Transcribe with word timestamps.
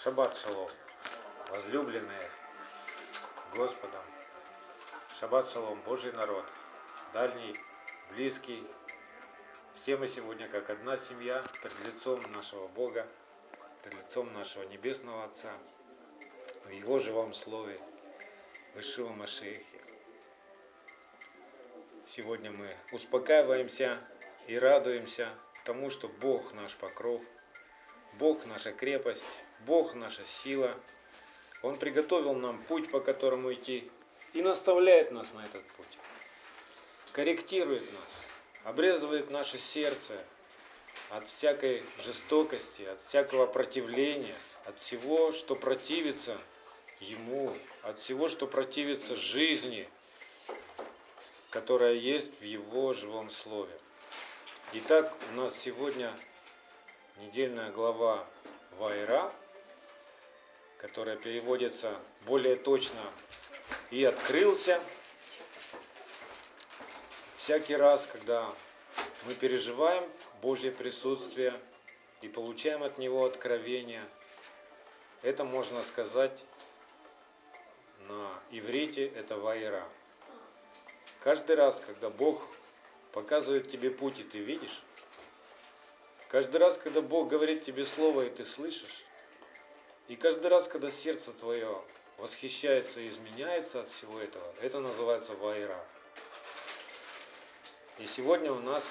Шаббат 0.00 0.36
шалом, 0.36 0.70
возлюбленные 1.50 2.30
Господом. 3.52 4.02
Шаббат 5.18 5.50
шалом, 5.50 5.80
Божий 5.80 6.12
народ, 6.12 6.44
дальний, 7.12 7.58
близкий. 8.10 8.64
Все 9.74 9.96
мы 9.96 10.06
сегодня 10.06 10.48
как 10.48 10.70
одна 10.70 10.96
семья 10.98 11.42
пред 11.62 11.74
лицом 11.84 12.22
нашего 12.30 12.68
Бога, 12.68 13.08
пред 13.82 13.94
лицом 13.94 14.32
нашего 14.32 14.62
Небесного 14.68 15.24
Отца, 15.24 15.52
в 16.66 16.70
Его 16.70 17.00
живом 17.00 17.34
Слове, 17.34 17.80
в 18.76 18.78
Ишива. 18.78 19.16
Сегодня 22.06 22.52
мы 22.52 22.76
успокаиваемся 22.92 23.98
и 24.46 24.56
радуемся 24.56 25.28
тому, 25.64 25.90
что 25.90 26.06
Бог 26.06 26.52
наш 26.52 26.76
покров, 26.76 27.24
Бог 28.12 28.46
наша 28.46 28.70
крепость, 28.70 29.24
Бог 29.66 29.94
наша 29.94 30.24
сила. 30.24 30.74
Он 31.62 31.78
приготовил 31.78 32.34
нам 32.34 32.62
путь, 32.64 32.90
по 32.90 33.00
которому 33.00 33.52
идти, 33.52 33.90
и 34.32 34.42
наставляет 34.42 35.10
нас 35.10 35.32
на 35.32 35.44
этот 35.44 35.66
путь. 35.72 35.98
Корректирует 37.12 37.82
нас, 37.82 38.28
обрезывает 38.64 39.30
наше 39.30 39.58
сердце 39.58 40.22
от 41.10 41.26
всякой 41.26 41.82
жестокости, 42.04 42.82
от 42.82 43.00
всякого 43.00 43.46
противления, 43.46 44.36
от 44.66 44.78
всего, 44.78 45.32
что 45.32 45.56
противится 45.56 46.38
Ему, 47.00 47.52
от 47.82 47.98
всего, 47.98 48.28
что 48.28 48.46
противится 48.46 49.16
жизни, 49.16 49.88
которая 51.50 51.94
есть 51.94 52.38
в 52.40 52.44
Его 52.44 52.92
живом 52.92 53.30
Слове. 53.30 53.72
Итак, 54.74 55.14
у 55.30 55.34
нас 55.34 55.58
сегодня 55.58 56.12
недельная 57.20 57.70
глава 57.70 58.26
Вайра, 58.78 59.32
которая 60.78 61.16
переводится 61.16 61.98
более 62.24 62.56
точно 62.56 63.00
и 63.90 64.04
открылся. 64.04 64.80
Всякий 67.36 67.76
раз, 67.76 68.06
когда 68.06 68.48
мы 69.26 69.34
переживаем 69.34 70.04
Божье 70.40 70.70
присутствие 70.70 71.60
и 72.20 72.28
получаем 72.28 72.82
от 72.82 72.98
Него 72.98 73.24
откровение, 73.24 74.02
это 75.22 75.44
можно 75.44 75.82
сказать 75.82 76.44
на 78.08 78.30
иврите, 78.50 79.06
это 79.06 79.36
вайра. 79.36 79.84
Каждый 81.20 81.56
раз, 81.56 81.82
когда 81.84 82.08
Бог 82.08 82.46
показывает 83.12 83.68
тебе 83.68 83.90
путь, 83.90 84.20
и 84.20 84.22
ты 84.22 84.38
видишь, 84.38 84.82
каждый 86.28 86.58
раз, 86.58 86.78
когда 86.78 87.00
Бог 87.00 87.28
говорит 87.28 87.64
тебе 87.64 87.84
слово, 87.84 88.26
и 88.26 88.30
ты 88.30 88.44
слышишь, 88.44 89.04
и 90.08 90.16
каждый 90.16 90.48
раз, 90.48 90.68
когда 90.68 90.90
сердце 90.90 91.32
твое 91.32 91.82
восхищается 92.16 93.00
и 93.00 93.08
изменяется 93.08 93.80
от 93.80 93.90
всего 93.90 94.18
этого, 94.18 94.44
это 94.60 94.80
называется 94.80 95.34
вайра. 95.34 95.78
И 97.98 98.06
сегодня 98.06 98.52
у 98.52 98.60
нас 98.60 98.84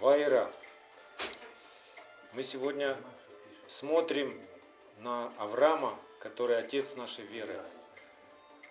вайра. 0.00 0.50
Мы 2.32 2.42
сегодня 2.42 2.96
смотрим 3.66 4.40
на 4.98 5.32
Авраама, 5.38 5.96
который 6.18 6.58
отец 6.58 6.96
нашей 6.96 7.24
веры. 7.24 7.58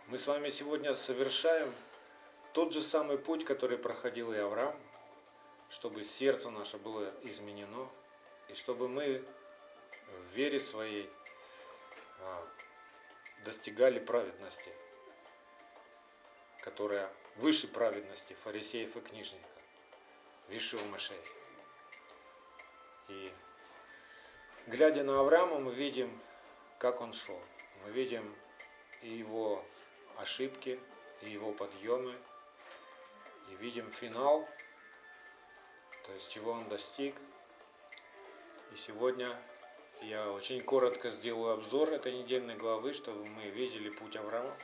Мы 0.07 0.17
с 0.17 0.27
вами 0.27 0.49
сегодня 0.49 0.95
совершаем 0.95 1.73
тот 2.53 2.73
же 2.73 2.81
самый 2.81 3.17
путь, 3.17 3.45
который 3.45 3.77
проходил 3.77 4.33
и 4.33 4.37
Авраам, 4.37 4.75
чтобы 5.69 6.03
сердце 6.03 6.49
наше 6.49 6.77
было 6.77 7.13
изменено, 7.23 7.87
и 8.49 8.53
чтобы 8.53 8.89
мы 8.89 9.23
в 10.07 10.35
вере 10.35 10.59
своей 10.59 11.09
достигали 13.43 13.99
праведности, 13.99 14.71
которая 16.61 17.09
выше 17.37 17.67
праведности 17.67 18.33
фарисеев 18.33 18.95
и 18.97 19.01
книжников, 19.01 19.49
Вишива 20.49 20.83
Машей. 20.85 21.19
И 23.07 23.33
глядя 24.67 25.03
на 25.03 25.19
Авраама, 25.19 25.59
мы 25.59 25.73
видим, 25.73 26.11
как 26.77 27.01
он 27.01 27.13
шел. 27.13 27.41
Мы 27.83 27.91
видим 27.91 28.35
и 29.01 29.09
его 29.09 29.63
ошибки, 30.17 30.79
и 31.21 31.29
его 31.29 31.53
подъемы, 31.53 32.13
и 33.49 33.55
видим 33.55 33.89
финал, 33.91 34.47
то 36.05 36.13
есть 36.13 36.31
чего 36.31 36.51
он 36.51 36.67
достиг. 36.69 37.15
И 38.71 38.75
сегодня 38.75 39.35
я 40.01 40.31
очень 40.31 40.61
коротко 40.61 41.09
сделаю 41.09 41.53
обзор 41.53 41.89
этой 41.89 42.13
недельной 42.13 42.55
главы, 42.55 42.93
чтобы 42.93 43.25
мы 43.25 43.49
видели 43.49 43.89
путь 43.89 44.15
Авраама. 44.15 44.55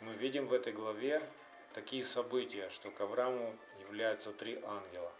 Мы 0.00 0.14
видим 0.14 0.46
в 0.46 0.52
этой 0.52 0.72
главе 0.72 1.22
такие 1.74 2.04
события, 2.04 2.68
что 2.70 2.90
к 2.90 3.00
Аврааму 3.00 3.54
являются 3.80 4.32
три 4.32 4.58
ангела. 4.64 5.12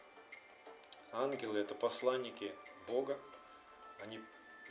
Ангелы 1.13 1.59
это 1.59 1.75
посланники 1.75 2.55
Бога, 2.87 3.19
они 4.01 4.21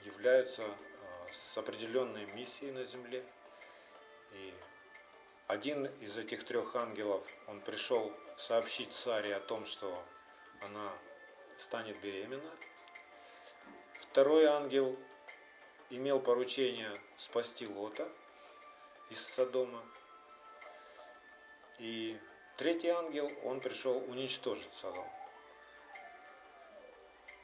являются 0.03 0.63
э, 0.63 1.31
с 1.31 1.57
определенной 1.57 2.25
миссией 2.33 2.71
на 2.71 2.83
земле. 2.83 3.23
И 4.33 4.53
один 5.47 5.85
из 6.01 6.17
этих 6.17 6.43
трех 6.43 6.75
ангелов, 6.75 7.23
он 7.47 7.61
пришел 7.61 8.11
сообщить 8.37 8.93
Саре 8.93 9.35
о 9.35 9.39
том, 9.39 9.65
что 9.65 10.03
она 10.61 10.91
станет 11.57 11.99
беременна, 12.01 12.51
Второй 14.01 14.45
ангел 14.45 14.97
имел 15.89 16.19
поручение 16.19 16.99
спасти 17.17 17.67
Лота 17.67 18.09
из 19.09 19.25
Содома. 19.25 19.81
И 21.77 22.19
третий 22.57 22.89
ангел, 22.89 23.31
он 23.43 23.61
пришел 23.61 23.97
уничтожить 24.09 24.73
Содом. 24.73 25.07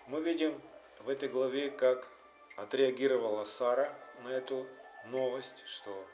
Мы 0.08 0.22
видим 0.22 0.60
в 1.00 1.10
этой 1.10 1.30
главе, 1.30 1.70
как 1.70 2.10
отреагировала 2.58 3.46
Сара 3.46 3.94
на 4.24 4.30
эту 4.30 4.68
новость, 5.06 5.66
что 5.68 6.06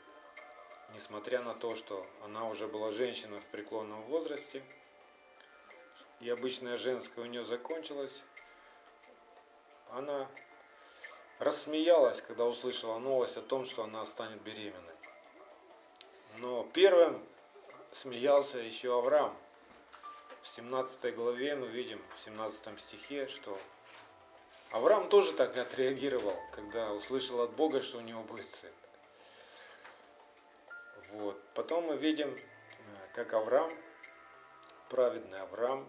несмотря 0.93 1.41
на 1.41 1.55
то, 1.55 1.73
что 1.73 2.05
она 2.23 2.47
уже 2.49 2.67
была 2.67 2.91
женщина 2.91 3.39
в 3.39 3.45
преклонном 3.47 4.03
возрасте, 4.03 4.61
и 6.19 6.29
обычная 6.29 6.77
женская 6.77 7.21
у 7.21 7.25
нее 7.25 7.43
закончилась, 7.43 8.23
она 9.95 10.27
рассмеялась, 11.39 12.21
когда 12.21 12.45
услышала 12.45 12.99
новость 12.99 13.37
о 13.37 13.41
том, 13.41 13.65
что 13.65 13.83
она 13.83 14.05
станет 14.05 14.41
беременной. 14.41 14.95
Но 16.37 16.63
первым 16.73 17.23
смеялся 17.91 18.57
еще 18.57 18.97
Авраам. 18.97 19.37
В 20.41 20.47
17 20.47 21.15
главе 21.15 21.55
мы 21.55 21.67
видим, 21.67 22.01
в 22.17 22.21
17 22.21 22.79
стихе, 22.79 23.27
что 23.27 23.57
Авраам 24.71 25.07
тоже 25.07 25.33
так 25.33 25.55
отреагировал, 25.57 26.35
когда 26.51 26.91
услышал 26.91 27.41
от 27.41 27.51
Бога, 27.51 27.81
что 27.81 27.99
у 27.99 28.01
него 28.01 28.23
будет 28.23 28.49
сын. 28.49 28.71
Вот. 31.11 31.39
Потом 31.53 31.85
мы 31.85 31.95
видим, 31.95 32.37
как 33.13 33.33
Авраам, 33.33 33.71
праведный 34.89 35.39
Авраам, 35.41 35.87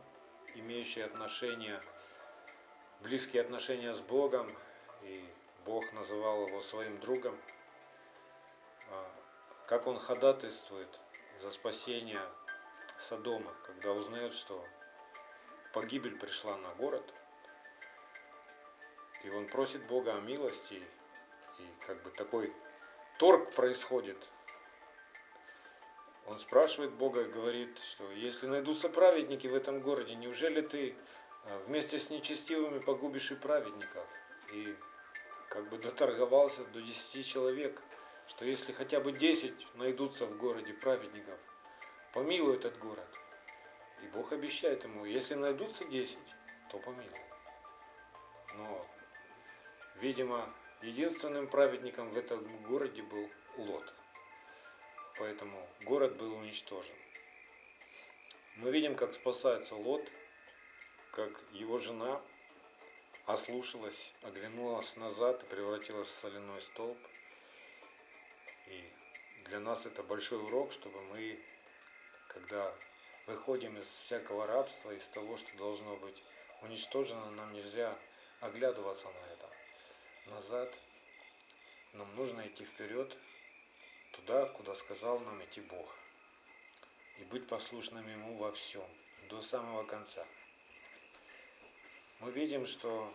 имеющий 0.55 1.01
отношения 1.01 1.83
близкие 3.01 3.43
отношения 3.43 3.93
с 3.93 4.01
Богом, 4.01 4.51
и 5.03 5.25
Бог 5.65 5.93
называл 5.93 6.47
его 6.47 6.61
своим 6.61 6.99
другом, 7.01 7.37
а, 8.91 9.11
как 9.67 9.87
он 9.87 9.99
ходатайствует 9.99 11.01
за 11.37 11.51
спасение 11.51 12.21
Содома, 12.97 13.53
когда 13.65 13.93
узнает, 13.93 14.35
что 14.35 14.65
погибель 15.73 16.17
пришла 16.19 16.57
на 16.57 16.75
город, 16.75 17.03
и 19.25 19.31
он 19.31 19.49
просит 19.49 19.87
Бога 19.87 20.15
о 20.15 20.21
милости, 20.21 20.83
и 21.59 21.87
как 21.87 22.03
бы 22.03 22.11
такой 22.11 22.53
торг 23.19 23.53
происходит. 23.53 24.19
Он 26.27 26.39
спрашивает 26.39 26.93
Бога 26.93 27.23
и 27.23 27.31
говорит, 27.31 27.79
что 27.79 28.11
если 28.13 28.47
найдутся 28.47 28.89
праведники 28.89 29.47
в 29.47 29.55
этом 29.55 29.81
городе, 29.81 30.15
неужели 30.15 30.63
ты 30.63 30.97
вместе 31.67 31.99
с 31.99 32.11
нечестивыми 32.11 32.79
погубишь 32.79 33.31
и 33.31 33.35
праведников. 33.35 34.07
И 34.53 34.77
как 35.49 35.69
бы 35.69 35.79
доторговался 35.79 36.65
до 36.65 36.81
10 36.81 37.27
человек, 37.27 37.83
что 38.29 38.45
если 38.45 38.73
хотя 38.73 39.01
бы 39.01 39.13
10 39.13 39.75
найдутся 39.75 40.27
в 40.27 40.37
городе 40.37 40.73
праведников, 40.73 41.39
помилуй 42.13 42.57
этот 42.57 42.79
город. 42.79 43.09
И 44.03 44.07
Бог 44.09 44.33
обещает 44.33 44.85
ему, 44.85 45.05
если 45.05 45.35
найдутся 45.35 45.85
10, 45.85 46.19
то 46.71 46.79
помилуй. 46.79 47.21
Но, 48.57 48.87
видимо, 49.97 50.53
единственным 50.83 51.49
праведником 51.49 52.11
в 52.11 52.17
этом 52.17 52.45
городе 52.65 53.03
был 53.03 53.31
Лот. 53.57 53.93
Поэтому 55.19 55.57
город 55.83 56.17
был 56.17 56.35
уничтожен. 56.35 56.95
Мы 58.57 58.71
видим, 58.71 58.95
как 58.95 59.15
спасается 59.15 59.75
Лот– 59.75 60.11
как 61.15 61.31
его 61.53 61.79
жена 61.79 62.21
ослушалась, 63.27 64.13
оглянулась 64.23 64.97
назад 64.97 65.45
и 65.45 65.47
превратилась 65.47 66.09
в 66.09 66.21
соляной 66.21 66.61
столб. 66.61 66.99
И 68.67 68.93
для 69.45 69.61
нас 69.61 69.87
это 69.87 70.03
большой 70.03 70.43
урок, 70.43 70.73
чтобы 70.73 71.01
мы, 71.03 71.41
когда 72.27 72.75
выходим 73.27 73.79
из 73.79 73.87
всякого 73.87 74.49
рабства, 74.49 74.91
из 74.91 75.07
того, 75.07 75.37
что 75.37 75.57
должно 75.57 75.95
быть 75.97 76.21
уничтожено, 76.63 77.31
нам 77.31 77.53
нельзя 77.53 77.97
оглядываться 78.41 79.07
на 79.07 79.33
это 79.33 79.51
назад. 80.35 80.75
Нам 81.93 82.13
нужно 82.17 82.45
идти 82.49 82.65
вперед, 82.65 83.17
туда, 84.15 84.47
куда 84.47 84.75
сказал 84.75 85.21
нам 85.21 85.45
идти 85.45 85.61
Бог. 85.61 85.97
И 87.19 87.25
быть 87.25 87.47
послушным 87.47 88.05
Ему 88.09 88.37
во 88.37 88.51
всем, 88.51 88.89
до 89.29 89.41
самого 89.43 89.85
конца. 89.85 90.27
Мы 92.25 92.31
видим, 92.31 92.65
что 92.65 93.13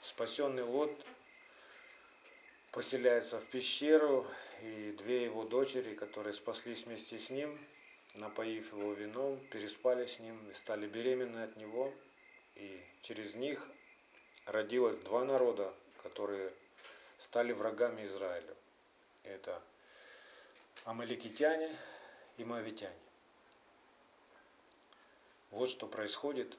спасенный 0.00 0.62
Лот 0.62 0.92
поселяется 2.70 3.40
в 3.40 3.46
пещеру, 3.46 4.24
и 4.62 4.94
две 4.98 5.24
его 5.24 5.42
дочери, 5.42 5.96
которые 5.96 6.32
спаслись 6.32 6.86
вместе 6.86 7.18
с 7.18 7.28
ним, 7.28 7.58
напоив 8.14 8.72
его 8.72 8.92
вином, 8.92 9.36
переспали 9.50 10.06
с 10.06 10.20
ним 10.20 10.38
и 10.48 10.52
стали 10.52 10.86
беременны 10.86 11.42
от 11.42 11.56
него. 11.56 11.92
И 12.54 12.80
через 13.02 13.34
них 13.34 13.66
родилось 14.44 15.00
два 15.00 15.24
народа, 15.24 15.74
которые 16.04 16.52
стали 17.18 17.50
врагами 17.50 18.04
Израилю. 18.04 18.56
Это 19.24 19.60
амаликитяне 20.84 21.68
и 22.36 22.44
мавитяне. 22.44 22.94
Вот 25.50 25.68
что 25.68 25.88
происходит, 25.88 26.56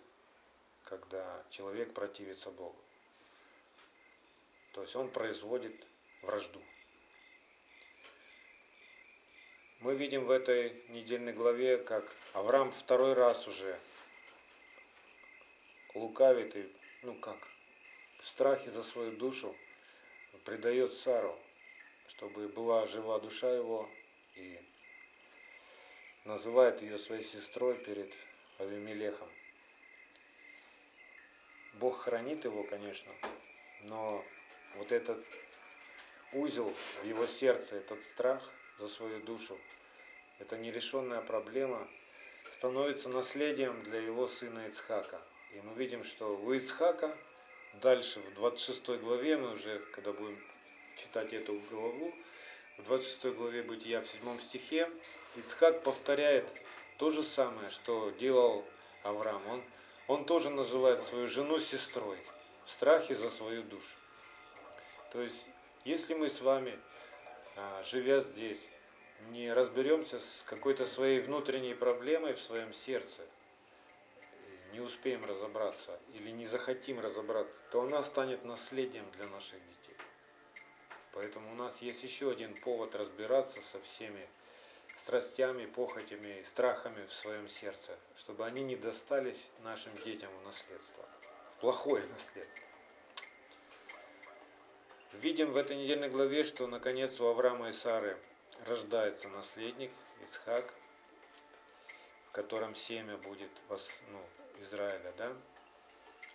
когда 0.90 1.44
человек 1.50 1.94
противится 1.94 2.50
Богу. 2.50 2.78
То 4.74 4.82
есть 4.82 4.96
он 4.96 5.10
производит 5.10 5.76
вражду. 6.22 6.62
Мы 9.80 9.96
видим 9.96 10.26
в 10.26 10.32
этой 10.32 10.82
недельной 10.90 11.34
главе, 11.34 11.78
как 11.78 12.16
Авраам 12.34 12.72
второй 12.72 13.14
раз 13.14 13.48
уже 13.48 13.78
лукавит 15.94 16.56
и, 16.56 16.72
ну 17.04 17.20
как, 17.20 17.38
в 18.22 18.28
страхе 18.28 18.70
за 18.70 18.84
свою 18.84 19.12
душу 19.18 19.56
предает 20.46 20.94
Сару, 20.94 21.38
чтобы 22.08 22.48
была 22.48 22.86
жива 22.86 23.20
душа 23.20 23.54
его, 23.54 23.90
и 24.36 24.60
называет 26.24 26.82
ее 26.82 26.98
своей 26.98 27.24
сестрой 27.24 27.76
перед 27.76 28.14
Авимелехом. 28.58 29.30
Бог 31.80 32.00
хранит 32.00 32.46
его, 32.46 32.64
конечно, 32.64 33.12
но 33.82 34.24
вот 34.76 34.92
этот 34.92 35.24
узел 36.34 36.72
в 36.74 37.06
его 37.06 37.26
сердце, 37.26 37.76
этот 37.76 38.04
страх 38.04 38.52
за 38.78 38.88
свою 38.88 39.20
душу, 39.22 39.58
эта 40.40 40.58
нерешенная 40.58 41.22
проблема 41.22 41.88
становится 42.52 43.10
наследием 43.10 43.82
для 43.84 44.00
его 44.00 44.28
сына 44.28 44.68
Ицхака. 44.68 45.22
И 45.54 45.62
мы 45.62 45.74
видим, 45.76 46.04
что 46.04 46.38
у 46.38 46.54
Ицхака 46.54 47.16
дальше, 47.82 48.20
в 48.22 48.34
26 48.36 49.00
главе, 49.00 49.38
мы 49.38 49.52
уже, 49.54 49.80
когда 49.92 50.14
будем 50.14 50.38
читать 50.96 51.34
эту 51.34 51.60
главу, 51.70 52.14
в 52.78 52.84
26 52.86 53.36
главе 53.36 53.64
Бытия, 53.64 54.02
в 54.02 54.08
7 54.08 54.40
стихе, 54.40 54.90
Ицхак 55.36 55.84
повторяет 55.84 56.48
то 56.98 57.10
же 57.10 57.24
самое, 57.24 57.70
что 57.70 58.12
делал 58.12 58.66
Авраам. 59.04 59.42
Он, 59.48 59.64
он 60.08 60.26
тоже 60.26 60.50
называет 60.50 61.04
свою 61.04 61.28
жену 61.28 61.60
сестрой 61.60 62.18
в 62.66 62.72
страхе 62.72 63.14
за 63.14 63.30
свою 63.30 63.64
душу. 63.64 63.98
То 65.12 65.22
есть, 65.22 65.50
если 65.84 66.14
мы 66.14 66.30
с 66.30 66.42
вами, 66.42 66.78
а, 67.56 67.82
живя 67.84 68.20
здесь, 68.20 68.70
не 69.30 69.52
разберемся 69.52 70.20
с 70.20 70.44
какой-то 70.46 70.86
своей 70.86 71.20
внутренней 71.20 71.74
проблемой 71.74 72.34
в 72.34 72.42
своем 72.42 72.74
сердце, 72.74 73.24
не 74.74 74.80
успеем 74.80 75.26
разобраться 75.26 76.00
или 76.14 76.30
не 76.30 76.46
захотим 76.46 77.00
разобраться, 77.00 77.62
то 77.72 77.82
она 77.82 78.04
станет 78.04 78.44
наследием 78.44 79.10
для 79.12 79.28
наших 79.28 79.60
детей. 79.66 79.98
Поэтому 81.14 81.52
у 81.52 81.56
нас 81.56 81.82
есть 81.82 82.04
еще 82.04 82.30
один 82.30 82.54
повод 82.62 82.96
разбираться 82.96 83.62
со 83.62 83.80
всеми 83.82 84.28
страстями, 84.98 85.66
похотями 85.66 86.40
и 86.40 86.44
страхами 86.44 87.06
в 87.06 87.14
своем 87.14 87.48
сердце, 87.48 87.96
чтобы 88.16 88.46
они 88.46 88.64
не 88.64 88.76
достались 88.76 89.50
нашим 89.64 89.94
детям 90.04 90.30
в 90.42 90.46
наследство, 90.46 91.06
в 91.52 91.58
плохое 91.62 92.04
наследство. 92.08 92.64
Видим 95.14 95.52
в 95.52 95.58
этой 95.58 95.78
недельной 95.78 96.10
главе, 96.10 96.44
что 96.44 96.68
наконец 96.68 97.20
у 97.22 97.28
Авраама 97.28 97.70
и 97.70 97.74
Сары 97.74 98.18
рождается 98.68 99.30
наследник, 99.30 99.92
Исхак, 100.24 100.74
в 102.30 102.32
котором 102.32 102.76
семя 102.76 103.18
будет 103.18 103.52
ну, 104.12 104.22
Израиля, 104.60 105.14
да? 105.18 105.34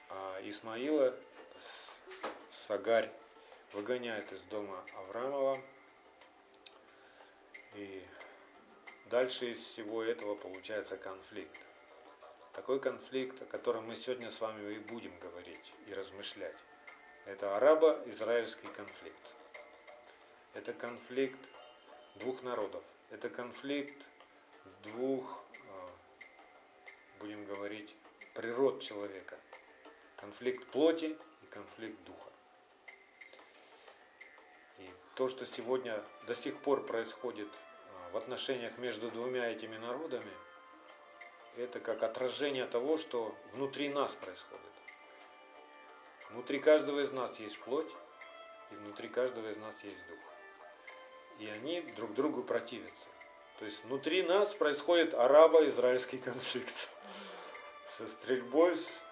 А 0.08 0.40
Исмаила 0.42 1.14
Сагарь 2.50 3.10
выгоняет 3.72 4.32
из 4.32 4.42
дома 4.44 4.84
Авраамова. 4.96 5.60
И 7.74 8.04
дальше 9.06 9.50
из 9.50 9.58
всего 9.58 10.02
этого 10.02 10.34
получается 10.34 10.96
конфликт. 10.96 11.60
Такой 12.52 12.80
конфликт, 12.80 13.40
о 13.42 13.46
котором 13.46 13.86
мы 13.86 13.94
сегодня 13.96 14.30
с 14.30 14.40
вами 14.40 14.74
и 14.74 14.78
будем 14.78 15.18
говорить 15.20 15.72
и 15.86 15.94
размышлять. 15.94 16.56
Это 17.24 17.56
арабо-израильский 17.56 18.68
конфликт. 18.68 19.34
Это 20.54 20.72
конфликт 20.72 21.38
двух 22.16 22.42
народов. 22.42 22.84
Это 23.10 23.30
конфликт 23.30 24.08
двух, 24.82 25.42
а, 25.70 25.90
будем 27.20 27.44
говорить, 27.46 27.94
природ 28.34 28.80
человека. 28.82 29.38
Конфликт 30.16 30.66
плоти 30.68 31.16
и 31.42 31.46
конфликт 31.46 32.02
духа. 32.04 32.30
И 34.78 34.90
то, 35.14 35.28
что 35.28 35.46
сегодня 35.46 36.02
до 36.26 36.34
сих 36.34 36.58
пор 36.60 36.84
происходит 36.84 37.48
в 38.12 38.16
отношениях 38.16 38.76
между 38.78 39.10
двумя 39.10 39.50
этими 39.50 39.76
народами, 39.78 40.32
это 41.56 41.80
как 41.80 42.02
отражение 42.02 42.66
того, 42.66 42.96
что 42.96 43.34
внутри 43.52 43.88
нас 43.88 44.14
происходит. 44.14 44.60
Внутри 46.30 46.60
каждого 46.60 47.00
из 47.00 47.10
нас 47.12 47.40
есть 47.40 47.58
плоть, 47.60 47.90
и 48.70 48.74
внутри 48.74 49.08
каждого 49.08 49.48
из 49.48 49.56
нас 49.58 49.82
есть 49.84 50.06
дух. 50.08 50.18
И 51.38 51.48
они 51.48 51.82
друг 51.96 52.14
другу 52.14 52.42
противятся. 52.42 53.08
То 53.58 53.66
есть 53.66 53.84
внутри 53.84 54.22
нас 54.22 54.54
происходит 54.54 55.14
арабо-израильский 55.14 56.18
конфликт. 56.18 56.88
Со 57.86 58.08
стрельбой, 58.08 58.76
с, 58.76 59.02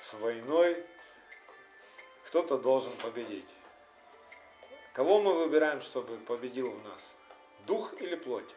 с 0.00 0.14
войной. 0.14 0.84
Кто-то 2.24 2.58
должен 2.58 2.92
победить. 2.98 3.54
Кого 4.92 5.20
мы 5.20 5.32
выбираем, 5.34 5.80
чтобы 5.80 6.18
победил 6.18 6.70
в 6.70 6.84
нас? 6.84 7.16
Дух 7.66 7.94
или 8.00 8.14
плоть? 8.14 8.54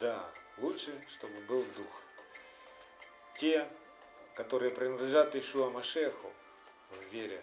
Да, 0.00 0.26
лучше, 0.56 1.04
чтобы 1.08 1.38
был 1.42 1.62
дух. 1.76 2.02
Те, 3.34 3.68
которые 4.34 4.70
принадлежат 4.70 5.36
Ишуа 5.36 5.68
Машеху 5.68 6.32
в 6.90 7.12
вере, 7.12 7.42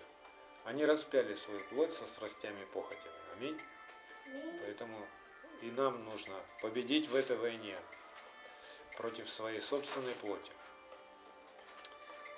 они 0.65 0.83
распяли 0.85 1.35
свою 1.35 1.59
плоть 1.65 1.93
со 1.93 2.07
страстями 2.07 2.61
и 2.61 2.65
похотями. 2.65 3.13
Аминь. 3.35 3.61
Поэтому 4.61 5.07
и 5.61 5.69
нам 5.71 6.03
нужно 6.05 6.35
победить 6.61 7.07
в 7.09 7.15
этой 7.15 7.37
войне 7.37 7.77
против 8.97 9.29
своей 9.29 9.61
собственной 9.61 10.13
плоти. 10.15 10.51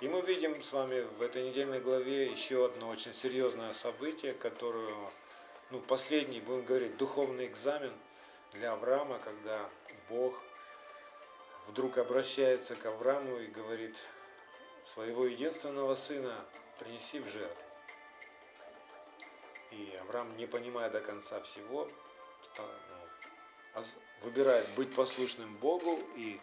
И 0.02 0.08
мы 0.08 0.20
видим 0.20 0.62
с 0.62 0.72
вами 0.72 1.00
в 1.00 1.22
этой 1.22 1.48
недельной 1.48 1.80
главе 1.80 2.26
еще 2.26 2.66
одно 2.66 2.88
очень 2.90 3.14
серьезное 3.14 3.72
событие, 3.72 4.34
которое, 4.34 4.94
ну, 5.70 5.80
последний, 5.80 6.40
будем 6.40 6.64
говорить, 6.64 6.96
духовный 6.96 7.46
экзамен 7.46 7.92
для 8.52 8.72
Авраама, 8.72 9.18
когда 9.18 9.68
Бог 10.08 10.42
вдруг 11.66 11.98
обращается 11.98 12.76
к 12.76 12.86
Аврааму 12.86 13.38
и 13.38 13.46
говорит, 13.46 13.96
своего 14.84 15.26
единственного 15.26 15.96
сына 15.96 16.44
принеси 16.78 17.18
в 17.18 17.26
жертву. 17.26 17.62
И 19.72 19.96
Авраам, 20.00 20.36
не 20.36 20.46
понимая 20.46 20.88
до 20.90 21.00
конца 21.00 21.40
всего, 21.40 21.90
ну, 23.74 23.82
выбирает 24.22 24.66
быть 24.76 24.94
послушным 24.94 25.56
Богу 25.56 25.98
и 26.14 26.40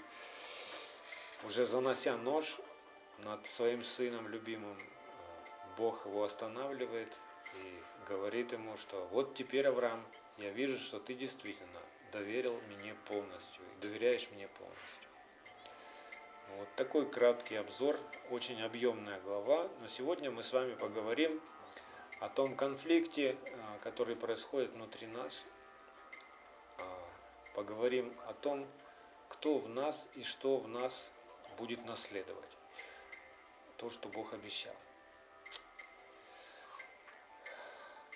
уже 1.46 1.66
занося 1.66 2.18
нож 2.18 2.58
над 3.20 3.48
своим 3.48 3.84
сыном 3.84 4.28
любимым, 4.28 4.78
Бог 5.78 6.06
его 6.06 6.24
останавливает 6.24 7.12
и 7.56 7.84
говорит 8.08 8.52
ему, 8.52 8.78
что 8.78 9.08
вот 9.12 9.36
теперь, 9.36 9.68
Авраам, 9.68 10.04
я 10.38 10.50
вижу, 10.50 10.78
что 10.78 11.00
ты 11.00 11.14
действительно 11.14 11.80
доверил 12.12 12.60
мне 12.70 12.96
полностью 13.08 13.64
и 13.64 13.82
доверяешь 13.82 14.30
мне 14.32 14.48
полностью. 14.48 15.10
Вот 16.58 16.68
такой 16.76 17.10
краткий 17.10 17.56
обзор, 17.56 17.98
очень 18.30 18.62
объемная 18.62 19.20
глава, 19.22 19.68
но 19.82 19.88
сегодня 19.88 20.30
мы 20.30 20.44
с 20.44 20.54
вами 20.54 20.76
поговорим 20.76 21.42
о 22.20 22.30
том 22.30 22.56
конфликте, 22.56 23.36
а, 23.46 23.80
который 23.80 24.16
происходит 24.16 24.72
внутри 24.72 25.08
нас. 25.08 25.44
А, 26.78 26.84
поговорим 27.56 28.14
о 28.28 28.34
том, 28.34 28.68
кто 29.30 29.58
в 29.58 29.68
нас 29.68 30.08
и 30.14 30.22
что 30.22 30.58
в 30.58 30.68
нас 30.68 31.10
будет 31.58 31.84
наследовать. 31.86 32.58
То, 33.78 33.90
что 33.90 34.08
Бог 34.10 34.34
обещал. 34.34 34.76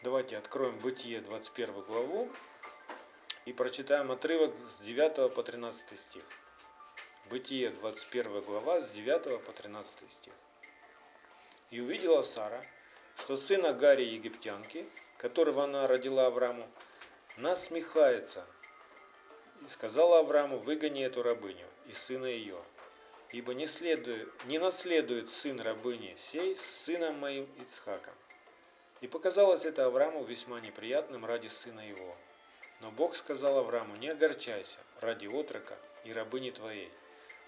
Давайте 0.08 0.38
откроем 0.38 0.80
Бытие 0.80 1.20
21 1.20 1.82
главу 1.82 2.30
и 3.44 3.52
прочитаем 3.52 4.10
отрывок 4.10 4.56
с 4.70 4.80
9 4.80 5.34
по 5.34 5.44
13 5.44 6.00
стих. 6.00 6.24
Бытие 7.30 7.72
21 7.72 8.40
глава 8.40 8.80
с 8.80 8.92
9 8.92 9.44
по 9.44 9.52
13 9.52 10.10
стих. 10.10 10.32
И 11.72 11.82
увидела 11.82 12.22
Сара, 12.22 12.64
что 13.18 13.36
сын 13.36 13.66
Агари 13.66 14.06
египтянки, 14.06 14.88
которого 15.18 15.66
она 15.66 15.88
родила 15.88 16.28
Аврааму, 16.28 16.70
насмехается. 17.36 18.46
И 19.66 19.68
сказала 19.68 20.20
Аврааму, 20.20 20.60
выгони 20.60 21.04
эту 21.04 21.22
рабыню 21.22 21.68
и 21.86 21.92
сына 21.92 22.28
ее, 22.28 22.64
ибо 23.34 23.54
не, 23.54 23.68
следует, 23.68 24.30
не 24.46 24.58
наследует 24.58 25.30
сын 25.30 25.60
рабыни 25.60 26.16
сей 26.16 26.56
с 26.56 26.62
сыном 26.62 27.20
моим 27.20 27.44
Ицхаком. 27.62 28.14
И 29.02 29.08
показалось 29.08 29.66
это 29.66 29.86
Аврааму 29.86 30.24
весьма 30.24 30.60
неприятным 30.60 31.26
ради 31.26 31.48
сына 31.48 31.88
его. 31.88 32.16
Но 32.82 32.92
Бог 32.92 33.16
сказал 33.16 33.60
Аврааму, 33.60 33.96
не 33.98 34.10
огорчайся 34.10 34.80
ради 35.02 35.28
отрока 35.28 35.78
и 36.04 36.14
рабыни 36.14 36.52
твоей. 36.52 36.92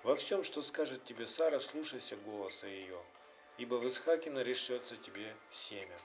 Во 0.04 0.16
всем, 0.16 0.44
что 0.44 0.62
скажет 0.62 1.04
тебе 1.04 1.28
Сара, 1.28 1.60
слушайся 1.60 2.16
голоса 2.18 2.68
ее, 2.68 3.00
ибо 3.58 3.76
в 3.76 3.88
Исхаке 3.88 4.30
нарешется 4.30 4.96
тебе 4.96 5.36
семя. 5.50 5.98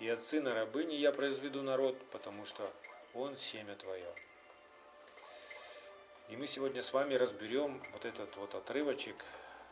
И 0.00 0.08
от 0.08 0.24
сына 0.24 0.54
рабыни 0.54 0.94
я 0.94 1.12
произведу 1.12 1.62
народ, 1.62 1.96
потому 2.10 2.44
что 2.44 2.70
он 3.14 3.36
семя 3.36 3.74
твое. 3.76 4.12
И 6.28 6.36
мы 6.36 6.46
сегодня 6.46 6.82
с 6.82 6.92
вами 6.92 7.14
разберем 7.14 7.82
вот 7.92 8.04
этот 8.04 8.34
вот 8.36 8.54
отрывочек, 8.54 9.16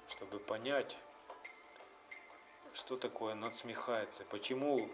чтобы 0.08 0.38
понять, 0.38 0.96
что 2.74 2.96
такое 2.96 3.34
надсмехается, 3.34 4.24
почему 4.24 4.90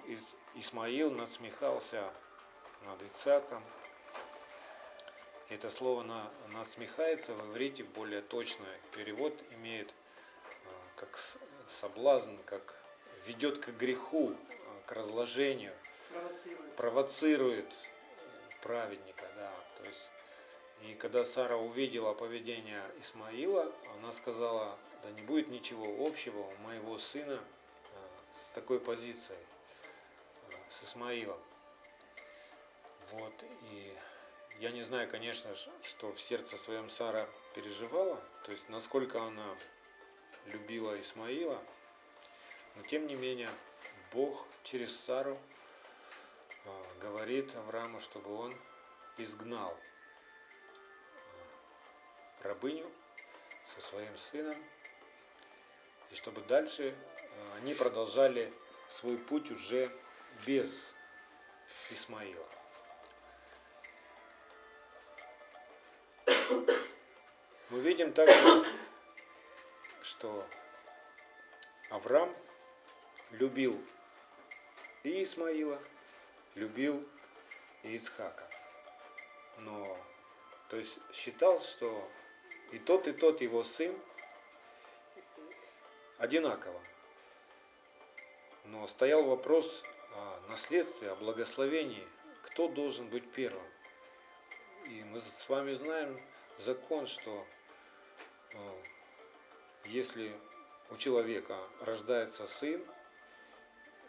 Исмаил 0.54 1.10
надсмехался 1.10 2.10
над 2.86 3.02
Ицаком. 3.02 3.62
Это 5.48 5.70
слово 5.70 6.02
на, 6.02 6.30
насмехается 6.48 7.34
в 7.34 7.52
иврите 7.52 7.84
более 7.84 8.20
точный 8.20 8.66
перевод 8.94 9.32
имеет 9.52 9.88
э, 9.88 9.92
как 10.96 11.18
соблазн, 11.68 12.36
как 12.44 12.74
ведет 13.26 13.58
к 13.58 13.68
греху, 13.70 14.32
э, 14.32 14.54
к 14.86 14.92
разложению, 14.92 15.72
провоцирует, 16.12 16.76
провоцирует 16.76 17.72
праведника, 18.60 19.24
да. 19.36 19.52
То 19.78 19.84
есть 19.84 20.08
и 20.82 20.94
когда 20.94 21.24
Сара 21.24 21.56
увидела 21.56 22.12
поведение 22.12 22.82
Исмаила, 23.00 23.72
она 23.96 24.12
сказала, 24.12 24.76
да 25.02 25.10
не 25.10 25.22
будет 25.22 25.48
ничего 25.48 26.06
общего 26.06 26.40
у 26.40 26.56
моего 26.58 26.98
сына 26.98 27.40
с 28.34 28.50
такой 28.50 28.80
позицией, 28.80 29.38
э, 30.50 30.54
с 30.68 30.84
Исмаилом. 30.84 31.40
Вот, 33.12 33.44
и 33.70 33.96
я 34.60 34.70
не 34.70 34.82
знаю, 34.82 35.08
конечно, 35.08 35.54
что 35.82 36.12
в 36.12 36.20
сердце 36.20 36.56
своем 36.56 36.90
Сара 36.90 37.28
переживала, 37.54 38.20
то 38.44 38.52
есть 38.52 38.68
насколько 38.68 39.22
она 39.22 39.56
любила 40.46 41.00
Исмаила, 41.00 41.62
но 42.76 42.82
тем 42.82 43.06
не 43.06 43.14
менее 43.14 43.50
Бог 44.12 44.46
через 44.64 44.98
Сару 44.98 45.38
э, 46.64 46.84
говорит 47.00 47.54
Аврааму, 47.56 48.00
чтобы 48.00 48.34
он 48.34 48.54
изгнал 49.16 49.76
э, 52.42 52.48
рабыню 52.48 52.90
со 53.64 53.80
своим 53.80 54.16
сыном, 54.16 54.56
и 56.10 56.14
чтобы 56.14 56.40
дальше 56.42 56.94
они 57.56 57.74
продолжали 57.74 58.52
свой 58.88 59.16
путь 59.16 59.50
уже 59.50 59.90
без 60.46 60.94
Исмаила. 61.90 62.46
Мы 67.70 67.80
видим 67.80 68.12
также, 68.12 68.64
что 70.02 70.46
Авраам 71.90 72.34
любил 73.30 73.78
и 75.02 75.22
Исмаила, 75.22 75.80
любил 76.54 77.06
и 77.82 77.96
Ицхака. 77.96 78.48
Но, 79.58 79.98
то 80.68 80.76
есть 80.76 80.98
считал, 81.12 81.60
что 81.60 82.10
и 82.72 82.78
тот, 82.78 83.06
и 83.08 83.12
тот 83.12 83.40
его 83.40 83.64
сын 83.64 83.94
одинаково. 86.18 86.80
Но 88.70 88.86
стоял 88.86 89.24
вопрос 89.24 89.82
о 90.14 90.40
наследстве, 90.48 91.10
о 91.10 91.16
благословении. 91.16 92.06
Кто 92.42 92.68
должен 92.68 93.08
быть 93.08 93.30
первым? 93.32 93.66
И 94.86 95.02
мы 95.04 95.20
с 95.20 95.48
вами 95.48 95.72
знаем 95.72 96.20
закон, 96.58 97.06
что 97.06 97.46
э, 98.52 98.56
если 99.86 100.32
у 100.90 100.96
человека 100.96 101.56
рождается 101.80 102.46
сын, 102.46 102.82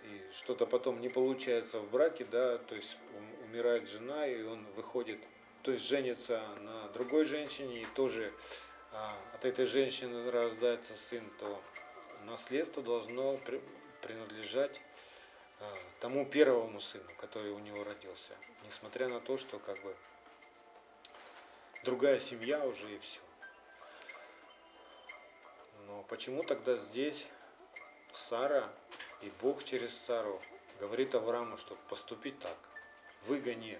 и 0.03 0.31
что-то 0.31 0.65
потом 0.65 1.01
не 1.01 1.09
получается 1.09 1.79
в 1.79 1.89
браке, 1.91 2.25
да, 2.25 2.57
то 2.57 2.75
есть 2.75 2.97
умирает 3.43 3.89
жена, 3.89 4.27
и 4.27 4.41
он 4.43 4.65
выходит, 4.75 5.19
то 5.63 5.71
есть 5.71 5.85
женится 5.85 6.41
на 6.61 6.87
другой 6.89 7.25
женщине, 7.25 7.81
и 7.81 7.85
тоже 7.95 8.31
а, 8.91 9.13
от 9.33 9.45
этой 9.45 9.65
женщины 9.65 10.31
рождается 10.31 10.95
сын, 10.95 11.23
то 11.39 11.61
наследство 12.25 12.81
должно 12.81 13.37
принадлежать 14.01 14.81
а, 15.59 15.77
тому 15.99 16.25
первому 16.25 16.79
сыну, 16.79 17.09
который 17.17 17.51
у 17.51 17.59
него 17.59 17.83
родился, 17.83 18.33
несмотря 18.65 19.07
на 19.07 19.19
то, 19.19 19.37
что 19.37 19.59
как 19.59 19.81
бы 19.81 19.95
другая 21.83 22.19
семья 22.19 22.65
уже 22.65 22.93
и 22.93 22.99
все. 22.99 23.19
Но 25.87 26.03
почему 26.03 26.43
тогда 26.43 26.77
здесь 26.77 27.27
Сара 28.11 28.69
и 29.21 29.31
Бог 29.41 29.63
через 29.63 29.97
Сару 30.05 30.41
говорит 30.79 31.15
Аврааму, 31.15 31.57
чтобы 31.57 31.81
поступить 31.89 32.39
так? 32.39 32.57
Выгони 33.23 33.79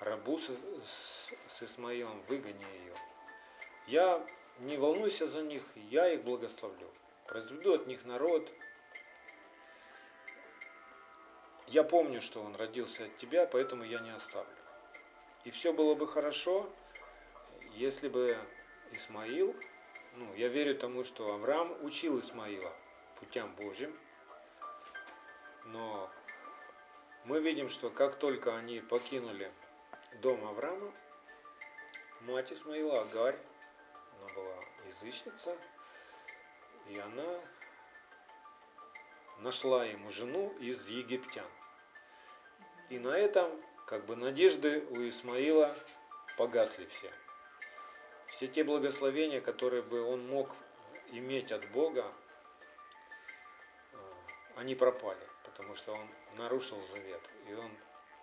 рабу 0.00 0.38
с, 0.38 0.50
с, 0.84 1.32
с 1.48 1.62
Исмаилом, 1.62 2.20
выгони 2.28 2.64
ее. 2.80 2.94
Я 3.86 4.26
не 4.60 4.76
волнуйся 4.76 5.26
за 5.26 5.42
них, 5.42 5.62
я 5.90 6.12
их 6.12 6.22
благословлю. 6.22 6.88
Произведу 7.26 7.74
от 7.74 7.86
них 7.86 8.04
народ, 8.04 8.50
я 11.70 11.84
помню, 11.84 12.20
что 12.20 12.42
он 12.42 12.56
родился 12.56 13.04
от 13.04 13.16
тебя, 13.16 13.46
поэтому 13.46 13.84
я 13.84 14.00
не 14.00 14.10
оставлю. 14.10 14.52
И 15.44 15.50
все 15.50 15.72
было 15.72 15.94
бы 15.94 16.06
хорошо, 16.06 16.68
если 17.74 18.08
бы 18.08 18.38
Исмаил, 18.92 19.54
ну, 20.14 20.34
я 20.34 20.48
верю 20.48 20.76
тому, 20.76 21.04
что 21.04 21.32
Авраам 21.32 21.76
учил 21.84 22.18
Исмаила 22.18 22.74
путям 23.20 23.54
Божьим, 23.54 23.96
но 25.66 26.10
мы 27.24 27.40
видим, 27.40 27.68
что 27.68 27.90
как 27.90 28.18
только 28.18 28.56
они 28.56 28.80
покинули 28.80 29.52
дом 30.22 30.44
Авраама, 30.46 30.92
мать 32.22 32.52
Исмаила, 32.52 33.02
Агарь, 33.02 33.38
она 34.18 34.34
была 34.34 34.54
язычница, 34.86 35.56
и 36.88 36.98
она 36.98 37.40
нашла 39.38 39.84
ему 39.84 40.10
жену 40.10 40.52
из 40.58 40.88
египтян. 40.88 41.46
И 42.90 42.98
на 42.98 43.16
этом 43.16 43.50
как 43.86 44.06
бы 44.06 44.16
надежды 44.16 44.84
у 44.90 44.96
Исмаила 45.08 45.74
погасли 46.36 46.86
все. 46.86 47.12
Все 48.28 48.46
те 48.46 48.64
благословения, 48.64 49.40
которые 49.40 49.82
бы 49.82 50.02
он 50.02 50.26
мог 50.26 50.54
иметь 51.12 51.52
от 51.52 51.68
Бога, 51.70 52.12
э, 53.92 53.96
они 54.56 54.74
пропали, 54.74 55.26
потому 55.44 55.74
что 55.74 55.92
он 55.92 56.08
нарушил 56.36 56.80
завет, 56.82 57.22
и 57.48 57.54
он 57.54 57.70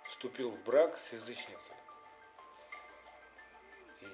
вступил 0.05 0.51
в 0.51 0.63
брак 0.63 0.97
с 0.97 1.13
язычницей. 1.13 1.75
И, 4.01 4.07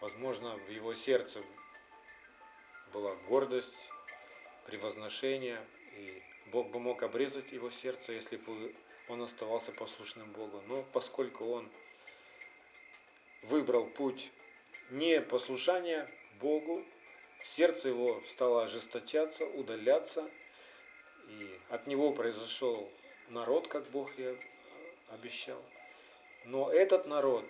возможно, 0.00 0.56
в 0.56 0.68
его 0.68 0.94
сердце 0.94 1.42
была 2.92 3.14
гордость, 3.28 3.74
превозношение, 4.66 5.60
и 5.96 6.22
Бог 6.46 6.70
бы 6.70 6.80
мог 6.80 7.02
обрезать 7.02 7.52
его 7.52 7.70
сердце, 7.70 8.12
если 8.12 8.36
бы 8.36 8.74
он 9.08 9.22
оставался 9.22 9.72
послушным 9.72 10.30
Богу. 10.32 10.62
Но 10.68 10.82
поскольку 10.92 11.46
он 11.46 11.68
выбрал 13.42 13.86
путь 13.86 14.30
не 14.90 15.20
послушания 15.20 16.08
Богу, 16.40 16.84
сердце 17.42 17.88
его 17.88 18.22
стало 18.26 18.64
ожесточаться, 18.64 19.44
удаляться, 19.46 20.28
и 21.28 21.60
от 21.70 21.86
него 21.86 22.12
произошел 22.12 22.90
народ, 23.28 23.68
как 23.68 23.84
Бог 23.90 24.10
и 24.18 24.36
обещал. 25.10 25.62
Но 26.44 26.70
этот 26.70 27.06
народ 27.06 27.44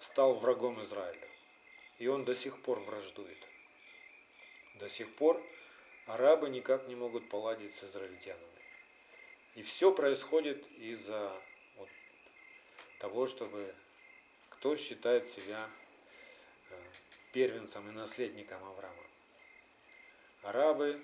стал 0.00 0.34
врагом 0.34 0.80
Израиля, 0.82 1.28
и 1.98 2.06
он 2.08 2.24
до 2.24 2.34
сих 2.34 2.60
пор 2.62 2.80
враждует. 2.80 3.38
До 4.76 4.88
сих 4.88 5.14
пор 5.14 5.40
арабы 6.06 6.48
никак 6.48 6.88
не 6.88 6.96
могут 6.96 7.28
поладить 7.28 7.74
с 7.74 7.84
израильтянами. 7.84 8.49
И 9.54 9.62
все 9.62 9.92
происходит 9.92 10.64
из-за 10.78 11.32
вот 11.76 11.88
того, 12.98 13.26
чтобы 13.26 13.74
кто 14.48 14.76
считает 14.76 15.28
себя 15.28 15.68
э, 16.70 16.74
первенцем 17.32 17.88
и 17.88 17.92
наследником 17.92 18.62
Авраама. 18.64 19.02
Арабы 20.42 21.02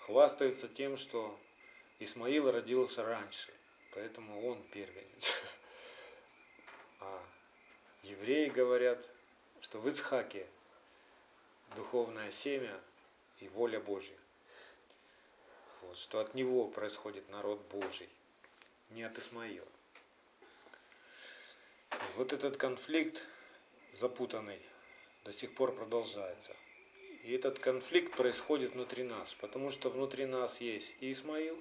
хвастаются 0.00 0.68
тем, 0.68 0.96
что 0.96 1.38
Исмаил 1.98 2.50
родился 2.50 3.04
раньше, 3.04 3.52
поэтому 3.92 4.48
он 4.48 4.62
первенец. 4.64 5.42
А 6.98 7.22
евреи 8.04 8.48
говорят, 8.48 8.98
что 9.60 9.78
в 9.78 9.86
Ицхаке 9.86 10.46
духовное 11.76 12.30
семя 12.30 12.80
и 13.40 13.48
воля 13.48 13.80
Божья. 13.80 14.16
Вот, 15.86 15.98
что 15.98 16.20
от 16.20 16.34
него 16.34 16.66
происходит 16.66 17.28
народ 17.30 17.60
Божий, 17.70 18.08
не 18.90 19.04
от 19.04 19.18
Исмаила. 19.18 19.68
Вот 22.16 22.32
этот 22.32 22.56
конфликт 22.56 23.26
запутанный 23.92 24.60
до 25.24 25.32
сих 25.32 25.54
пор 25.54 25.74
продолжается. 25.74 26.54
И 27.24 27.32
этот 27.32 27.58
конфликт 27.58 28.16
происходит 28.16 28.72
внутри 28.72 29.04
нас, 29.04 29.34
потому 29.34 29.70
что 29.70 29.90
внутри 29.90 30.26
нас 30.26 30.60
есть 30.60 30.94
и 31.00 31.12
Исмаил, 31.12 31.60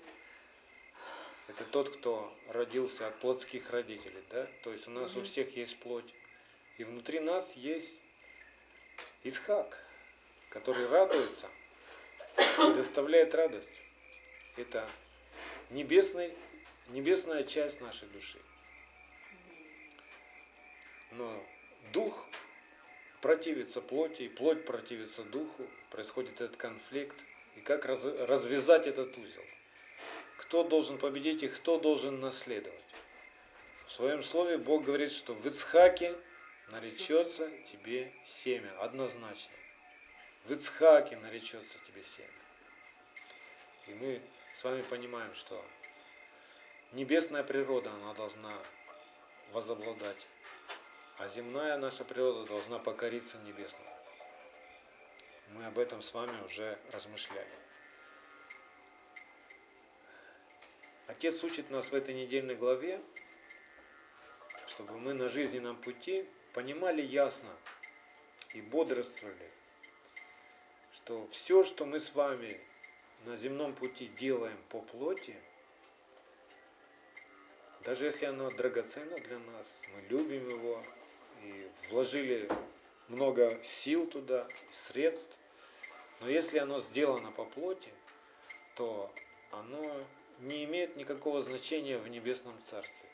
это 1.48 1.63
тот, 1.65 1.96
кто 1.96 2.34
родился 2.50 3.08
от 3.08 3.15
плотских 3.20 3.70
родителей, 3.70 4.24
да? 4.32 4.48
То 4.63 4.72
есть 4.74 4.88
у 4.88 4.91
нас 4.91 5.12
mm-hmm. 5.12 5.22
у 5.22 5.24
всех 5.24 5.55
есть 5.55 5.77
плоть. 5.79 6.12
И 6.77 6.84
внутри 6.84 7.20
нас 7.20 7.53
есть 7.55 7.96
Исхак, 9.24 9.77
который 10.50 10.88
радуется 10.88 11.48
и 12.38 12.74
доставляет 12.74 13.36
радость. 13.36 13.82
Это 14.58 14.90
небесный, 15.70 16.34
небесная 16.90 17.44
часть 17.44 17.82
нашей 17.82 18.08
души. 18.10 18.40
Но 21.12 21.46
дух 21.92 22.28
противится 23.22 23.82
плоти, 23.82 24.24
и 24.24 24.30
плоть 24.30 24.66
противится 24.66 25.24
духу, 25.24 25.68
происходит 25.92 26.42
этот 26.42 26.58
конфликт. 26.58 27.16
И 27.56 27.62
как 27.62 27.86
раз, 27.86 28.04
развязать 28.04 28.88
этот 28.88 29.18
узел? 29.18 29.44
Кто 30.38 30.64
должен 30.64 30.98
победить 30.98 31.44
и 31.44 31.48
кто 31.48 31.80
должен 31.80 32.20
наследовать? 32.20 32.80
В 33.88 33.92
своем 33.92 34.24
слове 34.24 34.58
Бог 34.58 34.84
говорит, 34.84 35.12
что 35.12 35.34
в 35.34 35.46
Ицхаке 35.46 36.14
наречется 36.72 37.50
тебе 37.66 38.12
семя, 38.24 38.70
однозначно. 38.80 39.56
В 40.46 40.52
Ицхаке 40.52 41.18
наречется 41.18 41.78
тебе 41.86 42.04
семя. 42.04 42.30
И 43.88 43.94
мы 43.94 44.22
с 44.56 44.64
вами 44.64 44.82
понимаем, 44.82 45.36
что 45.36 45.64
небесная 46.94 47.44
природа, 47.44 47.92
она 47.92 48.16
должна 48.16 48.58
возобладать 49.52 50.26
а 51.18 51.28
земная 51.28 51.78
наша 51.78 52.04
природа 52.04 52.46
должна 52.46 52.78
покориться 52.78 53.38
небесному. 53.40 53.90
Мы 55.50 55.66
об 55.66 55.80
этом 55.80 56.02
с 56.02 56.14
вами 56.14 56.36
уже 56.44 56.78
размышляли. 56.92 57.48
Отец 61.08 61.42
учит 61.44 61.70
нас 61.70 61.92
в 61.92 61.96
этой 61.96 62.14
недельной 62.14 62.56
главе, 62.56 63.00
чтобы 64.68 64.98
мы 64.98 65.14
на 65.14 65.29
жизненном 65.29 65.77
пути 65.77 66.27
понимали 66.53 67.01
ясно 67.01 67.56
и 68.53 68.62
бодрствовали, 68.62 69.51
что 70.94 71.27
все, 71.27 71.64
что 71.64 71.86
мы 71.86 72.00
с 72.00 72.14
вами 72.14 72.60
на 73.24 73.36
земном 73.36 73.74
пути 73.74 74.08
делаем 74.08 74.58
по 74.70 74.82
плоти, 74.82 75.36
даже 77.84 78.08
если 78.08 78.25
оно 78.25 78.50
драгоценно 78.51 79.20
для 79.20 79.40
нас, 79.40 79.84
мы 79.94 80.01
любим 80.10 80.50
его, 80.50 80.84
и 81.44 81.70
вложили 81.90 82.50
много 83.08 83.60
сил 83.64 84.08
туда, 84.08 84.48
средств. 84.72 85.38
Но 86.20 86.30
если 86.30 86.58
оно 86.58 86.80
сделано 86.80 87.32
по 87.32 87.46
плоти, 87.46 87.92
то 88.75 89.12
оно 89.51 90.04
не 90.40 90.64
имеет 90.66 90.96
никакого 90.96 91.42
значения 91.42 91.98
в 91.98 92.08
небесном 92.08 92.60
царстве. 92.64 93.10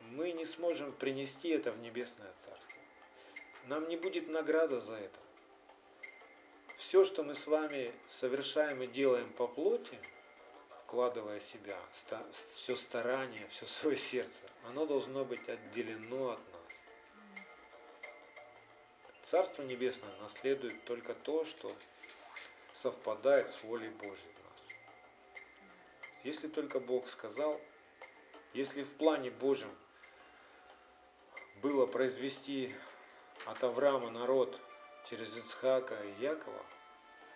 Мы 0.00 0.32
не 0.32 0.44
сможем 0.44 0.92
принести 0.92 1.50
это 1.50 1.70
в 1.70 1.78
небесное 1.78 2.32
царство. 2.44 2.78
Нам 3.66 3.88
не 3.88 3.96
будет 3.96 4.28
награда 4.28 4.80
за 4.80 4.96
это. 4.96 5.18
Все, 6.78 7.02
что 7.02 7.24
мы 7.24 7.34
с 7.34 7.48
вами 7.48 7.92
совершаем 8.06 8.84
и 8.84 8.86
делаем 8.86 9.32
по 9.32 9.48
плоти, 9.48 9.98
вкладывая 10.84 11.40
себя, 11.40 11.76
все 12.54 12.76
старание, 12.76 13.46
все 13.48 13.66
свое 13.66 13.96
сердце, 13.96 14.44
оно 14.64 14.86
должно 14.86 15.24
быть 15.24 15.48
отделено 15.48 16.30
от 16.30 16.38
нас. 16.38 17.42
Царство 19.22 19.64
Небесное 19.64 20.16
наследует 20.20 20.84
только 20.84 21.14
то, 21.14 21.44
что 21.44 21.74
совпадает 22.72 23.50
с 23.50 23.60
волей 23.64 23.90
Божьей 23.90 24.32
в 24.32 24.44
нас. 24.44 24.68
Если 26.22 26.46
только 26.46 26.78
Бог 26.78 27.08
сказал, 27.08 27.60
если 28.54 28.84
в 28.84 28.94
плане 28.94 29.32
Божьем 29.32 29.76
было 31.60 31.86
произвести 31.86 32.72
от 33.46 33.64
Авраама 33.64 34.12
народ 34.12 34.60
через 35.08 35.36
Ицхака 35.36 35.96
и 36.02 36.22
Якова, 36.22 36.64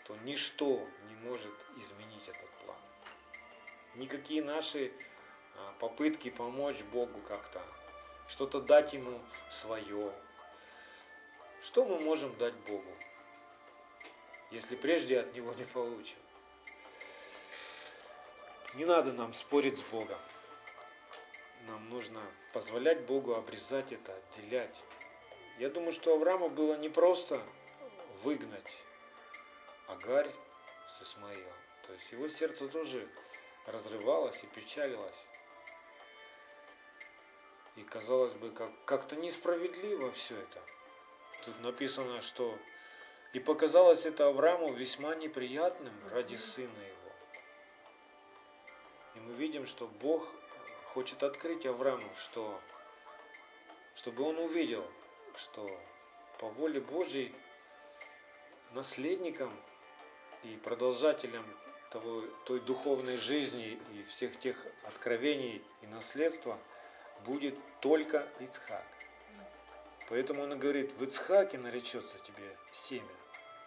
то 0.05 0.17
ничто 0.25 0.87
не 1.09 1.15
может 1.29 1.55
изменить 1.79 2.29
этот 2.29 2.51
план. 2.65 2.77
Никакие 3.95 4.43
наши 4.43 4.93
а, 5.57 5.73
попытки 5.79 6.31
помочь 6.31 6.83
Богу 6.93 7.21
как-то, 7.27 7.63
что-то 8.29 8.61
дать 8.61 8.93
Ему 8.93 9.21
свое, 9.51 10.13
что 11.63 11.85
мы 11.85 11.99
можем 12.01 12.37
дать 12.37 12.55
Богу, 12.55 12.91
если 14.51 14.77
прежде 14.77 15.21
от 15.21 15.35
Него 15.35 15.53
не 15.55 15.65
получим? 15.65 16.19
Не 18.75 18.85
надо 18.85 19.13
нам 19.13 19.35
спорить 19.35 19.79
с 19.79 19.83
Богом. 19.83 20.19
Нам 21.69 21.91
нужно 21.91 22.21
позволять 22.53 23.05
Богу 23.05 23.35
обрезать 23.35 23.93
это, 23.93 24.15
отделять. 24.15 24.83
Я 25.59 25.69
думаю, 25.69 25.93
что 25.93 26.15
Аврааму 26.15 26.49
было 26.49 26.77
не 26.79 26.89
просто 26.89 27.43
выгнать 28.23 28.85
Агарь 29.89 30.31
с 30.89 31.03
Исмаилом. 31.03 31.53
То 31.87 31.93
есть 31.93 32.13
его 32.13 32.29
сердце 32.29 32.69
тоже 32.69 33.09
разрывалось 33.67 34.43
и 34.43 34.47
печалилось. 34.47 35.27
И 37.77 37.83
казалось 37.83 38.35
бы, 38.35 38.51
как, 38.51 38.71
как-то 38.85 39.17
несправедливо 39.17 40.13
все 40.13 40.37
это. 40.37 40.63
Тут 41.45 41.61
написано, 41.61 42.21
что 42.23 42.57
и 43.33 43.41
показалось 43.41 44.05
это 44.05 44.29
Аврааму 44.29 44.73
весьма 44.73 45.15
неприятным 45.15 45.95
ради 46.11 46.37
сына 46.37 46.79
его. 46.79 47.13
И 49.15 49.21
мы 49.21 49.33
видим, 49.35 49.67
что 49.67 49.87
Бог 49.87 50.31
хочет 50.93 51.23
открыть 51.23 51.65
Аврааму, 51.65 52.09
что, 52.17 52.61
чтобы 53.95 54.25
он 54.25 54.39
увидел, 54.39 54.87
что 55.35 55.69
по 56.39 56.49
воле 56.49 56.81
Божьей 56.81 57.35
наследником 58.75 59.51
и 60.45 60.57
продолжателем 60.57 61.45
того, 61.91 62.23
той 62.47 62.61
духовной 62.61 63.17
жизни 63.17 63.79
и 63.95 64.03
всех 64.05 64.39
тех 64.39 64.57
откровений 64.85 65.63
и 65.83 65.87
наследства 65.87 66.59
будет 67.25 67.55
только 67.81 68.27
Ицхак. 68.41 68.85
Поэтому 70.09 70.43
он 70.43 70.55
и 70.55 70.57
говорит, 70.57 70.93
в 70.99 71.05
Ицхаке 71.05 71.59
наречется 71.59 72.19
тебе 72.19 72.57
семя. 72.71 73.05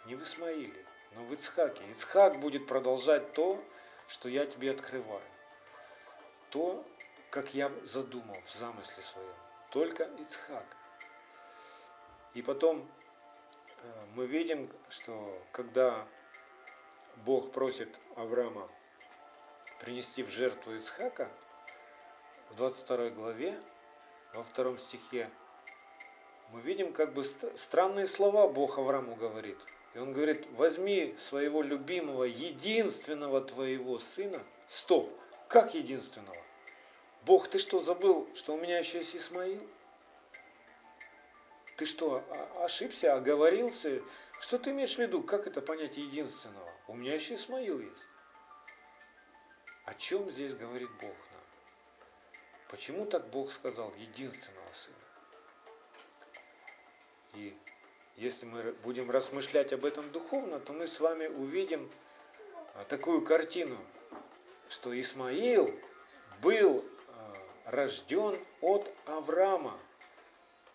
Не 0.06 0.16
в 0.16 0.24
Исмаиле, 0.24 0.86
но 1.16 1.24
в 1.24 1.34
Ицхаке. 1.34 1.84
Ицхак 1.92 2.40
будет 2.40 2.68
продолжать 2.68 3.34
то, 3.34 3.64
что 4.08 4.30
я 4.30 4.46
тебе 4.46 4.72
открываю. 4.72 5.24
То, 6.52 6.86
как 7.30 7.54
я 7.54 7.72
задумал 7.84 8.38
в 8.46 8.54
замысле 8.54 9.02
своем. 9.02 9.36
Только 9.72 10.04
Ицхак. 10.20 10.66
И 12.34 12.42
потом 12.42 12.88
мы 14.16 14.26
видим, 14.26 14.70
что 14.90 15.42
когда 15.52 16.06
Бог 17.26 17.52
просит 17.52 18.00
Авраама 18.16 18.70
принести 19.82 20.24
в 20.24 20.30
жертву 20.30 20.74
Ицхака, 20.76 21.30
в 22.52 22.56
22 22.56 23.10
главе, 23.10 23.60
во 24.34 24.44
втором 24.44 24.78
стихе 24.78 25.30
мы 26.52 26.62
видим 26.62 26.94
как 26.94 27.14
бы 27.14 27.24
странные 27.24 28.08
слова 28.08 28.48
Бог 28.48 28.78
Аврааму 28.78 29.16
говорит. 29.16 29.58
И 29.94 29.98
он 29.98 30.14
говорит, 30.14 30.46
возьми 30.52 31.16
своего 31.18 31.62
любимого, 31.62 32.24
единственного 32.24 33.42
твоего 33.42 33.98
сына. 33.98 34.44
Стоп, 34.68 35.10
как 35.48 35.74
единственного? 35.74 36.38
Бог, 37.26 37.48
ты 37.48 37.58
что 37.58 37.80
забыл, 37.80 38.28
что 38.36 38.54
у 38.54 38.58
меня 38.58 38.78
еще 38.78 39.00
есть 39.00 39.16
Исмаил? 39.16 39.62
Ты 41.76 41.86
что, 41.86 42.24
ошибся, 42.62 43.16
оговорился? 43.16 44.02
Что 44.40 44.58
ты 44.58 44.72
имеешь 44.72 44.96
в 44.96 45.00
виду? 45.00 45.22
Как 45.24 45.46
это 45.46 45.62
понять 45.62 45.98
единственного? 45.98 46.72
У 46.88 46.96
меня 46.96 47.14
еще 47.14 47.36
Исмаил 47.36 47.80
есть. 47.80 48.06
О 49.86 49.94
чем 49.94 50.30
здесь 50.32 50.56
говорит 50.56 50.90
Бог 51.02 51.16
нам? 51.32 51.42
Почему 52.70 53.06
так 53.06 53.30
Бог 53.30 53.52
сказал 53.52 53.92
единственного 53.98 54.72
сына? 54.72 54.96
И 57.34 57.58
если 58.16 58.46
мы 58.46 58.72
будем 58.84 59.12
размышлять 59.12 59.74
об 59.74 59.84
этом 59.84 60.10
духовно, 60.12 60.60
то 60.60 60.72
мы 60.72 60.88
с 60.88 61.00
вами 61.02 61.28
увидим 61.28 61.92
а, 62.74 62.86
такую 62.86 63.22
картину, 63.22 63.78
что 64.70 64.98
Исмаил 65.00 65.78
был 66.42 66.86
а, 67.10 67.38
рожден 67.66 68.40
от 68.62 68.92
Авраама, 69.06 69.78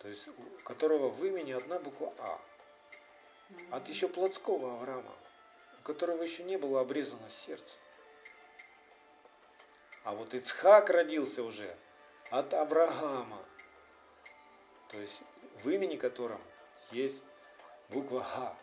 то 0.00 0.08
есть 0.08 0.26
у 0.28 0.62
которого 0.64 1.08
в 1.08 1.24
имени 1.24 1.52
одна 1.52 1.78
буква 1.78 2.12
А. 2.18 2.40
От 3.70 3.88
еще 3.88 4.08
плотского 4.08 4.74
Авраама, 4.74 5.14
у 5.78 5.82
которого 5.82 6.22
еще 6.22 6.42
не 6.42 6.56
было 6.56 6.80
обрезано 6.80 7.28
сердце. 7.28 7.78
А 10.04 10.14
вот 10.14 10.32
Ицхак 10.32 10.88
родился 10.88 11.42
уже 11.42 11.76
от 12.30 12.54
Авраама, 12.54 13.44
то 14.88 14.98
есть 14.98 15.20
в 15.62 15.68
имени 15.68 15.96
котором 15.96 16.40
есть 16.92 17.22
буква 17.90 18.22
Х 18.22 18.56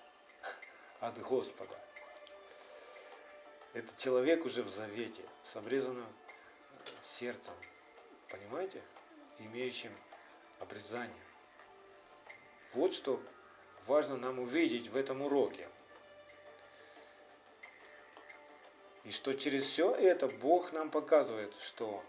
от 1.02 1.20
Господа. 1.20 1.78
Это 3.74 3.96
человек 3.96 4.46
уже 4.46 4.64
в 4.64 4.70
завете, 4.70 5.22
с 5.44 5.56
обрезанным 5.56 6.08
сердцем, 7.04 7.54
понимаете, 8.30 8.82
имеющим 9.38 9.92
обрезание. 10.60 11.27
Вот 12.78 12.94
что 12.94 13.20
важно 13.88 14.18
нам 14.18 14.38
увидеть 14.38 14.90
в 14.90 14.96
этом 14.96 15.24
уроке. 15.24 15.68
И 19.04 19.10
что 19.10 19.34
через 19.34 19.66
все 19.66 19.96
это 19.96 20.28
Бог 20.28 20.72
нам 20.74 20.92
показывает, 20.92 21.56
что 21.60 22.04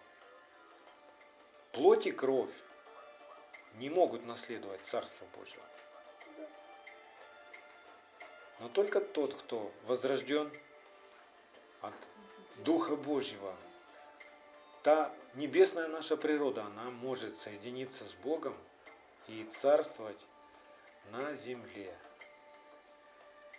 плоть 1.72 2.06
и 2.06 2.10
кровь 2.10 2.52
не 3.76 3.88
могут 3.88 4.26
наследовать 4.26 4.82
Царство 4.84 5.26
Божье. 5.38 5.58
Но 8.60 8.68
только 8.68 9.00
тот, 9.00 9.32
кто 9.32 9.72
возрожден 9.86 10.52
от 11.80 11.94
Духа 12.58 12.94
Божьего, 12.94 13.56
та 14.82 15.14
небесная 15.32 15.88
наша 15.88 16.18
природа, 16.18 16.64
она 16.64 16.90
может 16.90 17.38
соединиться 17.38 18.04
с 18.04 18.12
Богом 18.16 18.54
и 19.28 19.44
царствовать 19.44 20.20
на 21.10 21.34
земле. 21.34 21.96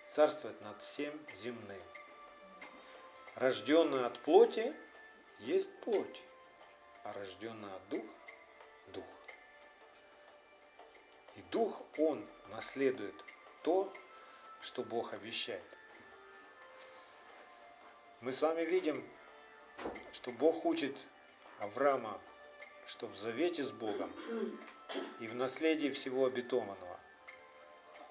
Царствовать 0.06 0.60
над 0.62 0.82
всем 0.82 1.20
земным. 1.34 1.82
Рожденный 3.36 4.06
от 4.06 4.20
плоти 4.20 4.76
есть 5.40 5.72
плоть, 5.82 6.24
а 7.04 7.14
рожденный 7.14 7.74
от 7.74 7.90
духа– 7.90 8.14
дух. 8.94 9.06
И 11.36 11.42
дух, 11.52 11.82
он 11.98 12.28
наследует 12.50 13.16
то, 13.64 13.92
что 14.62 14.84
Бог 14.84 15.14
обещает. 15.14 15.64
Мы 18.22 18.34
с 18.34 18.42
вами 18.42 18.64
видим, 18.64 19.08
что 20.12 20.32
Бог 20.32 20.66
учит 20.66 20.96
Авраама, 21.60 22.20
что 22.86 23.08
в 23.08 23.16
завете 23.16 23.64
с 23.64 23.72
Богом 23.72 24.12
и 25.20 25.28
в 25.28 25.36
наследии 25.36 25.90
всего 25.90 26.26
обетованного 26.26 26.89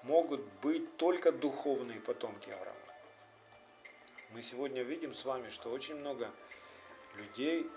могут 0.03 0.41
быть 0.61 0.97
только 0.97 1.31
духовные 1.31 1.99
потомки 1.99 2.49
Авраама. 2.49 2.77
Мы 4.31 4.41
сегодня 4.41 4.83
видим 4.83 5.13
с 5.13 5.25
вами, 5.25 5.49
что 5.49 5.71
очень 5.71 5.95
много 5.95 6.31
людей, 7.15 7.69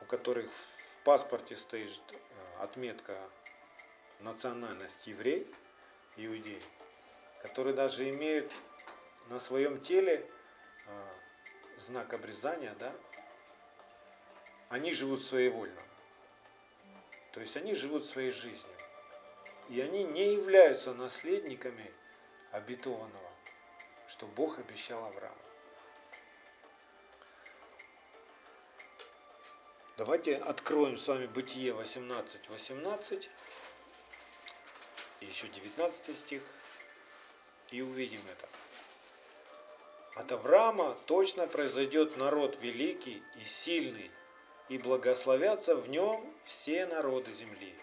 у 0.00 0.04
которых 0.04 0.50
в 0.50 1.04
паспорте 1.04 1.56
стоит 1.56 2.00
э, 2.12 2.16
отметка 2.60 3.18
национальность 4.20 5.06
еврей, 5.06 5.52
иудей, 6.16 6.62
которые 7.42 7.74
даже 7.74 8.08
имеют 8.08 8.52
на 9.28 9.40
своем 9.40 9.80
теле 9.80 10.28
э, 10.86 11.08
знак 11.78 12.12
обрезания, 12.14 12.74
да, 12.78 12.92
они 14.68 14.92
живут 14.92 15.22
своевольно. 15.22 15.82
То 17.32 17.40
есть 17.40 17.56
они 17.56 17.74
живут 17.74 18.06
своей 18.06 18.30
жизнью. 18.30 18.79
И 19.70 19.80
они 19.80 20.02
не 20.02 20.34
являются 20.34 20.92
наследниками 20.92 21.90
обетованного, 22.50 23.30
что 24.08 24.26
Бог 24.26 24.58
обещал 24.58 25.04
Аврааму. 25.04 25.36
Давайте 29.96 30.36
откроем 30.36 30.98
с 30.98 31.06
вами 31.06 31.26
Бытие 31.26 31.72
18.18 31.72 32.50
18, 32.50 33.30
и 35.20 35.26
еще 35.26 35.46
19 35.46 36.18
стих 36.18 36.42
и 37.70 37.80
увидим 37.80 38.22
это. 38.32 38.48
От 40.16 40.32
Авраама 40.32 40.96
точно 41.06 41.46
произойдет 41.46 42.16
народ 42.16 42.58
великий 42.60 43.22
и 43.36 43.44
сильный, 43.44 44.10
и 44.68 44.78
благословятся 44.78 45.76
в 45.76 45.88
нем 45.88 46.34
все 46.44 46.86
народы 46.86 47.30
земли. 47.32 47.74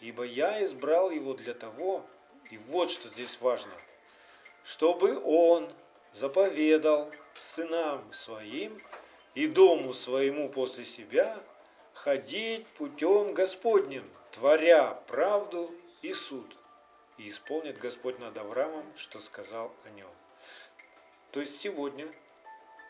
Ибо 0.00 0.24
я 0.24 0.64
избрал 0.64 1.10
его 1.10 1.34
для 1.34 1.54
того, 1.54 2.04
и 2.50 2.58
вот 2.58 2.90
что 2.90 3.08
здесь 3.08 3.38
важно, 3.40 3.72
чтобы 4.62 5.20
он 5.24 5.72
заповедал 6.12 7.10
сынам 7.34 8.12
своим 8.12 8.80
и 9.34 9.46
дому 9.46 9.92
своему 9.92 10.48
после 10.48 10.84
себя 10.84 11.36
ходить 11.94 12.66
путем 12.68 13.34
Господним, 13.34 14.08
творя 14.32 14.94
правду 15.06 15.74
и 16.02 16.12
суд 16.12 16.56
и 17.18 17.28
исполнит 17.28 17.78
Господь 17.78 18.18
над 18.18 18.36
Авраамом, 18.36 18.84
что 18.96 19.20
сказал 19.20 19.72
о 19.84 19.90
нем. 19.90 20.10
То 21.32 21.40
есть 21.40 21.58
сегодня 21.58 22.06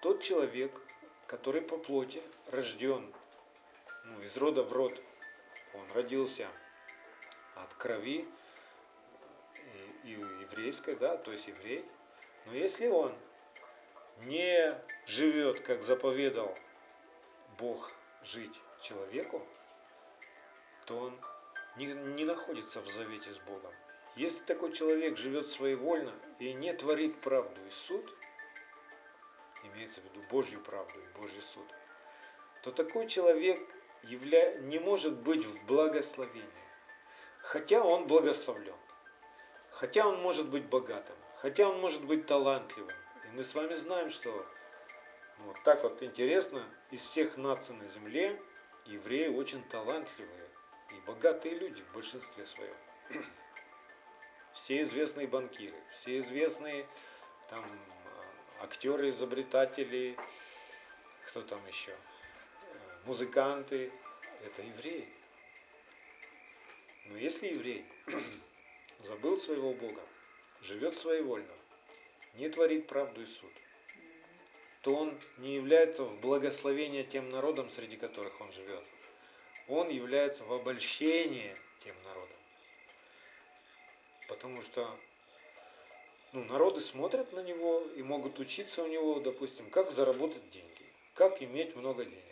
тот 0.02 0.22
человек, 0.22 0.80
который 1.26 1.62
по 1.62 1.78
плоти 1.78 2.22
рожден 2.50 3.12
ну, 4.04 4.20
из 4.22 4.36
рода 4.36 4.62
в 4.62 4.72
род, 4.72 5.00
он 5.74 5.92
родился 5.92 6.46
от 7.56 7.74
крови 7.74 8.28
и, 10.04 10.08
и 10.08 10.12
еврейской, 10.12 10.96
да, 10.96 11.16
то 11.16 11.32
есть 11.32 11.48
еврей. 11.48 11.84
Но 12.46 12.54
если 12.54 12.88
он 12.88 13.14
не 14.18 14.74
живет, 15.06 15.60
как 15.60 15.82
заповедал 15.82 16.56
Бог 17.58 17.92
жить 18.22 18.60
человеку, 18.80 19.46
то 20.86 20.96
он 20.96 21.20
не, 21.76 21.86
не 21.86 22.24
находится 22.24 22.80
в 22.80 22.88
завете 22.88 23.30
с 23.32 23.38
Богом. 23.40 23.72
Если 24.14 24.42
такой 24.44 24.72
человек 24.72 25.18
живет 25.18 25.46
своевольно 25.46 26.12
и 26.38 26.52
не 26.54 26.72
творит 26.72 27.20
правду 27.20 27.60
и 27.66 27.70
суд, 27.70 28.14
имеется 29.64 30.00
в 30.00 30.04
виду 30.04 30.22
Божью 30.30 30.60
правду 30.60 30.98
и 30.98 31.18
Божий 31.18 31.42
суд, 31.42 31.66
то 32.62 32.72
такой 32.72 33.06
человек 33.08 33.60
явля... 34.02 34.58
не 34.58 34.78
может 34.78 35.18
быть 35.18 35.44
в 35.44 35.66
благословении. 35.66 36.65
Хотя 37.46 37.80
он 37.80 38.08
благословлен. 38.08 38.74
Хотя 39.70 40.08
он 40.08 40.20
может 40.20 40.48
быть 40.48 40.64
богатым. 40.64 41.14
Хотя 41.36 41.68
он 41.68 41.80
может 41.80 42.04
быть 42.04 42.26
талантливым. 42.26 42.90
И 43.24 43.28
мы 43.36 43.44
с 43.44 43.54
вами 43.54 43.72
знаем, 43.74 44.10
что 44.10 44.44
ну, 45.38 45.44
вот 45.44 45.62
так 45.62 45.84
вот 45.84 46.02
интересно, 46.02 46.64
из 46.90 47.02
всех 47.02 47.36
наций 47.36 47.76
на 47.76 47.86
земле 47.86 48.42
евреи 48.86 49.28
очень 49.28 49.62
талантливые 49.68 50.48
и 50.90 51.00
богатые 51.06 51.54
люди 51.54 51.80
в 51.82 51.92
большинстве 51.94 52.44
своем 52.46 52.74
все 54.52 54.82
известные 54.82 55.28
банкиры, 55.28 55.76
все 55.92 56.18
известные 56.18 56.84
там 57.48 57.64
актеры, 58.60 59.10
изобретатели, 59.10 60.18
кто 61.26 61.42
там 61.42 61.64
еще, 61.68 61.94
музыканты, 63.04 63.92
это 64.44 64.62
евреи. 64.62 65.08
Но 67.08 67.18
если 67.18 67.48
еврей 67.48 67.84
забыл 69.00 69.36
своего 69.36 69.72
Бога, 69.72 70.02
живет 70.62 70.96
своевольно, 70.96 71.52
не 72.34 72.48
творит 72.48 72.86
правду 72.86 73.22
и 73.22 73.26
суд, 73.26 73.52
то 74.82 74.94
он 74.94 75.18
не 75.38 75.56
является 75.56 76.04
в 76.04 76.20
благословение 76.20 77.04
тем 77.04 77.28
народам, 77.30 77.70
среди 77.70 77.96
которых 77.96 78.40
он 78.40 78.52
живет. 78.52 78.84
Он 79.68 79.88
является 79.88 80.44
в 80.44 80.52
обольщение 80.52 81.56
тем 81.78 81.94
народам. 82.04 82.36
Потому 84.28 84.62
что 84.62 84.88
ну, 86.32 86.44
народы 86.44 86.80
смотрят 86.80 87.32
на 87.32 87.40
него 87.40 87.82
и 87.96 88.02
могут 88.02 88.38
учиться 88.38 88.82
у 88.82 88.86
него, 88.86 89.20
допустим, 89.20 89.70
как 89.70 89.90
заработать 89.90 90.48
деньги, 90.50 90.86
как 91.14 91.42
иметь 91.42 91.74
много 91.76 92.04
денег. 92.04 92.22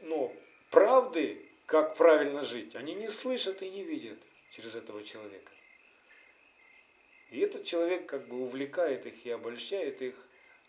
Но 0.00 0.32
правды, 0.70 1.49
как 1.70 1.94
правильно 1.94 2.42
жить, 2.42 2.74
они 2.74 2.94
не 2.94 3.06
слышат 3.06 3.62
и 3.62 3.70
не 3.70 3.84
видят 3.84 4.18
через 4.50 4.74
этого 4.74 5.04
человека. 5.04 5.52
И 7.30 7.38
этот 7.38 7.62
человек 7.62 8.06
как 8.06 8.26
бы 8.26 8.42
увлекает 8.42 9.06
их 9.06 9.24
и 9.24 9.30
обольщает 9.30 10.02
их 10.02 10.16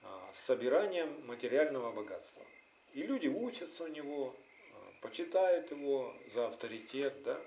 а, 0.04 0.30
собиранием 0.32 1.26
материального 1.26 1.92
богатства. 1.92 2.46
И 2.94 3.02
люди 3.02 3.28
учатся 3.28 3.86
у 3.86 3.88
него, 3.88 4.36
а, 4.74 4.94
почитают 5.02 5.72
его 5.72 6.16
за 6.36 6.50
авторитет, 6.50 7.16
да, 7.24 7.42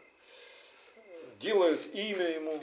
делают 1.39 1.81
имя 1.95 2.31
ему. 2.31 2.61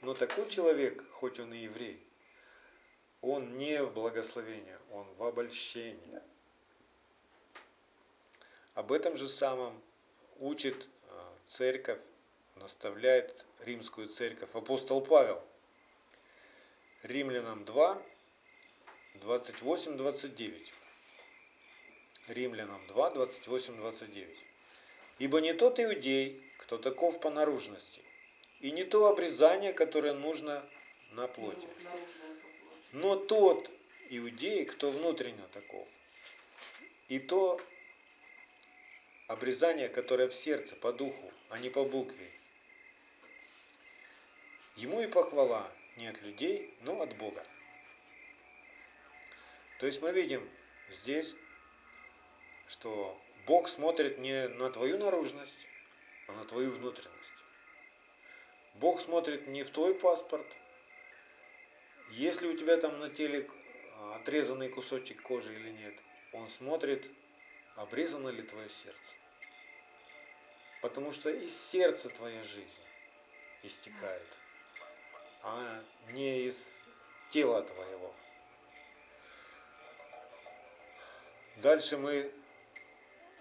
Но 0.00 0.14
такой 0.14 0.48
человек, 0.48 1.08
хоть 1.12 1.38
он 1.38 1.54
и 1.54 1.58
еврей, 1.58 2.02
он 3.20 3.56
не 3.56 3.84
в 3.84 3.94
благословение, 3.94 4.80
он 4.90 5.06
в 5.16 5.22
обольщение. 5.22 6.24
Об 8.78 8.92
этом 8.92 9.16
же 9.16 9.28
самом 9.28 9.82
учит 10.38 10.88
а, 11.08 11.34
церковь, 11.48 11.98
наставляет 12.54 13.44
римскую 13.64 14.08
церковь 14.08 14.50
апостол 14.52 15.00
Павел. 15.00 15.42
Римлянам 17.02 17.64
2, 17.64 18.00
28-29. 19.16 20.72
Римлянам 22.28 22.86
2, 22.86 23.14
28-29. 23.14 24.36
Ибо 25.18 25.40
не 25.40 25.54
тот 25.54 25.80
иудей, 25.80 26.40
кто 26.58 26.78
таков 26.78 27.18
по 27.18 27.30
наружности, 27.30 28.00
и 28.60 28.70
не 28.70 28.84
то 28.84 29.08
обрезание, 29.08 29.72
которое 29.72 30.12
нужно 30.12 30.64
на 31.10 31.26
плоти, 31.26 31.66
но 32.92 33.16
тот 33.16 33.68
иудей, 34.10 34.64
кто 34.66 34.92
внутренне 34.92 35.42
таков, 35.52 35.88
и 37.08 37.18
то 37.18 37.60
обрезание, 39.28 39.88
которое 39.88 40.28
в 40.28 40.34
сердце, 40.34 40.74
по 40.74 40.92
духу, 40.92 41.32
а 41.50 41.58
не 41.58 41.70
по 41.70 41.84
букве. 41.84 42.30
Ему 44.76 45.00
и 45.00 45.06
похвала 45.06 45.70
не 45.96 46.06
от 46.08 46.20
людей, 46.22 46.74
но 46.80 47.00
от 47.00 47.14
Бога. 47.16 47.44
То 49.78 49.86
есть 49.86 50.02
мы 50.02 50.12
видим 50.12 50.46
здесь, 50.90 51.34
что 52.66 53.16
Бог 53.46 53.68
смотрит 53.68 54.18
не 54.18 54.48
на 54.48 54.70
твою 54.70 54.98
наружность, 54.98 55.68
а 56.26 56.32
на 56.32 56.44
твою 56.44 56.70
внутренность. 56.70 57.14
Бог 58.74 59.00
смотрит 59.00 59.46
не 59.46 59.62
в 59.62 59.70
твой 59.70 59.94
паспорт, 59.94 60.46
есть 62.10 62.40
ли 62.40 62.48
у 62.48 62.56
тебя 62.56 62.76
там 62.76 62.98
на 63.00 63.10
теле 63.10 63.48
отрезанный 64.14 64.68
кусочек 64.68 65.20
кожи 65.22 65.54
или 65.54 65.70
нет. 65.70 65.94
Он 66.32 66.48
смотрит, 66.48 67.04
обрезано 67.76 68.28
ли 68.28 68.42
твое 68.42 68.68
сердце. 68.70 69.17
Потому 70.80 71.10
что 71.10 71.30
из 71.30 71.58
сердца 71.58 72.08
твоя 72.08 72.42
жизнь 72.44 72.80
истекает, 73.62 74.28
а 75.42 75.82
не 76.12 76.42
из 76.42 76.76
тела 77.30 77.62
твоего. 77.62 78.14
Дальше 81.56 81.96
мы 81.96 82.32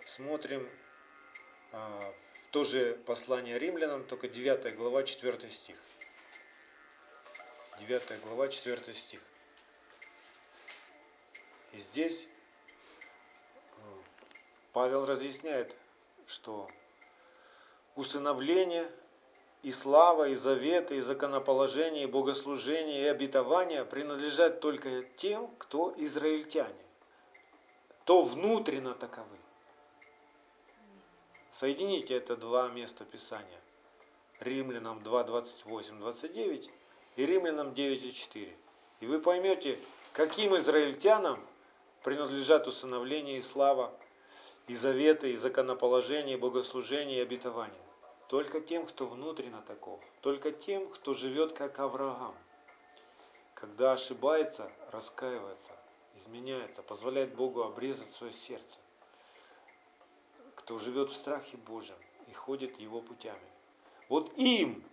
смотрим 0.04 0.68
а, 1.72 2.14
тоже 2.52 3.00
послание 3.06 3.60
римлянам, 3.60 4.04
только 4.04 4.28
9 4.28 4.76
глава, 4.76 5.04
4 5.04 5.50
стих. 5.52 5.78
9 7.80 8.22
глава, 8.22 8.48
4 8.48 8.94
стих. 8.96 9.22
И 11.74 11.78
здесь 11.78 12.28
а, 13.78 14.02
Павел 14.74 15.06
разъясняет, 15.06 15.76
что 16.26 16.72
усыновление 17.98 18.88
и 19.64 19.72
слава, 19.72 20.30
и 20.30 20.36
заветы, 20.36 20.98
и 20.98 21.02
законоположение, 21.02 22.04
и 22.04 22.08
богослужение, 22.08 23.04
и 23.04 23.08
обетование 23.08 23.84
принадлежат 23.84 24.62
только 24.62 25.04
тем, 25.16 25.50
кто 25.58 25.94
израильтяне, 25.98 26.86
то 28.06 28.22
внутренно 28.22 28.94
таковы. 28.94 29.38
Соедините 31.52 32.14
это 32.16 32.38
два 32.38 32.70
места 32.70 33.04
Писания. 33.04 33.60
Римлянам 34.40 35.02
2, 35.02 35.24
28, 35.24 36.00
29 36.00 36.70
и 37.16 37.26
Римлянам 37.26 37.74
9 37.74 38.06
и 38.06 38.14
4. 38.14 38.56
И 39.00 39.06
вы 39.08 39.20
поймете, 39.20 39.80
каким 40.14 40.56
израильтянам 40.58 41.44
принадлежат 42.04 42.68
усыновление 42.68 43.40
и 43.40 43.42
слава, 43.42 43.92
и 44.68 44.76
заветы, 44.76 45.34
и 45.34 45.38
законоположение, 45.38 46.38
и 46.38 46.40
богослужение, 46.40 47.20
и 47.20 47.22
обетование. 47.24 47.87
Только 48.28 48.60
тем, 48.60 48.86
кто 48.86 49.08
внутренно 49.08 49.62
таков. 49.62 50.02
Только 50.22 50.52
тем, 50.52 50.90
кто 50.90 51.14
живет 51.14 51.54
как 51.54 51.80
Авраам. 51.80 52.36
Когда 53.54 53.94
ошибается, 53.94 54.72
раскаивается, 54.92 55.72
изменяется, 56.16 56.84
позволяет 56.84 57.36
Богу 57.36 57.64
обрезать 57.64 58.12
свое 58.12 58.34
сердце 58.34 58.80
кто 60.68 60.78
живет 60.80 61.12
в 61.12 61.14
страхе 61.14 61.56
Божьем 61.56 61.96
и 62.28 62.34
ходит 62.34 62.78
его 62.78 63.00
путями. 63.00 63.40
Вот 64.10 64.38
им 64.38 64.84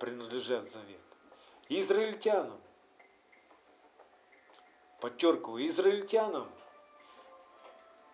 принадлежит 0.00 0.68
завет. 0.68 1.00
израильтянам, 1.68 2.60
подчеркиваю, 5.00 5.68
израильтянам, 5.68 6.50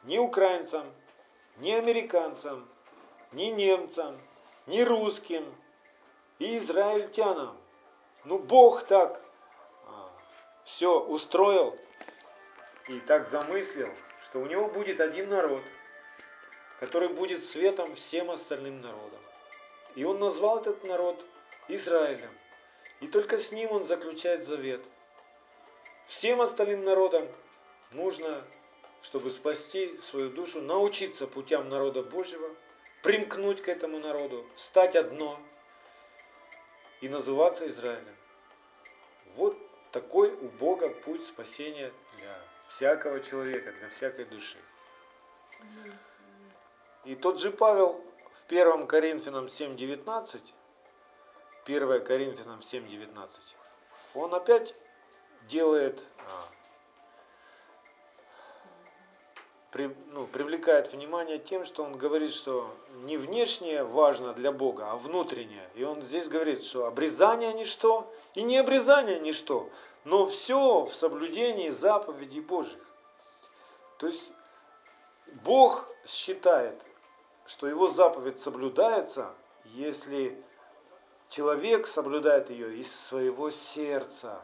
не 0.02 0.18
украинцам, 0.18 0.92
не 1.56 1.72
американцам, 1.72 2.68
не 3.32 3.50
немцам, 3.50 4.20
не 4.66 4.84
русским, 4.84 5.44
и 6.38 6.56
израильтянам. 6.56 7.56
Ну, 8.24 8.38
Бог 8.38 8.84
так 8.84 9.22
а, 9.86 10.10
все 10.64 11.00
устроил 11.00 11.78
и 12.88 12.98
так 13.00 13.28
замыслил, 13.28 13.90
что 14.24 14.40
у 14.40 14.46
него 14.46 14.68
будет 14.68 15.00
один 15.00 15.28
народ– 15.28 15.62
который 16.84 17.08
будет 17.08 17.42
светом 17.42 17.94
всем 17.94 18.30
остальным 18.30 18.82
народам. 18.82 19.20
И 19.94 20.04
он 20.04 20.18
назвал 20.18 20.60
этот 20.60 20.84
народ 20.84 21.24
Израилем. 21.68 22.30
И 23.00 23.06
только 23.06 23.38
с 23.38 23.52
ним 23.52 23.72
он 23.72 23.84
заключает 23.84 24.44
завет. 24.44 24.82
Всем 26.06 26.42
остальным 26.42 26.84
народам 26.84 27.26
нужно, 27.92 28.44
чтобы 29.00 29.30
спасти 29.30 29.96
свою 30.02 30.28
душу, 30.28 30.60
научиться 30.60 31.26
путям 31.26 31.70
народа 31.70 32.02
Божьего, 32.02 32.50
примкнуть 33.04 33.60
к 33.60 33.68
этому 33.68 33.98
народу, 33.98 34.46
стать 34.56 34.96
одно 34.96 35.38
и 37.02 37.08
называться 37.08 37.68
Израилем. 37.68 38.16
Вот 39.36 39.56
такой 39.92 40.32
у 40.32 40.48
Бога 40.48 40.88
путь 40.88 41.22
спасения 41.22 41.92
для 42.16 42.40
всякого 42.66 43.20
человека, 43.20 43.72
для 43.72 43.90
всякой 43.90 44.24
души. 44.24 44.56
И 47.04 47.14
тот 47.14 47.38
же 47.38 47.50
Павел 47.50 48.02
в 48.30 48.50
1 48.50 48.86
Коринфянам 48.86 49.46
7.19, 49.46 50.54
1 51.66 52.04
Коринфянам 52.04 52.60
7.19, 52.60 53.28
он 54.14 54.34
опять 54.34 54.74
делает, 55.42 56.02
при, 59.74 59.94
ну, 60.12 60.26
привлекает 60.26 60.92
внимание 60.92 61.38
тем, 61.38 61.66
что 61.66 61.82
он 61.82 61.98
говорит, 61.98 62.32
что 62.32 62.72
не 63.02 63.18
внешнее 63.18 63.84
важно 63.84 64.32
для 64.32 64.52
Бога, 64.52 64.90
а 64.90 64.96
внутреннее. 64.96 65.68
И 65.74 65.84
он 65.84 66.00
здесь 66.00 66.28
говорит, 66.28 66.62
что 66.62 66.86
обрезание 66.86 67.52
ничто 67.52 68.10
и 68.34 68.42
не 68.42 68.56
обрезание 68.56 69.18
ничто, 69.18 69.68
но 70.04 70.26
все 70.26 70.84
в 70.84 70.94
соблюдении 70.94 71.68
заповедей 71.68 72.40
Божьих. 72.40 72.80
То 73.98 74.06
есть 74.06 74.30
Бог 75.42 75.90
считает 76.06 76.80
что 77.46 77.66
его 77.66 77.88
заповедь 77.88 78.40
соблюдается, 78.40 79.34
если 79.64 80.42
человек 81.28 81.86
соблюдает 81.86 82.50
ее 82.50 82.78
из 82.78 82.94
своего 82.94 83.50
сердца. 83.50 84.40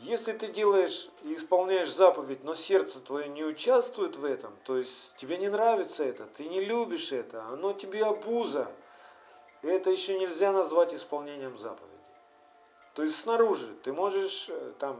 Если 0.00 0.32
ты 0.32 0.48
делаешь 0.48 1.10
и 1.22 1.34
исполняешь 1.34 1.92
заповедь, 1.92 2.42
но 2.42 2.54
сердце 2.54 3.00
твое 3.00 3.28
не 3.28 3.44
участвует 3.44 4.16
в 4.16 4.24
этом, 4.24 4.56
то 4.64 4.78
есть 4.78 5.14
тебе 5.16 5.36
не 5.36 5.48
нравится 5.48 6.02
это, 6.04 6.24
ты 6.24 6.48
не 6.48 6.60
любишь 6.60 7.12
это, 7.12 7.44
оно 7.48 7.74
тебе 7.74 8.06
обуза, 8.06 8.66
это 9.60 9.90
еще 9.90 10.18
нельзя 10.18 10.52
назвать 10.52 10.94
исполнением 10.94 11.58
заповеди. 11.58 11.90
То 12.94 13.02
есть 13.02 13.20
снаружи 13.20 13.74
ты 13.82 13.92
можешь 13.92 14.48
э, 14.48 14.72
там 14.78 14.96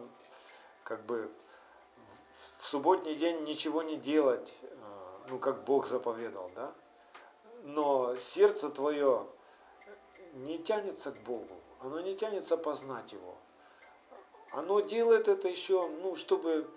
как 0.85 1.07
бы 1.07 1.31
в 2.59 2.69
субботний 2.69 3.15
день 3.15 3.45
ничего 3.45 3.83
не 3.83 3.97
делать, 3.97 4.53
э, 4.61 4.69
ну 5.31 5.39
как 5.39 5.65
Бог 5.65 5.87
заповедал, 5.87 6.51
да? 6.55 6.75
но 7.63 8.17
сердце 8.17 8.69
твое 8.69 9.27
не 10.35 10.59
тянется 10.59 11.11
к 11.11 11.17
Богу, 11.23 11.57
оно 11.81 12.01
не 12.01 12.15
тянется 12.15 12.59
познать 12.59 13.15
Его. 13.15 13.35
Оно 14.51 14.81
делает 14.81 15.29
это 15.29 15.49
еще, 15.49 15.89
ну, 15.89 16.17
чтобы 16.17 16.69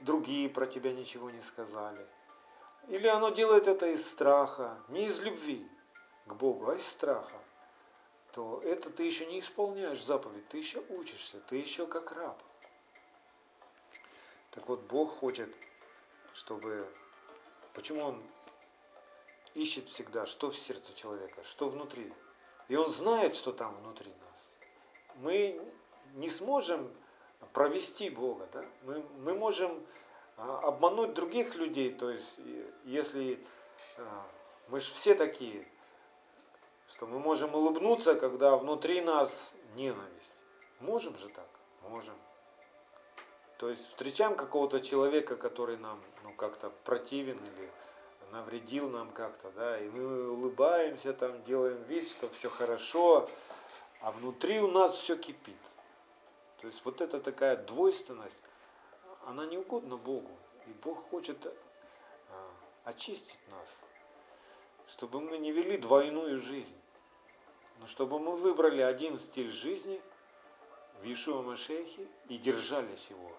другие 0.00 0.48
про 0.48 0.66
тебя 0.66 0.92
ничего 0.92 1.30
не 1.30 1.40
сказали. 1.40 2.06
Или 2.88 3.06
оно 3.06 3.30
делает 3.30 3.68
это 3.68 3.86
из 3.86 4.08
страха, 4.08 4.82
не 4.88 5.06
из 5.06 5.20
любви 5.20 5.66
к 6.26 6.34
Богу, 6.34 6.70
а 6.70 6.74
из 6.74 6.86
страха. 6.86 7.38
То 8.32 8.60
это 8.64 8.90
ты 8.90 9.04
еще 9.04 9.26
не 9.26 9.40
исполняешь 9.40 10.02
заповедь, 10.02 10.48
ты 10.48 10.58
еще 10.58 10.82
учишься, 10.88 11.40
ты 11.40 11.56
еще 11.56 11.86
как 11.86 12.12
раб. 12.12 12.40
Так 14.50 14.68
вот, 14.68 14.80
Бог 14.80 15.10
хочет, 15.18 15.54
чтобы... 16.32 16.88
Почему 17.74 18.02
Он 18.02 18.22
ищет 19.54 19.88
всегда, 19.88 20.26
что 20.26 20.50
в 20.50 20.56
сердце 20.56 20.92
человека, 20.94 21.44
что 21.44 21.68
внутри. 21.68 22.12
И 22.68 22.76
Он 22.76 22.88
знает, 22.88 23.36
что 23.36 23.52
там 23.52 23.74
внутри 23.76 24.10
нас. 24.10 24.50
Мы 25.16 25.60
не 26.14 26.28
сможем 26.28 26.92
провести 27.52 28.10
Бога. 28.10 28.48
Да? 28.52 28.64
Мы, 28.84 29.04
мы 29.18 29.34
можем 29.34 29.84
а, 30.36 30.60
обмануть 30.68 31.14
других 31.14 31.54
людей. 31.56 31.92
То 31.92 32.10
есть, 32.10 32.38
если 32.84 33.44
а, 33.98 34.26
мы 34.68 34.80
же 34.80 34.90
все 34.92 35.14
такие, 35.14 35.66
что 36.88 37.06
мы 37.06 37.18
можем 37.18 37.54
улыбнуться, 37.54 38.14
когда 38.14 38.56
внутри 38.56 39.00
нас 39.00 39.52
ненависть. 39.74 40.34
Можем 40.80 41.16
же 41.16 41.28
так? 41.28 41.48
Можем. 41.88 42.14
То 43.58 43.68
есть 43.68 43.86
встречаем 43.88 44.36
какого-то 44.36 44.80
человека, 44.80 45.36
который 45.36 45.76
нам 45.76 46.00
ну, 46.24 46.32
как-то 46.32 46.70
противен 46.84 47.36
или 47.36 47.70
навредил 48.32 48.88
нам 48.88 49.10
как-то, 49.10 49.50
да, 49.50 49.78
и 49.78 49.88
мы 49.88 50.30
улыбаемся, 50.30 51.12
там 51.12 51.42
делаем 51.42 51.82
вид, 51.84 52.08
что 52.08 52.28
все 52.30 52.48
хорошо, 52.48 53.28
а 54.00 54.12
внутри 54.12 54.60
у 54.60 54.68
нас 54.68 54.94
все 54.94 55.16
кипит. 55.16 55.56
То 56.60 56.66
есть 56.66 56.84
вот 56.84 57.00
эта 57.00 57.20
такая 57.20 57.56
двойственность, 57.56 58.42
она 59.26 59.46
не 59.46 59.56
угодна 59.56 59.96
Богу. 59.96 60.30
И 60.66 60.72
Бог 60.84 60.98
хочет 61.08 61.46
а, 61.46 62.50
очистить 62.84 63.40
нас, 63.50 63.78
чтобы 64.86 65.20
мы 65.20 65.38
не 65.38 65.52
вели 65.52 65.78
двойную 65.78 66.38
жизнь, 66.38 66.78
но 67.78 67.86
чтобы 67.86 68.18
мы 68.18 68.36
выбрали 68.36 68.82
один 68.82 69.18
стиль 69.18 69.50
жизни 69.50 70.02
в 71.00 71.04
Иешуа 71.04 71.40
Машехе 71.40 72.06
и 72.28 72.36
держались 72.36 73.08
его, 73.08 73.32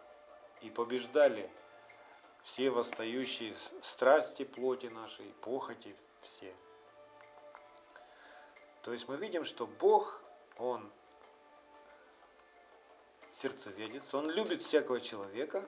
и 0.62 0.72
побеждали 0.72 1.48
все 2.42 2.72
восстающие 2.72 3.54
страсти 3.84 4.46
плоти 4.46 4.88
нашей, 4.88 5.26
похоти 5.42 5.96
все. 6.24 6.52
То 8.82 8.94
есть 8.94 9.08
мы 9.08 9.16
видим, 9.18 9.44
что 9.44 9.68
Бог, 9.68 10.24
Он 10.58 10.92
сердцеведец, 13.32 14.14
он 14.14 14.30
любит 14.30 14.62
всякого 14.62 15.00
человека, 15.00 15.68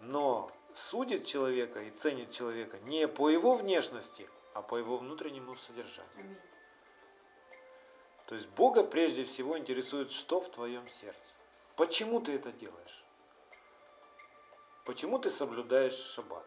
но 0.00 0.50
судит 0.72 1.24
человека 1.24 1.80
и 1.82 1.90
ценит 1.90 2.30
человека 2.30 2.78
не 2.80 3.06
по 3.08 3.28
его 3.28 3.56
внешности, 3.56 4.28
а 4.54 4.62
по 4.62 4.76
его 4.76 4.96
внутреннему 4.96 5.56
содержанию. 5.56 6.38
То 8.26 8.34
есть 8.34 8.48
Бога 8.50 8.84
прежде 8.84 9.24
всего 9.24 9.58
интересует, 9.58 10.10
что 10.10 10.40
в 10.40 10.48
твоем 10.50 10.88
сердце. 10.88 11.34
Почему 11.76 12.20
ты 12.20 12.32
это 12.34 12.52
делаешь? 12.52 13.04
Почему 14.84 15.18
ты 15.18 15.30
соблюдаешь 15.30 15.94
шаббат? 15.94 16.46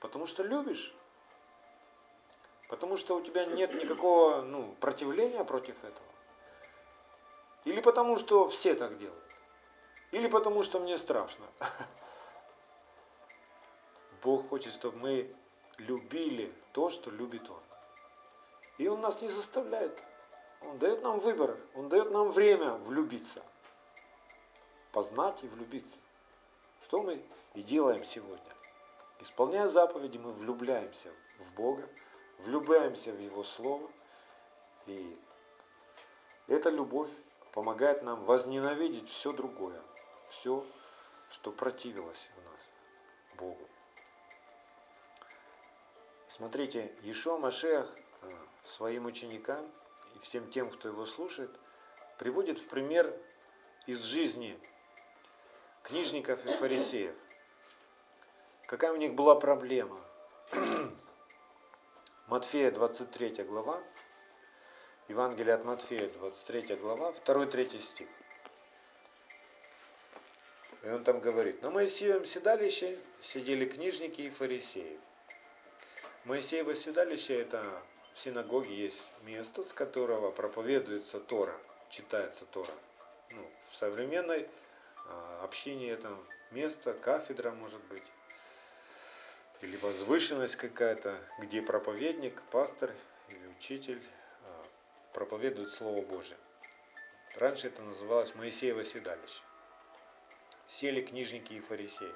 Потому 0.00 0.26
что 0.26 0.42
любишь? 0.42 0.92
Потому 2.68 2.96
что 2.96 3.16
у 3.16 3.22
тебя 3.22 3.46
нет 3.46 3.72
никакого 3.74 4.42
ну, 4.42 4.74
противления 4.80 5.42
против 5.44 5.82
этого? 5.82 6.06
Или 7.64 7.80
потому 7.80 8.16
что 8.16 8.48
все 8.48 8.74
так 8.74 8.98
делают? 8.98 9.27
Или 10.10 10.26
потому 10.28 10.62
что 10.62 10.80
мне 10.80 10.96
страшно. 10.96 11.44
Бог 14.22 14.48
хочет, 14.48 14.72
чтобы 14.72 14.98
мы 14.98 15.34
любили 15.76 16.52
то, 16.72 16.88
что 16.88 17.10
любит 17.10 17.48
Он. 17.50 17.60
И 18.78 18.88
Он 18.88 19.00
нас 19.00 19.20
не 19.22 19.28
заставляет. 19.28 19.96
Он 20.62 20.78
дает 20.78 21.02
нам 21.02 21.18
выбор, 21.18 21.56
Он 21.74 21.88
дает 21.88 22.10
нам 22.10 22.30
время 22.30 22.72
влюбиться. 22.72 23.42
Познать 24.92 25.44
и 25.44 25.48
влюбиться. 25.48 25.96
Что 26.82 27.02
мы 27.02 27.22
и 27.54 27.62
делаем 27.62 28.02
сегодня. 28.02 28.54
Исполняя 29.20 29.66
заповеди, 29.66 30.16
мы 30.16 30.32
влюбляемся 30.32 31.10
в 31.38 31.52
Бога, 31.52 31.86
влюбляемся 32.38 33.12
в 33.12 33.20
Его 33.20 33.44
Слово. 33.44 33.90
И 34.86 35.18
эта 36.46 36.70
любовь 36.70 37.10
помогает 37.52 38.02
нам 38.02 38.24
возненавидеть 38.24 39.08
все 39.08 39.32
другое 39.32 39.82
все, 40.28 40.64
что 41.30 41.52
противилось 41.52 42.30
у 42.36 42.40
нас 42.40 42.60
Богу. 43.36 43.68
Смотрите, 46.26 46.92
Ешо 47.02 47.38
Машех 47.38 47.86
э, 48.22 48.36
своим 48.62 49.06
ученикам 49.06 49.70
и 50.14 50.18
всем 50.18 50.50
тем, 50.50 50.70
кто 50.70 50.88
его 50.88 51.06
слушает, 51.06 51.50
приводит 52.18 52.58
в 52.58 52.66
пример 52.68 53.12
из 53.86 54.02
жизни 54.02 54.58
книжников 55.82 56.44
и 56.46 56.52
фарисеев. 56.52 57.14
Какая 58.66 58.92
у 58.92 58.96
них 58.96 59.14
была 59.14 59.34
проблема? 59.34 59.98
Матфея 62.26 62.70
23 62.70 63.44
глава, 63.44 63.80
Евангелие 65.08 65.54
от 65.54 65.64
Матфея 65.64 66.10
23 66.10 66.76
глава, 66.76 67.12
2-3 67.24 67.78
стих. 67.80 68.08
И 70.82 70.88
он 70.88 71.02
там 71.02 71.20
говорит, 71.20 71.60
на 71.62 71.70
Моисеевом 71.70 72.24
седалище 72.24 72.96
сидели 73.20 73.64
книжники 73.64 74.22
и 74.22 74.30
фарисеи. 74.30 74.98
Моисеево 76.24 76.74
седалище 76.74 77.40
это 77.40 77.82
в 78.14 78.18
синагоге 78.18 78.74
есть 78.74 79.12
место, 79.22 79.62
с 79.62 79.72
которого 79.72 80.30
проповедуется 80.30 81.18
Тора, 81.18 81.54
читается 81.90 82.44
Тора. 82.46 82.72
Ну, 83.30 83.50
в 83.70 83.76
современной 83.76 84.48
а, 85.06 85.40
общине 85.42 85.90
это 85.90 86.16
место, 86.52 86.94
кафедра 86.94 87.50
может 87.50 87.82
быть, 87.84 88.04
или 89.60 89.76
возвышенность 89.78 90.56
какая-то, 90.56 91.18
где 91.40 91.60
проповедник, 91.60 92.40
пастор 92.50 92.92
или 93.28 93.46
учитель 93.48 94.00
а, 94.44 94.64
проповедует 95.12 95.72
Слово 95.72 96.02
Божье. 96.02 96.36
Раньше 97.34 97.66
это 97.66 97.82
называлось 97.82 98.34
Моисеево 98.36 98.84
седалище 98.84 99.42
сели 100.68 101.00
книжники 101.00 101.54
и 101.54 101.60
фарисеи. 101.60 102.14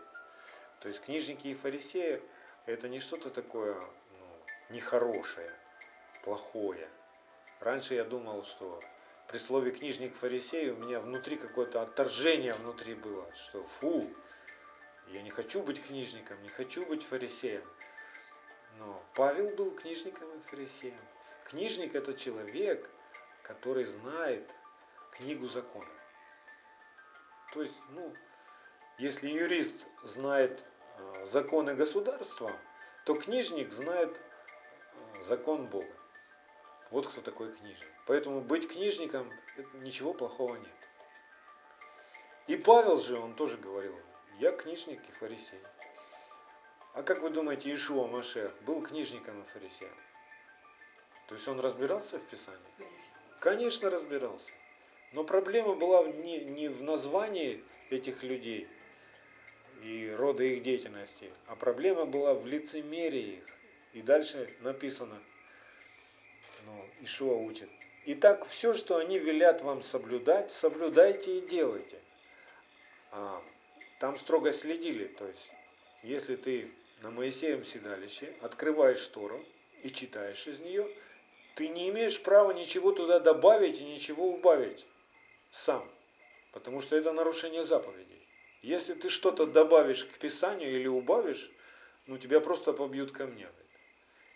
То 0.80 0.88
есть 0.88 1.02
книжники 1.02 1.48
и 1.48 1.54
фарисеи 1.54 2.22
это 2.66 2.88
не 2.88 3.00
что-то 3.00 3.30
такое 3.30 3.74
ну, 3.74 4.44
нехорошее, 4.70 5.52
плохое. 6.22 6.88
Раньше 7.60 7.94
я 7.94 8.04
думал, 8.04 8.44
что 8.44 8.80
при 9.28 9.38
слове 9.38 9.70
книжник 9.70 10.14
фарисей 10.14 10.70
у 10.70 10.76
меня 10.76 11.00
внутри 11.00 11.36
какое-то 11.36 11.80
отторжение 11.80 12.52
внутри 12.54 12.94
было, 12.94 13.26
что 13.34 13.64
фу, 13.64 14.08
я 15.08 15.22
не 15.22 15.30
хочу 15.30 15.62
быть 15.62 15.84
книжником, 15.84 16.40
не 16.42 16.50
хочу 16.50 16.84
быть 16.84 17.04
фарисеем. 17.04 17.64
Но 18.78 19.02
Павел 19.14 19.48
был 19.56 19.70
книжником 19.70 20.28
и 20.38 20.40
фарисеем. 20.42 21.00
Книжник 21.44 21.94
это 21.94 22.14
человек, 22.14 22.90
который 23.42 23.84
знает 23.84 24.48
книгу 25.12 25.46
закона. 25.46 25.90
То 27.52 27.62
есть, 27.62 27.74
ну, 27.90 28.14
если 28.98 29.28
юрист 29.28 29.86
знает 30.02 30.64
э, 30.96 31.26
законы 31.26 31.74
государства, 31.74 32.52
то 33.04 33.14
книжник 33.14 33.72
знает 33.72 34.20
э, 35.14 35.22
закон 35.22 35.66
Бога. 35.66 35.94
Вот 36.90 37.06
кто 37.06 37.20
такой 37.20 37.52
книжник. 37.52 37.88
Поэтому 38.06 38.40
быть 38.40 38.70
книжником 38.70 39.32
ничего 39.74 40.12
плохого 40.12 40.56
нет. 40.56 40.68
И 42.48 42.56
Павел 42.56 42.98
же, 42.98 43.18
он 43.18 43.34
тоже 43.34 43.56
говорил, 43.56 43.98
я 44.38 44.52
книжник 44.52 45.00
и 45.08 45.12
фарисей. 45.12 45.60
А 46.94 47.02
как 47.02 47.22
вы 47.22 47.30
думаете, 47.30 47.72
Ишуа 47.72 48.06
Машех 48.06 48.52
был 48.62 48.82
книжником 48.82 49.40
и 49.40 49.44
фарисеем? 49.46 49.96
То 51.28 51.36
есть 51.36 51.48
он 51.48 51.60
разбирался 51.60 52.18
в 52.18 52.24
Писании? 52.26 52.60
Конечно, 53.40 53.88
разбирался. 53.88 54.52
Но 55.12 55.24
проблема 55.24 55.74
была 55.74 56.04
не, 56.04 56.44
не 56.44 56.68
в 56.68 56.82
названии 56.82 57.64
этих 57.90 58.22
людей, 58.22 58.68
и 59.82 60.14
рода 60.16 60.44
их 60.44 60.62
деятельности, 60.62 61.30
а 61.46 61.56
проблема 61.56 62.04
была 62.06 62.34
в 62.34 62.46
лицемерии 62.46 63.38
их. 63.38 63.46
И 63.94 64.02
дальше 64.02 64.48
написано, 64.60 65.18
ну, 66.64 66.86
Ишуа 67.00 67.34
учит. 67.34 67.68
Итак, 68.06 68.46
все, 68.46 68.74
что 68.74 68.96
они 68.96 69.18
велят 69.18 69.62
вам 69.62 69.82
соблюдать, 69.82 70.50
соблюдайте 70.50 71.38
и 71.38 71.40
делайте. 71.40 71.98
А, 73.10 73.42
там 73.98 74.18
строго 74.18 74.52
следили, 74.52 75.06
то 75.06 75.26
есть, 75.26 75.50
если 76.02 76.36
ты 76.36 76.70
на 77.02 77.10
Моисеем 77.10 77.64
седалище 77.64 78.32
открываешь 78.40 78.98
штору 78.98 79.44
и 79.82 79.90
читаешь 79.90 80.46
из 80.46 80.60
нее, 80.60 80.88
ты 81.54 81.68
не 81.68 81.90
имеешь 81.90 82.22
права 82.22 82.52
ничего 82.52 82.92
туда 82.92 83.20
добавить 83.20 83.80
и 83.80 83.84
ничего 83.84 84.28
убавить 84.28 84.86
сам, 85.50 85.86
потому 86.52 86.80
что 86.80 86.96
это 86.96 87.12
нарушение 87.12 87.64
заповедей. 87.64 88.21
Если 88.62 88.94
ты 88.94 89.08
что-то 89.08 89.46
добавишь 89.46 90.04
к 90.04 90.18
Писанию 90.18 90.70
или 90.72 90.86
убавишь, 90.86 91.50
ну 92.06 92.16
тебя 92.16 92.40
просто 92.40 92.72
побьют 92.72 93.10
камнями, 93.10 93.52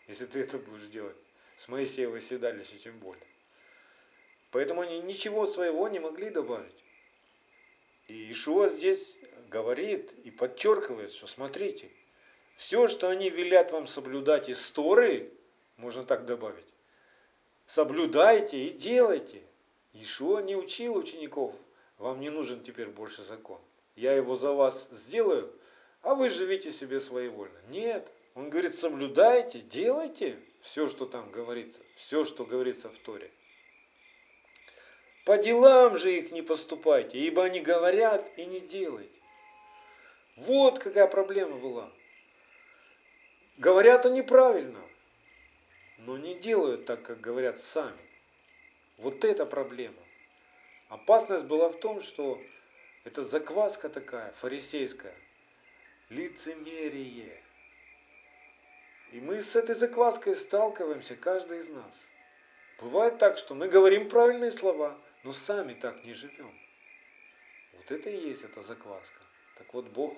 если 0.09 0.27
ты 0.27 0.41
это 0.41 0.59
будешь 0.59 0.89
делать. 0.89 1.17
С 1.57 1.69
Моисеева 1.69 2.21
седалища 2.21 2.77
тем 2.77 2.99
более. 2.99 3.23
Поэтому 4.51 4.83
они 4.83 5.01
ничего 5.01 5.47
своего 5.47 5.89
не 5.89 6.01
могли 6.01 6.31
добавить. 6.31 6.85
И 8.09 8.31
Ишуа 8.31 8.69
здесь 8.69 9.17
говорит 9.49 10.13
и 10.25 10.31
подчеркивает, 10.31 11.13
что 11.13 11.29
смотрите, 11.29 11.89
все, 12.57 12.89
что 12.89 13.09
они 13.09 13.31
велят 13.31 13.73
вам 13.73 13.87
соблюдать 13.87 14.49
из 14.49 14.71
Торы, 14.73 15.33
можно 15.77 16.05
так 16.05 16.25
добавить, 16.25 16.67
соблюдайте 17.65 18.67
и 18.67 18.71
делайте. 18.71 19.43
Ишуа 19.95 20.41
не 20.41 20.57
учил 20.57 20.97
учеников, 20.97 21.55
вам 21.99 22.21
не 22.21 22.31
нужен 22.31 22.63
теперь 22.63 22.89
больше 22.89 23.23
закон. 23.23 23.61
Я 23.97 24.13
его 24.13 24.35
за 24.37 24.53
вас 24.53 24.89
сделаю, 24.91 25.53
а 26.03 26.15
вы 26.15 26.29
живите 26.29 26.71
себе 26.71 27.01
своевольно. 27.01 27.59
Нет, 27.69 28.13
он 28.35 28.51
говорит, 28.51 28.75
соблюдайте, 28.75 29.61
делайте 29.61 30.39
все, 30.61 30.89
что 30.89 31.07
там 31.07 31.31
говорится, 31.31 31.79
все, 31.95 32.25
что 32.25 32.45
говорится 32.45 32.91
в 32.91 32.99
Торе. 32.99 33.31
По 35.25 35.39
делам 35.39 35.97
же 35.97 36.17
их 36.17 36.31
не 36.31 36.43
поступайте, 36.43 37.19
ибо 37.19 37.45
они 37.45 37.61
говорят 37.61 38.25
и 38.37 38.45
не 38.45 38.61
делайте. 38.61 39.19
Вот 40.37 40.79
какая 40.79 41.07
проблема 41.07 41.57
была. 41.57 41.91
Говорят 43.57 44.05
они 44.05 44.21
правильно, 44.21 44.81
но 45.99 46.19
не 46.19 46.35
делают 46.35 46.85
так, 46.85 47.03
как 47.03 47.23
говорят 47.23 47.59
сами. 47.59 47.97
Вот 48.99 49.25
это 49.25 49.47
проблема. 49.47 50.03
Опасность 50.89 51.45
была 51.45 51.71
в 51.71 51.81
том, 51.81 52.03
что 52.03 52.39
это 53.07 53.23
закваска 53.23 53.89
такая, 53.89 54.33
фарисейская, 54.33 55.15
лицемерие. 56.11 57.41
И 59.13 59.21
мы 59.21 59.41
с 59.41 59.55
этой 59.55 59.77
закваской 59.77 60.35
сталкиваемся, 60.35 61.15
каждый 61.15 61.59
из 61.59 61.69
нас. 61.69 61.95
Бывает 62.81 63.19
так, 63.19 63.39
что 63.39 63.55
мы 63.55 63.69
говорим 63.69 64.09
правильные 64.09 64.51
слова, 64.51 64.99
но 65.23 65.33
сами 65.33 65.75
так 65.75 66.05
не 66.05 66.15
живем. 66.15 66.53
Вот 67.75 67.93
это 67.93 68.11
и 68.11 68.29
есть 68.29 68.43
эта 68.43 68.63
закваска. 68.63 69.21
Так 69.57 69.73
вот 69.73 69.87
Бог 69.91 70.13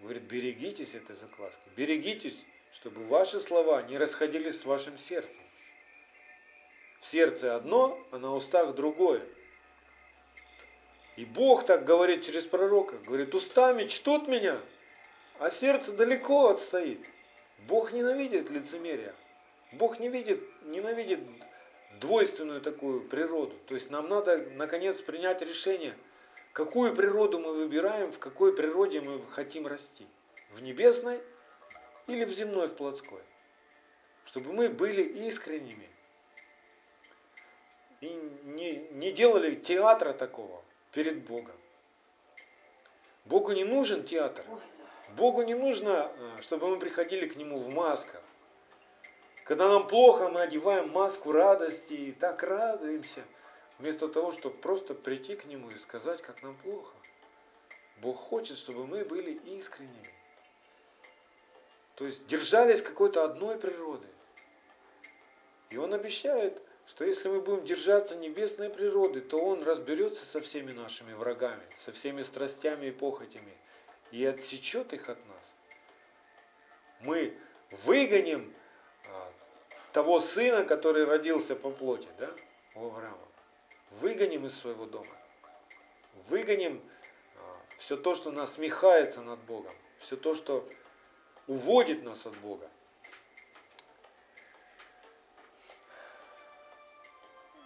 говорит, 0.00 0.24
берегитесь 0.24 0.94
этой 0.94 1.16
закваски, 1.16 1.62
берегитесь, 1.74 2.44
чтобы 2.70 3.06
ваши 3.06 3.40
слова 3.40 3.82
не 3.84 3.96
расходились 3.96 4.60
с 4.60 4.66
вашим 4.66 4.98
сердцем. 4.98 5.42
В 7.00 7.06
сердце 7.06 7.56
одно, 7.56 7.98
а 8.10 8.18
на 8.18 8.34
устах 8.34 8.74
другое. 8.74 9.26
И 11.16 11.24
Бог 11.24 11.66
так 11.66 11.84
говорит 11.84 12.24
через 12.24 12.46
пророка, 12.46 12.96
говорит, 12.98 13.34
устами 13.34 13.86
чтут 13.86 14.28
меня, 14.28 14.60
а 15.38 15.50
сердце 15.50 15.92
далеко 15.92 16.48
отстоит. 16.50 17.00
Бог 17.66 17.92
ненавидит 17.92 18.50
лицемерие. 18.50 19.14
Бог 19.72 19.98
не 19.98 20.08
видит, 20.08 20.42
ненавидит 20.64 21.20
двойственную 22.00 22.60
такую 22.60 23.02
природу. 23.02 23.54
То 23.66 23.74
есть 23.74 23.90
нам 23.90 24.08
надо, 24.08 24.38
наконец, 24.54 25.00
принять 25.02 25.42
решение, 25.42 25.96
какую 26.52 26.94
природу 26.94 27.38
мы 27.38 27.52
выбираем, 27.52 28.10
в 28.12 28.18
какой 28.18 28.54
природе 28.54 29.00
мы 29.00 29.24
хотим 29.26 29.66
расти. 29.66 30.06
В 30.52 30.62
небесной 30.62 31.20
или 32.06 32.24
в 32.24 32.30
земной, 32.30 32.68
в 32.68 32.74
плотской. 32.74 33.22
Чтобы 34.24 34.52
мы 34.52 34.68
были 34.68 35.02
искренними. 35.02 35.88
И 38.00 38.08
не, 38.44 38.88
не 38.92 39.10
делали 39.10 39.54
театра 39.54 40.12
такого 40.12 40.64
перед 40.92 41.24
Богом. 41.24 41.54
Богу 43.24 43.52
не 43.52 43.64
нужен 43.64 44.04
театр. 44.04 44.44
Богу 45.16 45.42
не 45.42 45.54
нужно, 45.54 46.10
э, 46.16 46.40
чтобы 46.40 46.68
мы 46.68 46.78
приходили 46.78 47.26
к 47.26 47.36
Нему 47.36 47.56
в 47.56 47.68
масках. 47.68 48.22
Когда 49.44 49.68
нам 49.68 49.86
плохо, 49.86 50.28
мы 50.28 50.42
одеваем 50.42 50.90
маску 50.90 51.32
радости 51.32 51.94
и 51.94 52.12
так 52.12 52.42
радуемся, 52.42 53.24
вместо 53.78 54.08
того, 54.08 54.30
чтобы 54.30 54.56
просто 54.56 54.94
прийти 54.94 55.36
к 55.36 55.46
Нему 55.46 55.70
и 55.70 55.78
сказать, 55.78 56.22
как 56.22 56.42
нам 56.42 56.56
плохо. 56.56 56.94
Бог 58.00 58.16
хочет, 58.16 58.56
чтобы 58.56 58.86
мы 58.86 59.04
были 59.04 59.32
искренними. 59.56 60.14
То 61.96 62.04
есть 62.06 62.26
держались 62.26 62.80
какой-то 62.80 63.24
одной 63.24 63.58
природы. 63.58 64.06
И 65.68 65.76
Он 65.76 65.92
обещает, 65.92 66.62
что 66.90 67.04
если 67.04 67.28
мы 67.28 67.40
будем 67.40 67.64
держаться 67.64 68.16
небесной 68.16 68.68
природы, 68.68 69.22
то 69.22 69.40
Он 69.40 69.62
разберется 69.64 70.26
со 70.26 70.40
всеми 70.40 70.72
нашими 70.72 71.14
врагами, 71.14 71.62
со 71.74 71.92
всеми 71.92 72.20
страстями 72.20 72.86
и 72.86 72.90
похотями– 72.90 73.56
и 74.10 74.24
отсечет 74.24 74.92
их 74.92 75.08
от 75.08 75.18
нас. 75.28 75.54
Мы 77.00 77.36
выгоним 77.84 78.52
а, 79.06 79.32
того 79.92 80.18
сына, 80.18 80.64
который 80.64 81.04
родился 81.04 81.56
по 81.56 81.70
плоти, 81.70 82.08
да, 82.18 82.30
у 82.74 82.86
Авраама. 82.86 83.16
Выгоним 83.92 84.46
из 84.46 84.58
своего 84.58 84.86
дома. 84.86 85.14
Выгоним 86.28 86.82
а, 87.36 87.60
все 87.78 87.96
то, 87.96 88.14
что 88.14 88.30
насмехается 88.30 89.22
над 89.22 89.38
Богом. 89.40 89.74
Все 89.98 90.16
то, 90.16 90.34
что 90.34 90.68
уводит 91.46 92.02
нас 92.02 92.26
от 92.26 92.36
Бога. 92.38 92.68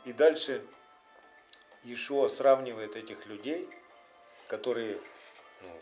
И 0.05 0.13
дальше 0.13 0.65
Ишуа 1.83 2.29
сравнивает 2.29 2.95
этих 2.95 3.27
людей, 3.27 3.69
которые 4.49 5.01
ну, 5.63 5.81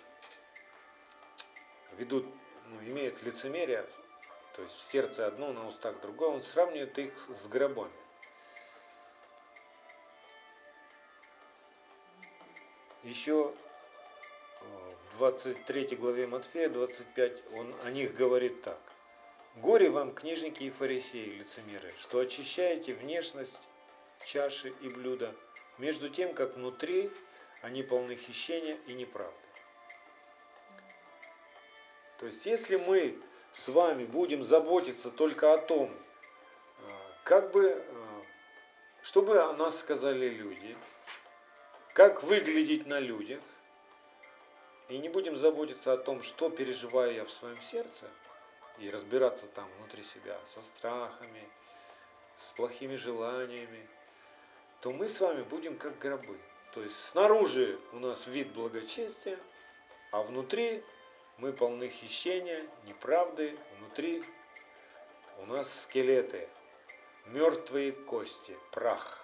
ведут, 1.96 2.26
ну, 2.66 2.80
имеют 2.82 3.22
лицемерие, 3.22 3.84
то 4.54 4.62
есть 4.62 4.76
в 4.76 4.82
сердце 4.82 5.26
одно, 5.26 5.52
на 5.52 5.66
устах 5.66 6.00
другое, 6.00 6.28
он 6.28 6.42
сравнивает 6.42 6.96
их 6.98 7.12
с 7.30 7.48
гробами. 7.48 7.92
Еще 13.02 13.52
э, 14.60 14.64
в 15.10 15.18
23 15.18 15.96
главе 15.96 16.28
Матфея, 16.28 16.68
25, 16.68 17.42
он 17.54 17.74
о 17.84 17.90
них 17.90 18.14
говорит 18.14 18.62
так. 18.62 18.78
«Горе 19.56 19.90
вам, 19.90 20.14
книжники 20.14 20.62
и 20.62 20.70
фарисеи, 20.70 21.38
лицемеры, 21.38 21.92
что 21.98 22.20
очищаете 22.20 22.94
внешность 22.94 23.68
чаши 24.24 24.70
и 24.80 24.88
блюда, 24.88 25.34
между 25.78 26.08
тем, 26.08 26.34
как 26.34 26.54
внутри 26.54 27.10
они 27.62 27.82
полны 27.82 28.16
хищения 28.16 28.76
и 28.86 28.92
неправды. 28.92 29.36
То 32.18 32.26
есть 32.26 32.46
если 32.46 32.76
мы 32.76 33.18
с 33.52 33.68
вами 33.68 34.04
будем 34.04 34.44
заботиться 34.44 35.10
только 35.10 35.52
о 35.52 35.58
том, 35.58 35.90
э, 35.90 36.82
как 37.24 37.50
бы, 37.50 37.68
э, 37.68 38.22
чтобы 39.02 39.40
о 39.40 39.52
нас 39.52 39.80
сказали 39.80 40.28
люди, 40.28 40.76
как 41.94 42.22
выглядеть 42.22 42.86
на 42.86 43.00
людях, 43.00 43.40
и 44.88 44.98
не 44.98 45.08
будем 45.08 45.36
заботиться 45.36 45.92
о 45.92 45.96
том, 45.96 46.22
что 46.22 46.50
переживаю 46.50 47.14
я 47.14 47.24
в 47.24 47.30
своем 47.30 47.60
сердце, 47.60 48.08
и 48.78 48.90
разбираться 48.90 49.46
там 49.46 49.68
внутри 49.78 50.02
себя 50.02 50.38
со 50.46 50.62
страхами, 50.62 51.48
с 52.38 52.52
плохими 52.52 52.96
желаниями, 52.96 53.88
то 54.82 54.90
мы 54.90 55.08
с 55.08 55.20
вами 55.20 55.42
будем 55.44 55.78
как 55.78 55.96
гробы. 56.00 56.36
То 56.72 56.82
есть 56.82 56.96
снаружи 56.96 57.78
у 57.92 58.00
нас 58.00 58.26
вид 58.26 58.52
благочестия, 58.52 59.38
а 60.10 60.22
внутри 60.22 60.82
мы 61.38 61.52
полны 61.52 61.88
хищения, 61.88 62.66
неправды, 62.84 63.56
внутри 63.78 64.24
у 65.38 65.46
нас 65.46 65.82
скелеты, 65.82 66.48
мертвые 67.26 67.92
кости, 67.92 68.58
прах. 68.72 69.20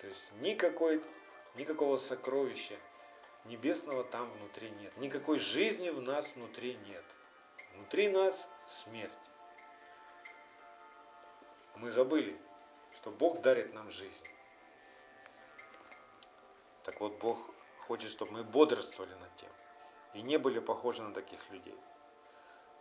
То 0.00 0.06
есть 0.06 0.32
никакой, 0.40 1.02
никакого 1.54 1.96
сокровища 1.96 2.76
небесного 3.46 4.04
там 4.04 4.30
внутри 4.32 4.68
нет. 4.70 4.94
Никакой 4.98 5.38
жизни 5.38 5.88
в 5.88 6.02
нас 6.02 6.30
внутри 6.34 6.74
нет. 6.86 7.04
Внутри 7.74 8.10
нас 8.10 8.48
смерть. 8.68 9.12
Мы 11.76 11.90
забыли, 11.90 12.36
что 12.92 13.10
Бог 13.10 13.40
дарит 13.40 13.72
нам 13.72 13.90
жизнь. 13.90 14.24
Так 16.84 17.00
вот, 17.00 17.18
Бог 17.18 17.50
хочет, 17.78 18.10
чтобы 18.10 18.32
мы 18.32 18.44
бодрствовали 18.44 19.14
над 19.14 19.34
тем 19.36 19.50
и 20.12 20.22
не 20.22 20.38
были 20.38 20.60
похожи 20.60 21.02
на 21.02 21.12
таких 21.12 21.50
людей. 21.50 21.76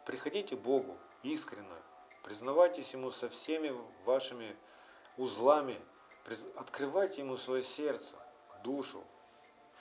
Приходите 0.06 0.56
к 0.56 0.60
Богу 0.60 0.98
искренне, 1.24 1.82
признавайтесь 2.24 2.94
Ему 2.94 3.12
со 3.12 3.30
всеми 3.30 3.76
вашими 4.06 4.56
узлами, 5.18 5.80
открывайте 6.56 7.22
Ему 7.22 7.38
свое 7.38 7.64
сердце, 7.64 8.16
душу, 8.64 9.04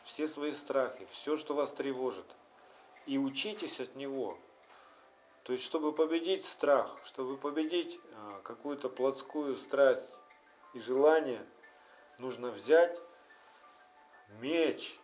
все 0.04 0.26
свои 0.26 0.52
страхи, 0.52 1.06
все, 1.10 1.36
что 1.36 1.54
вас 1.54 1.72
тревожит, 1.72 2.26
и 3.06 3.18
учитесь 3.18 3.80
от 3.80 3.96
Него. 3.96 4.38
То 5.42 5.52
есть, 5.52 5.64
чтобы 5.64 5.92
победить 5.92 6.44
страх, 6.44 6.96
чтобы 7.02 7.36
победить 7.36 7.98
а, 8.14 8.40
какую-то 8.42 8.88
плотскую 8.88 9.56
страсть 9.56 10.08
и 10.72 10.78
желание, 10.78 11.44
нужно 12.18 12.50
взять 12.50 13.00
меч, 14.40 14.98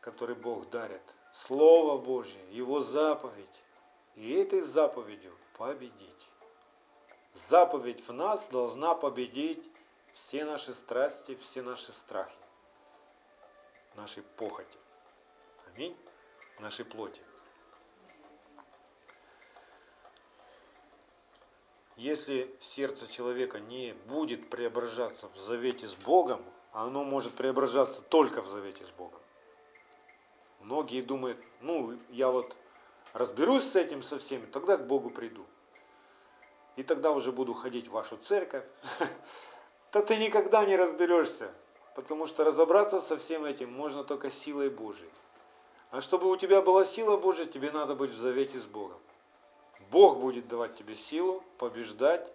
который 0.00 0.34
Бог 0.34 0.68
дарит, 0.70 1.02
Слово 1.32 1.98
Божье, 1.98 2.40
Его 2.50 2.80
заповедь, 2.80 3.62
и 4.14 4.32
этой 4.34 4.60
заповедью 4.60 5.36
победить. 5.56 6.28
Заповедь 7.32 8.06
в 8.06 8.12
нас 8.12 8.48
должна 8.48 8.94
победить 8.94 9.68
все 10.12 10.44
наши 10.44 10.72
страсти, 10.72 11.34
все 11.34 11.62
наши 11.62 11.92
страхи, 11.92 12.36
нашей 13.96 14.22
похоти. 14.22 14.78
Аминь. 15.74 15.96
Нашей 16.60 16.84
плоти. 16.84 17.20
Если 21.96 22.54
сердце 22.60 23.10
человека 23.10 23.58
не 23.58 23.92
будет 24.06 24.50
преображаться 24.50 25.28
в 25.28 25.38
завете 25.38 25.88
с 25.88 25.94
Богом, 25.94 26.44
оно 26.74 27.04
может 27.04 27.32
преображаться 27.34 28.02
только 28.02 28.42
в 28.42 28.48
завете 28.48 28.84
с 28.84 28.90
Богом. 28.90 29.20
Многие 30.60 31.02
думают, 31.02 31.38
ну, 31.60 31.96
я 32.10 32.30
вот 32.30 32.56
разберусь 33.12 33.62
с 33.62 33.76
этим 33.76 34.02
со 34.02 34.18
всеми, 34.18 34.44
тогда 34.46 34.76
к 34.76 34.86
Богу 34.86 35.08
приду. 35.08 35.46
И 36.76 36.82
тогда 36.82 37.12
уже 37.12 37.30
буду 37.30 37.54
ходить 37.54 37.86
в 37.86 37.92
вашу 37.92 38.16
церковь. 38.16 38.64
То 39.92 40.02
ты 40.02 40.16
никогда 40.16 40.64
не 40.64 40.74
разберешься, 40.74 41.52
потому 41.94 42.26
что 42.26 42.42
разобраться 42.42 43.00
со 43.00 43.16
всем 43.16 43.44
этим 43.44 43.72
можно 43.72 44.02
только 44.02 44.30
силой 44.30 44.68
Божией. 44.68 45.12
А 45.92 46.00
чтобы 46.00 46.28
у 46.28 46.36
тебя 46.36 46.60
была 46.60 46.84
сила 46.84 47.16
Божия, 47.16 47.46
тебе 47.46 47.70
надо 47.70 47.94
быть 47.94 48.10
в 48.10 48.18
завете 48.18 48.58
с 48.58 48.64
Богом. 48.64 48.98
Бог 49.92 50.18
будет 50.18 50.48
давать 50.48 50.74
тебе 50.74 50.96
силу 50.96 51.44
побеждать 51.58 52.28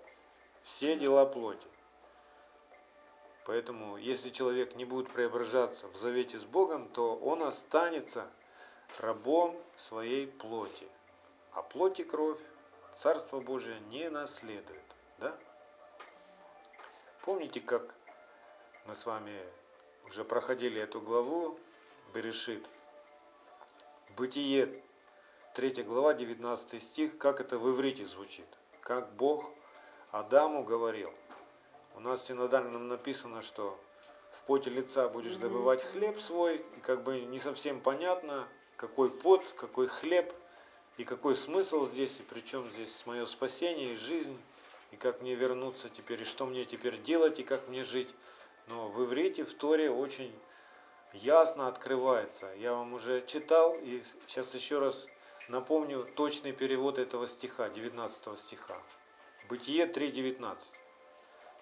все 0.63 0.95
дела 0.95 1.25
плоти. 1.25 1.67
Поэтому, 3.49 3.97
если 3.97 4.29
человек 4.29 4.75
не 4.75 4.85
будет 4.85 5.11
преображаться 5.11 5.87
в 5.87 5.95
завете 5.95 6.37
с 6.37 6.43
Богом, 6.43 6.87
то 6.89 7.15
он 7.15 7.41
останется 7.41 8.27
рабом 8.99 9.59
своей 9.75 10.27
плоти. 10.27 10.87
А 11.53 11.63
плоть 11.63 11.99
и 11.99 12.03
кровь 12.03 12.39
Царство 12.93 13.39
Божие 13.39 13.79
не 13.89 14.07
наследует. 14.11 14.83
Да? 15.17 15.35
Помните, 17.23 17.59
как 17.59 17.95
мы 18.85 18.93
с 18.93 19.07
вами 19.07 19.41
уже 20.05 20.23
проходили 20.23 20.79
эту 20.79 21.01
главу 21.01 21.59
Берешит? 22.13 22.67
Бытие 24.15 24.79
3 25.55 25.81
глава, 25.85 26.13
19 26.13 26.79
стих, 26.79 27.17
как 27.17 27.41
это 27.41 27.57
в 27.57 27.67
иврите 27.71 28.05
звучит. 28.05 28.45
Как 28.81 29.11
Бог 29.13 29.49
Адаму 30.11 30.63
говорил. 30.63 31.11
У 31.95 31.99
нас 31.99 32.21
в 32.21 32.25
синодальном 32.25 32.87
написано, 32.87 33.41
что 33.41 33.79
в 34.31 34.41
поте 34.41 34.69
лица 34.69 35.07
будешь 35.09 35.35
добывать 35.35 35.83
хлеб 35.83 36.19
свой, 36.19 36.57
и 36.57 36.79
как 36.81 37.03
бы 37.03 37.21
не 37.21 37.39
совсем 37.39 37.81
понятно, 37.81 38.47
какой 38.77 39.09
пот, 39.09 39.43
какой 39.57 39.87
хлеб, 39.87 40.33
и 40.97 41.03
какой 41.03 41.35
смысл 41.35 41.85
здесь, 41.85 42.19
и 42.19 42.23
причем 42.23 42.69
здесь 42.71 43.05
мое 43.05 43.25
спасение 43.25 43.93
и 43.93 43.95
жизнь, 43.95 44.37
и 44.91 44.95
как 44.95 45.21
мне 45.21 45.35
вернуться 45.35 45.89
теперь, 45.89 46.21
и 46.21 46.25
что 46.25 46.45
мне 46.45 46.65
теперь 46.65 47.01
делать, 47.01 47.39
и 47.39 47.43
как 47.43 47.67
мне 47.67 47.83
жить. 47.83 48.13
Но 48.67 48.89
в 48.89 49.03
иврите, 49.03 49.43
в 49.43 49.53
Торе 49.53 49.89
очень 49.89 50.33
ясно 51.13 51.67
открывается. 51.67 52.53
Я 52.57 52.73
вам 52.73 52.93
уже 52.93 53.23
читал, 53.25 53.75
и 53.75 54.03
сейчас 54.25 54.53
еще 54.53 54.79
раз 54.79 55.07
Напомню 55.49 56.07
точный 56.15 56.51
перевод 56.51 56.99
этого 56.99 57.27
стиха, 57.27 57.69
19 57.69 58.37
стиха. 58.37 58.79
Бытие 59.49 59.87
3.19. 59.87 60.78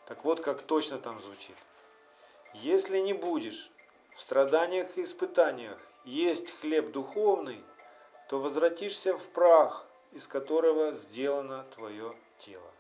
Так 0.07 0.23
вот, 0.23 0.39
как 0.39 0.61
точно 0.61 0.99
там 0.99 1.19
звучит. 1.19 1.55
Если 2.53 2.99
не 2.99 3.13
будешь 3.13 3.69
в 4.15 4.21
страданиях 4.21 4.97
и 4.97 5.03
испытаниях 5.03 5.85
есть 6.05 6.57
хлеб 6.59 6.91
духовный, 6.93 7.61
то 8.29 8.39
возвратишься 8.39 9.17
в 9.17 9.27
прах, 9.27 9.85
из 10.13 10.27
которого 10.27 10.93
сделано 10.93 11.65
твое 11.75 12.15
тело. 12.37 12.71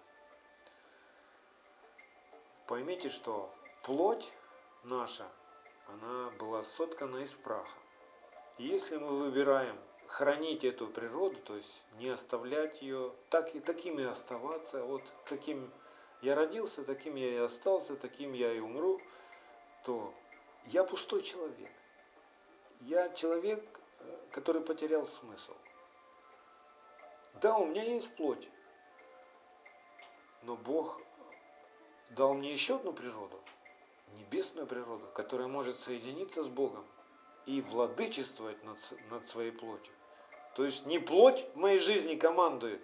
Поймите, 2.65 3.09
что 3.09 3.53
плоть 3.83 4.31
наша, 4.83 5.25
она 5.87 6.29
была 6.39 6.63
соткана 6.63 7.17
из 7.17 7.33
праха. 7.33 7.77
И 8.57 8.63
если 8.63 8.95
мы 8.95 9.17
выбираем 9.17 9.77
хранить 10.07 10.63
эту 10.63 10.87
природу, 10.87 11.37
то 11.41 11.57
есть 11.57 11.83
не 11.97 12.07
оставлять 12.07 12.81
ее, 12.81 13.11
так 13.29 13.53
и 13.53 13.59
такими 13.59 14.05
оставаться, 14.05 14.81
вот 14.81 15.03
таким 15.25 15.69
я 16.21 16.35
родился, 16.35 16.83
таким 16.83 17.15
я 17.15 17.31
и 17.31 17.37
остался, 17.37 17.95
таким 17.95 18.33
я 18.33 18.53
и 18.53 18.59
умру, 18.59 19.01
то 19.83 20.13
я 20.65 20.83
пустой 20.83 21.21
человек. 21.21 21.71
Я 22.81 23.09
человек, 23.09 23.63
э, 23.99 24.17
который 24.31 24.61
потерял 24.61 25.07
смысл. 25.07 25.53
Да, 27.41 27.57
у 27.57 27.65
меня 27.65 27.83
есть 27.83 28.13
плоть, 28.15 28.49
но 30.41 30.55
Бог 30.55 31.01
дал 32.09 32.33
мне 32.33 32.51
еще 32.51 32.77
одну 32.77 32.93
природу, 32.93 33.39
небесную 34.17 34.65
природу, 34.65 35.05
которая 35.13 35.47
может 35.47 35.77
соединиться 35.77 36.41
с 36.41 36.47
Богом 36.47 36.85
и 37.45 37.61
владычествовать 37.61 38.63
над, 38.63 38.79
над 39.11 39.27
своей 39.27 39.51
плотью. 39.51 39.93
То 40.55 40.65
есть 40.65 40.85
не 40.87 40.97
плоть 40.97 41.45
в 41.53 41.57
моей 41.57 41.77
жизни 41.77 42.15
командует, 42.15 42.81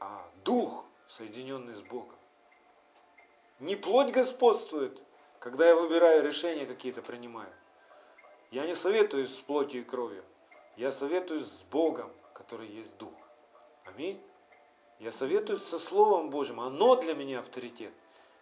а 0.00 0.28
дух, 0.44 0.84
соединенный 1.10 1.74
с 1.74 1.80
Богом. 1.80 2.16
Не 3.58 3.76
плоть 3.76 4.12
господствует, 4.12 5.02
когда 5.40 5.68
я 5.68 5.74
выбираю 5.74 6.24
решения 6.24 6.66
какие-то 6.66 7.02
принимаю. 7.02 7.52
Я 8.50 8.66
не 8.66 8.74
советуюсь 8.74 9.34
с 9.34 9.40
плотью 9.40 9.82
и 9.82 9.84
кровью. 9.84 10.24
Я 10.76 10.92
советуюсь 10.92 11.46
с 11.46 11.62
Богом, 11.64 12.10
который 12.32 12.68
есть 12.68 12.96
Дух. 12.98 13.12
Аминь. 13.84 14.20
Я 14.98 15.12
советуюсь 15.12 15.62
со 15.62 15.78
Словом 15.78 16.30
Божьим. 16.30 16.60
Оно 16.60 16.94
для 16.96 17.14
меня 17.14 17.40
авторитет. 17.40 17.92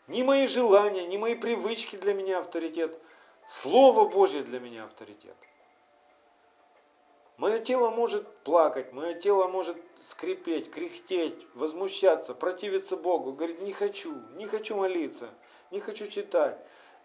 Не 0.06 0.22
мои 0.22 0.46
желания, 0.46 1.06
не 1.06 1.18
мои 1.18 1.34
привычки 1.34 1.96
для 1.96 2.14
меня 2.14 2.38
авторитет. 2.38 2.98
Слово 3.46 4.08
Божье 4.08 4.42
для 4.42 4.60
меня 4.60 4.84
авторитет. 4.84 5.36
Мое 7.38 7.60
тело 7.60 7.90
может 7.90 8.26
плакать, 8.38 8.92
мое 8.92 9.14
тело 9.14 9.46
может 9.46 9.76
скрипеть, 10.02 10.72
кряхтеть, 10.72 11.46
возмущаться, 11.54 12.34
противиться 12.34 12.96
Богу. 12.96 13.32
Говорит, 13.32 13.62
не 13.62 13.72
хочу, 13.72 14.12
не 14.34 14.46
хочу 14.46 14.76
молиться, 14.76 15.28
не 15.70 15.78
хочу 15.78 16.08
читать. 16.08 16.58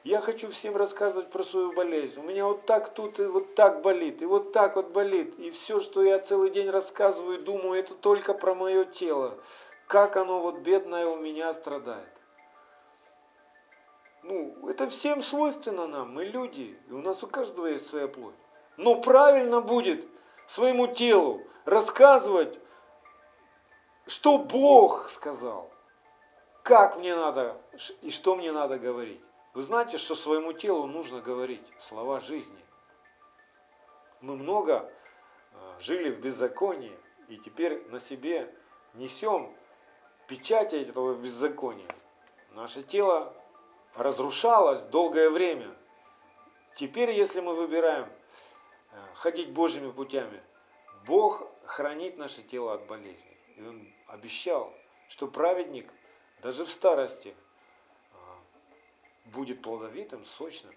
Я 0.03 0.21
хочу 0.21 0.49
всем 0.49 0.75
рассказывать 0.75 1.29
про 1.29 1.43
свою 1.43 1.71
болезнь. 1.73 2.19
У 2.19 2.23
меня 2.23 2.45
вот 2.47 2.65
так 2.65 2.93
тут 2.95 3.19
и 3.19 3.25
вот 3.25 3.53
так 3.53 3.81
болит, 3.84 4.23
и 4.23 4.25
вот 4.25 4.51
так 4.53 4.75
вот 4.75 4.89
болит. 4.89 5.38
И 5.39 5.51
все, 5.51 5.79
что 5.79 6.01
я 6.01 6.17
целый 6.17 6.49
день 6.49 6.71
рассказываю, 6.71 7.41
думаю, 7.41 7.79
это 7.79 7.93
только 7.93 8.34
про 8.34 8.55
мое 8.55 8.86
тело. 8.86 9.38
Как 9.88 10.17
оно 10.17 10.39
вот 10.39 10.59
бедное 10.59 11.05
у 11.05 11.15
меня 11.15 11.53
страдает. 11.53 12.09
Ну, 14.23 14.67
это 14.67 14.89
всем 14.89 15.21
свойственно 15.21 15.86
нам, 15.86 16.11
мы 16.13 16.25
люди, 16.25 16.75
и 16.89 16.91
у 16.91 17.01
нас 17.01 17.23
у 17.23 17.27
каждого 17.27 17.67
есть 17.67 17.88
своя 17.88 18.07
плоть. 18.07 18.34
Но 18.77 18.99
правильно 18.99 19.61
будет 19.61 20.05
своему 20.45 20.87
телу 20.87 21.41
рассказывать, 21.65 22.59
что 24.07 24.37
Бог 24.37 25.09
сказал, 25.09 25.71
как 26.63 26.97
мне 26.97 27.15
надо 27.15 27.57
и 28.01 28.09
что 28.09 28.35
мне 28.35 28.51
надо 28.51 28.77
говорить. 28.77 29.21
Вы 29.53 29.61
знаете, 29.61 29.97
что 29.97 30.15
своему 30.15 30.53
телу 30.53 30.87
нужно 30.87 31.21
говорить 31.21 31.65
слова 31.77 32.19
жизни. 32.19 32.59
Мы 34.21 34.35
много 34.35 34.89
э, 35.51 35.79
жили 35.79 36.09
в 36.09 36.19
беззаконии, 36.21 36.97
и 37.27 37.37
теперь 37.37 37.85
на 37.89 37.99
себе 37.99 38.53
несем 38.93 39.55
печать 40.27 40.73
этого 40.73 41.13
беззакония. 41.13 41.89
Наше 42.51 42.83
тело 42.83 43.33
разрушалось 43.95 44.83
долгое 44.83 45.29
время. 45.29 45.69
Теперь, 46.75 47.11
если 47.11 47.41
мы 47.41 47.53
выбираем 47.53 48.07
ходить 49.24 49.51
Божьими 49.51 49.89
путями. 49.89 50.43
Бог 51.07 51.49
хранит 51.63 52.17
наше 52.17 52.41
тело 52.43 52.74
от 52.74 52.86
болезней. 52.88 53.38
И 53.55 53.61
Он 53.61 53.88
обещал, 54.07 54.74
что 55.07 55.28
праведник 55.28 55.89
даже 56.41 56.65
в 56.65 56.69
старости 56.69 57.30
э, 57.30 58.15
будет 59.28 59.61
плодовитым, 59.61 60.26
сочным, 60.26 60.76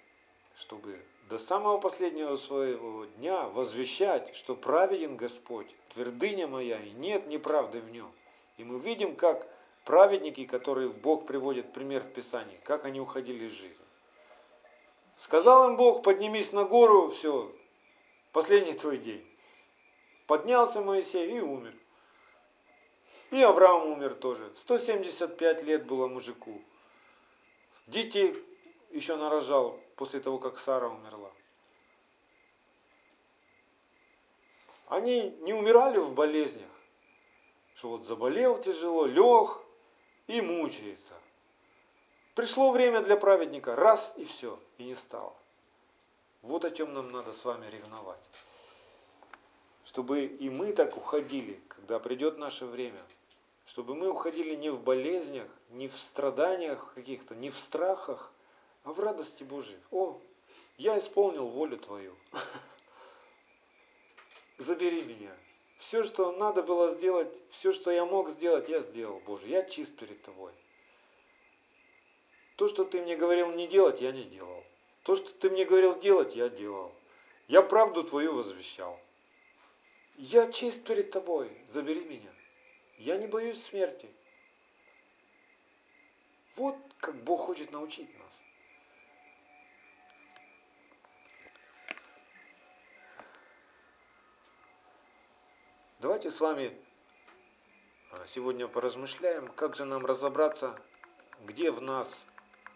чтобы 0.54 1.04
до 1.28 1.38
самого 1.38 1.78
последнего 1.78 2.36
своего 2.36 3.06
дня 3.16 3.48
возвещать, 3.48 4.36
что 4.36 4.54
праведен 4.54 5.16
Господь, 5.16 5.74
твердыня 5.92 6.46
моя, 6.46 6.80
и 6.80 6.90
нет 6.90 7.26
неправды 7.26 7.80
в 7.80 7.90
нем. 7.90 8.12
И 8.58 8.64
мы 8.64 8.78
видим, 8.78 9.16
как 9.16 9.48
праведники, 9.84 10.46
которые 10.46 10.90
Бог 10.90 11.26
приводит 11.26 11.72
пример 11.72 12.04
в 12.04 12.12
Писании, 12.12 12.60
как 12.62 12.84
они 12.84 13.00
уходили 13.00 13.46
из 13.46 13.52
жизни. 13.52 13.86
Сказал 15.16 15.68
им 15.70 15.76
Бог, 15.76 16.04
поднимись 16.04 16.52
на 16.52 16.62
гору, 16.62 17.10
все, 17.10 17.50
Последний 18.32 18.74
твой 18.74 18.98
день. 18.98 19.26
Поднялся 20.26 20.80
Моисей 20.80 21.38
и 21.38 21.40
умер. 21.40 21.74
И 23.30 23.42
Авраам 23.42 23.86
умер 23.86 24.14
тоже. 24.14 24.52
175 24.56 25.62
лет 25.62 25.86
было 25.86 26.06
мужику. 26.06 26.60
Детей 27.86 28.34
еще 28.90 29.16
нарожал 29.16 29.78
после 29.96 30.20
того, 30.20 30.38
как 30.38 30.58
Сара 30.58 30.88
умерла. 30.88 31.30
Они 34.88 35.30
не 35.40 35.52
умирали 35.52 35.98
в 35.98 36.12
болезнях, 36.14 36.70
что 37.74 37.90
вот 37.90 38.04
заболел 38.04 38.60
тяжело, 38.60 39.06
лег 39.06 39.58
и 40.28 40.40
мучается. 40.40 41.14
Пришло 42.34 42.70
время 42.70 43.00
для 43.00 43.16
праведника, 43.16 43.74
раз 43.74 44.12
и 44.16 44.24
все, 44.24 44.60
и 44.78 44.84
не 44.84 44.94
стало. 44.94 45.34
Вот 46.42 46.64
о 46.64 46.70
чем 46.70 46.94
нам 46.94 47.10
надо 47.12 47.32
с 47.32 47.44
вами 47.44 47.68
ревновать. 47.70 48.22
Чтобы 49.84 50.26
и 50.26 50.50
мы 50.50 50.72
так 50.72 50.96
уходили, 50.96 51.60
когда 51.68 51.98
придет 51.98 52.38
наше 52.38 52.66
время. 52.66 53.02
Чтобы 53.66 53.94
мы 53.94 54.10
уходили 54.10 54.54
не 54.54 54.70
в 54.70 54.80
болезнях, 54.82 55.48
не 55.70 55.88
в 55.88 55.96
страданиях 55.96 56.92
каких-то, 56.94 57.34
не 57.34 57.50
в 57.50 57.56
страхах, 57.56 58.32
а 58.84 58.92
в 58.92 59.00
радости 59.00 59.42
Божией. 59.42 59.78
О, 59.90 60.20
я 60.78 60.98
исполнил 60.98 61.48
волю 61.48 61.78
Твою. 61.78 62.14
Забери 64.58 65.02
меня. 65.02 65.34
Все, 65.78 66.02
что 66.02 66.32
надо 66.32 66.62
было 66.62 66.88
сделать, 66.88 67.28
все, 67.50 67.72
что 67.72 67.90
я 67.90 68.06
мог 68.06 68.30
сделать, 68.30 68.68
я 68.68 68.80
сделал, 68.80 69.20
Боже. 69.26 69.46
Я 69.48 69.62
чист 69.62 69.96
перед 69.96 70.22
Тобой. 70.22 70.52
То, 72.56 72.68
что 72.68 72.84
Ты 72.84 73.02
мне 73.02 73.16
говорил 73.16 73.52
не 73.52 73.66
делать, 73.66 74.00
я 74.00 74.12
не 74.12 74.24
делал. 74.24 74.64
То, 75.06 75.14
что 75.14 75.32
Ты 75.32 75.50
мне 75.50 75.64
говорил 75.64 75.96
делать, 76.00 76.34
я 76.34 76.48
делал. 76.48 76.92
Я 77.46 77.62
правду 77.62 78.02
Твою 78.02 78.34
возвещал. 78.34 78.98
Я 80.16 80.50
чист 80.50 80.82
перед 80.82 81.12
Тобой. 81.12 81.48
Забери 81.68 82.04
меня. 82.04 82.32
Я 82.98 83.16
не 83.16 83.28
боюсь 83.28 83.62
смерти. 83.62 84.10
Вот 86.56 86.76
как 86.98 87.14
Бог 87.22 87.38
хочет 87.42 87.70
научить 87.70 88.12
нас. 88.18 88.32
Давайте 96.00 96.30
с 96.32 96.40
вами 96.40 96.76
а, 98.10 98.26
сегодня 98.26 98.66
поразмышляем, 98.66 99.46
как 99.52 99.76
же 99.76 99.84
нам 99.84 100.04
разобраться, 100.04 100.76
где 101.44 101.70
в 101.70 101.80
нас 101.80 102.26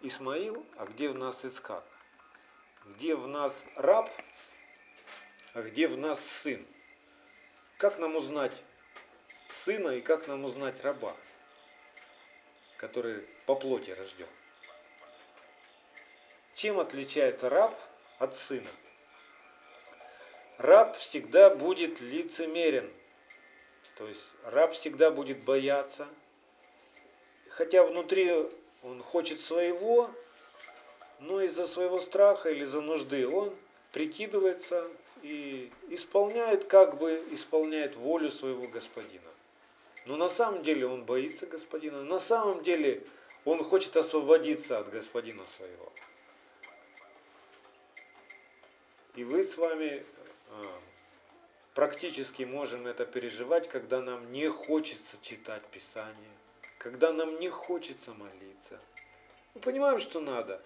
Исмаил, 0.02 0.64
а 0.76 0.86
где 0.86 1.08
в 1.08 1.16
нас 1.16 1.44
Ицхак. 1.44 1.82
Где 2.84 3.14
в 3.14 3.26
нас 3.26 3.64
раб, 3.76 4.10
а 5.54 5.62
где 5.62 5.88
в 5.88 5.96
нас 5.96 6.24
сын. 6.24 6.66
Как 7.78 7.98
нам 7.98 8.16
узнать 8.16 8.62
сына 9.48 9.90
и 9.90 10.00
как 10.00 10.26
нам 10.26 10.44
узнать 10.44 10.80
раба, 10.82 11.16
который 12.76 13.26
по 13.46 13.54
плоти 13.54 13.90
рожден? 13.90 14.28
Чем 16.54 16.78
отличается 16.78 17.48
раб 17.48 17.78
от 18.18 18.34
сына? 18.34 18.70
Раб 20.58 20.96
всегда 20.96 21.54
будет 21.54 22.00
лицемерен– 22.00 22.92
то 24.00 24.08
есть 24.08 24.32
раб 24.44 24.72
всегда 24.72 25.10
будет 25.10 25.44
бояться, 25.44 26.08
хотя 27.50 27.84
внутри 27.84 28.32
он 28.82 29.02
хочет 29.02 29.40
своего, 29.40 30.10
но 31.20 31.40
из-за 31.42 31.66
своего 31.66 32.00
страха 32.00 32.50
или 32.50 32.64
за 32.64 32.80
нужды 32.80 33.28
он 33.28 33.54
прикидывается 33.92 34.88
и 35.22 35.70
исполняет, 35.88 36.64
как 36.64 36.98
бы 36.98 37.22
исполняет 37.30 37.96
волю 37.96 38.30
своего 38.30 38.66
господина. 38.66 39.30
Но 40.06 40.16
на 40.16 40.28
самом 40.28 40.62
деле 40.62 40.86
он 40.86 41.04
боится 41.04 41.46
господина, 41.46 42.02
на 42.02 42.20
самом 42.20 42.62
деле 42.62 43.04
он 43.44 43.62
хочет 43.62 43.96
освободиться 43.96 44.78
от 44.78 44.90
господина 44.90 45.46
своего. 45.46 45.92
И 49.16 49.24
вы 49.24 49.44
с 49.44 49.56
вами 49.58 50.04
а, 50.50 50.80
практически 51.74 52.44
можем 52.44 52.86
это 52.86 53.04
переживать, 53.04 53.68
когда 53.68 54.00
нам 54.00 54.32
не 54.32 54.48
хочется 54.48 55.18
читать 55.20 55.62
Писание, 55.66 56.32
когда 56.78 57.12
нам 57.12 57.38
не 57.40 57.50
хочется 57.50 58.14
молиться. 58.14 58.80
Мы 59.54 59.60
понимаем, 59.60 59.98
что 59.98 60.20
надо. 60.20 60.62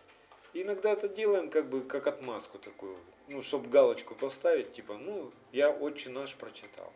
Иногда 0.56 0.92
это 0.92 1.08
делаем 1.08 1.50
как 1.50 1.68
бы 1.68 1.82
как 1.82 2.06
отмазку 2.06 2.58
такую, 2.58 2.96
ну, 3.26 3.42
чтобы 3.42 3.68
галочку 3.68 4.14
поставить, 4.14 4.72
типа, 4.72 4.96
ну, 4.96 5.32
я 5.50 5.68
Отче 5.68 6.10
наш 6.10 6.36
прочитал 6.36 6.92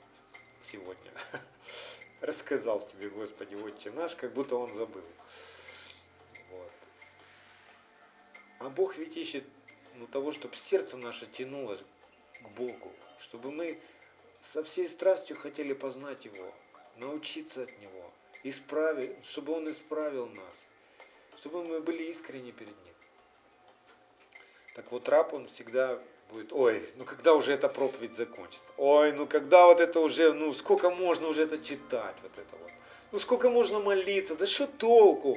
сегодня. 0.62 1.10
Рассказал 2.20 2.86
тебе, 2.86 3.08
Господи, 3.10 3.56
Отче 3.56 3.90
наш, 3.90 4.14
как 4.14 4.32
будто 4.32 4.54
он 4.54 4.72
забыл. 4.74 5.02
Вот. 6.50 6.70
А 8.60 8.70
Бог 8.70 8.96
ведь 8.96 9.16
ищет 9.16 9.42
ну, 9.96 10.06
того, 10.06 10.30
чтобы 10.30 10.54
сердце 10.54 10.96
наше 10.96 11.26
тянулось 11.26 11.80
к 12.40 12.48
Богу, 12.50 12.92
чтобы 13.18 13.50
мы 13.50 13.80
со 14.40 14.62
всей 14.62 14.86
страстью 14.86 15.36
хотели 15.36 15.72
познать 15.72 16.24
Его, 16.24 16.54
научиться 16.96 17.64
от 17.64 17.80
Него, 17.80 18.12
исправить, 18.44 19.16
чтобы 19.24 19.52
Он 19.52 19.68
исправил 19.68 20.26
нас, 20.28 20.56
чтобы 21.38 21.64
мы 21.64 21.80
были 21.80 22.04
искренни 22.04 22.52
перед 22.52 22.76
Ним. 22.84 22.94
Так 24.78 24.92
вот 24.92 25.08
раб, 25.08 25.34
он 25.34 25.48
всегда 25.48 25.98
будет, 26.30 26.52
ой, 26.52 26.88
ну 26.94 27.04
когда 27.04 27.34
уже 27.34 27.52
эта 27.52 27.68
проповедь 27.68 28.14
закончится? 28.14 28.72
Ой, 28.76 29.10
ну 29.10 29.26
когда 29.26 29.66
вот 29.66 29.80
это 29.80 29.98
уже, 29.98 30.32
ну 30.32 30.52
сколько 30.52 30.88
можно 30.88 31.26
уже 31.26 31.42
это 31.42 31.58
читать, 31.58 32.14
вот 32.22 32.30
это 32.38 32.56
вот? 32.62 32.70
Ну 33.10 33.18
сколько 33.18 33.50
можно 33.50 33.80
молиться? 33.80 34.36
Да 34.36 34.46
что 34.46 34.68
толку? 34.68 35.36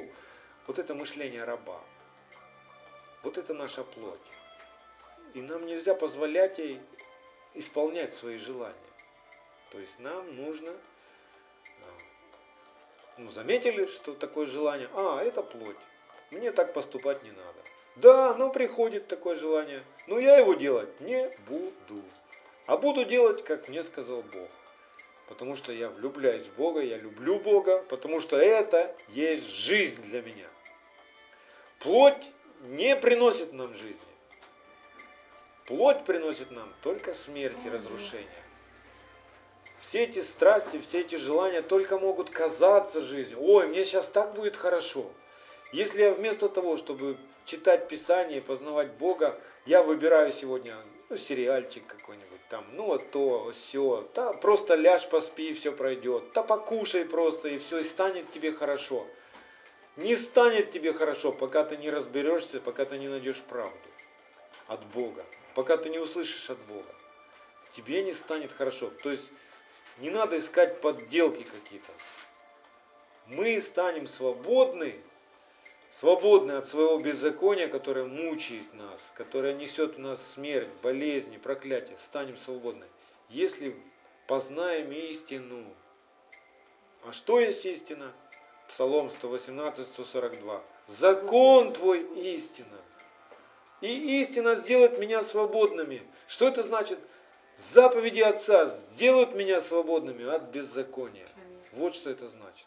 Вот 0.68 0.78
это 0.78 0.94
мышление 0.94 1.42
раба. 1.42 1.80
Вот 3.24 3.36
это 3.36 3.52
наша 3.52 3.82
плоть. 3.82 4.20
И 5.34 5.42
нам 5.42 5.66
нельзя 5.66 5.96
позволять 5.96 6.60
ей 6.60 6.78
исполнять 7.54 8.14
свои 8.14 8.36
желания. 8.36 8.92
То 9.72 9.80
есть 9.80 9.98
нам 9.98 10.36
нужно, 10.36 10.70
а, 10.70 11.84
ну, 13.18 13.28
заметили, 13.32 13.86
что 13.86 14.14
такое 14.14 14.46
желание, 14.46 14.88
а, 14.94 15.20
это 15.20 15.42
плоть, 15.42 15.82
мне 16.30 16.52
так 16.52 16.72
поступать 16.72 17.24
не 17.24 17.32
надо. 17.32 17.71
Да, 17.96 18.34
но 18.34 18.50
приходит 18.50 19.06
такое 19.06 19.34
желание, 19.34 19.82
но 20.06 20.18
я 20.18 20.38
его 20.38 20.54
делать 20.54 21.00
не 21.00 21.30
буду. 21.46 22.02
А 22.66 22.76
буду 22.76 23.04
делать, 23.04 23.44
как 23.44 23.68
мне 23.68 23.82
сказал 23.82 24.22
Бог. 24.22 24.48
Потому 25.28 25.56
что 25.56 25.72
я 25.72 25.88
влюбляюсь 25.88 26.46
в 26.46 26.54
Бога, 26.54 26.80
я 26.80 26.96
люблю 26.96 27.38
Бога, 27.38 27.84
потому 27.88 28.20
что 28.20 28.36
это 28.36 28.94
есть 29.08 29.48
жизнь 29.48 30.02
для 30.02 30.22
меня. 30.22 30.46
Плоть 31.80 32.30
не 32.62 32.96
приносит 32.96 33.52
нам 33.52 33.74
жизни. 33.74 34.12
Плоть 35.66 36.04
приносит 36.04 36.50
нам 36.50 36.72
только 36.82 37.14
смерть 37.14 37.56
и 37.64 37.70
разрушение. 37.70 38.28
Все 39.80 40.04
эти 40.04 40.20
страсти, 40.20 40.80
все 40.80 41.00
эти 41.00 41.16
желания 41.16 41.60
только 41.60 41.98
могут 41.98 42.30
казаться 42.30 43.00
жизнью. 43.00 43.38
Ой, 43.42 43.66
мне 43.66 43.84
сейчас 43.84 44.06
так 44.06 44.34
будет 44.34 44.56
хорошо. 44.56 45.10
Если 45.72 46.02
я 46.02 46.12
вместо 46.12 46.48
того, 46.48 46.76
чтобы 46.76 47.16
читать 47.44 47.88
Писание 47.88 48.40
познавать 48.40 48.92
Бога, 48.92 49.38
я 49.66 49.82
выбираю 49.82 50.32
сегодня 50.32 50.76
ну, 51.08 51.16
сериальчик 51.16 51.86
какой-нибудь 51.86 52.40
там, 52.48 52.64
ну 52.72 52.84
вот 52.84 53.10
то, 53.10 53.50
все, 53.52 54.08
да, 54.14 54.32
просто 54.32 54.74
ляжь, 54.74 55.08
поспи, 55.08 55.50
и 55.50 55.54
все 55.54 55.72
пройдет, 55.72 56.24
да 56.34 56.42
покушай 56.42 57.04
просто, 57.04 57.48
и 57.48 57.58
все, 57.58 57.78
и 57.78 57.82
станет 57.82 58.30
тебе 58.30 58.52
хорошо. 58.52 59.06
Не 59.96 60.16
станет 60.16 60.70
тебе 60.70 60.92
хорошо, 60.92 61.32
пока 61.32 61.64
ты 61.64 61.76
не 61.76 61.90
разберешься, 61.90 62.60
пока 62.60 62.86
ты 62.86 62.98
не 62.98 63.08
найдешь 63.08 63.42
правду 63.42 63.76
от 64.66 64.84
Бога, 64.86 65.24
пока 65.54 65.76
ты 65.76 65.90
не 65.90 65.98
услышишь 65.98 66.48
от 66.48 66.58
Бога. 66.60 66.94
Тебе 67.72 68.02
не 68.02 68.12
станет 68.12 68.52
хорошо. 68.52 68.90
То 69.02 69.10
есть 69.10 69.30
не 69.98 70.10
надо 70.10 70.38
искать 70.38 70.80
подделки 70.80 71.42
какие-то. 71.42 71.92
Мы 73.26 73.60
станем 73.60 74.06
свободны, 74.06 74.94
свободны 75.92 76.52
от 76.52 76.66
своего 76.66 76.98
беззакония, 76.98 77.68
которое 77.68 78.06
мучает 78.06 78.72
нас, 78.74 79.12
которое 79.14 79.52
несет 79.52 79.96
в 79.96 79.98
нас 79.98 80.32
смерть, 80.32 80.70
болезни, 80.82 81.36
проклятие. 81.36 81.98
Станем 81.98 82.36
свободны, 82.36 82.86
если 83.28 83.76
познаем 84.26 84.90
истину. 84.90 85.64
А 87.04 87.12
что 87.12 87.38
есть 87.38 87.64
истина? 87.66 88.10
Псалом 88.68 89.10
118, 89.10 89.86
142. 89.86 90.62
Закон 90.86 91.72
твой 91.74 92.02
истина. 92.34 92.78
И 93.82 94.20
истина 94.20 94.54
сделает 94.54 94.98
меня 94.98 95.22
свободными. 95.22 96.02
Что 96.26 96.48
это 96.48 96.62
значит? 96.62 96.98
Заповеди 97.56 98.20
Отца 98.20 98.66
сделают 98.66 99.34
меня 99.34 99.60
свободными 99.60 100.24
от 100.24 100.44
беззакония. 100.44 101.26
Вот 101.72 101.94
что 101.94 102.08
это 102.08 102.28
значит. 102.30 102.66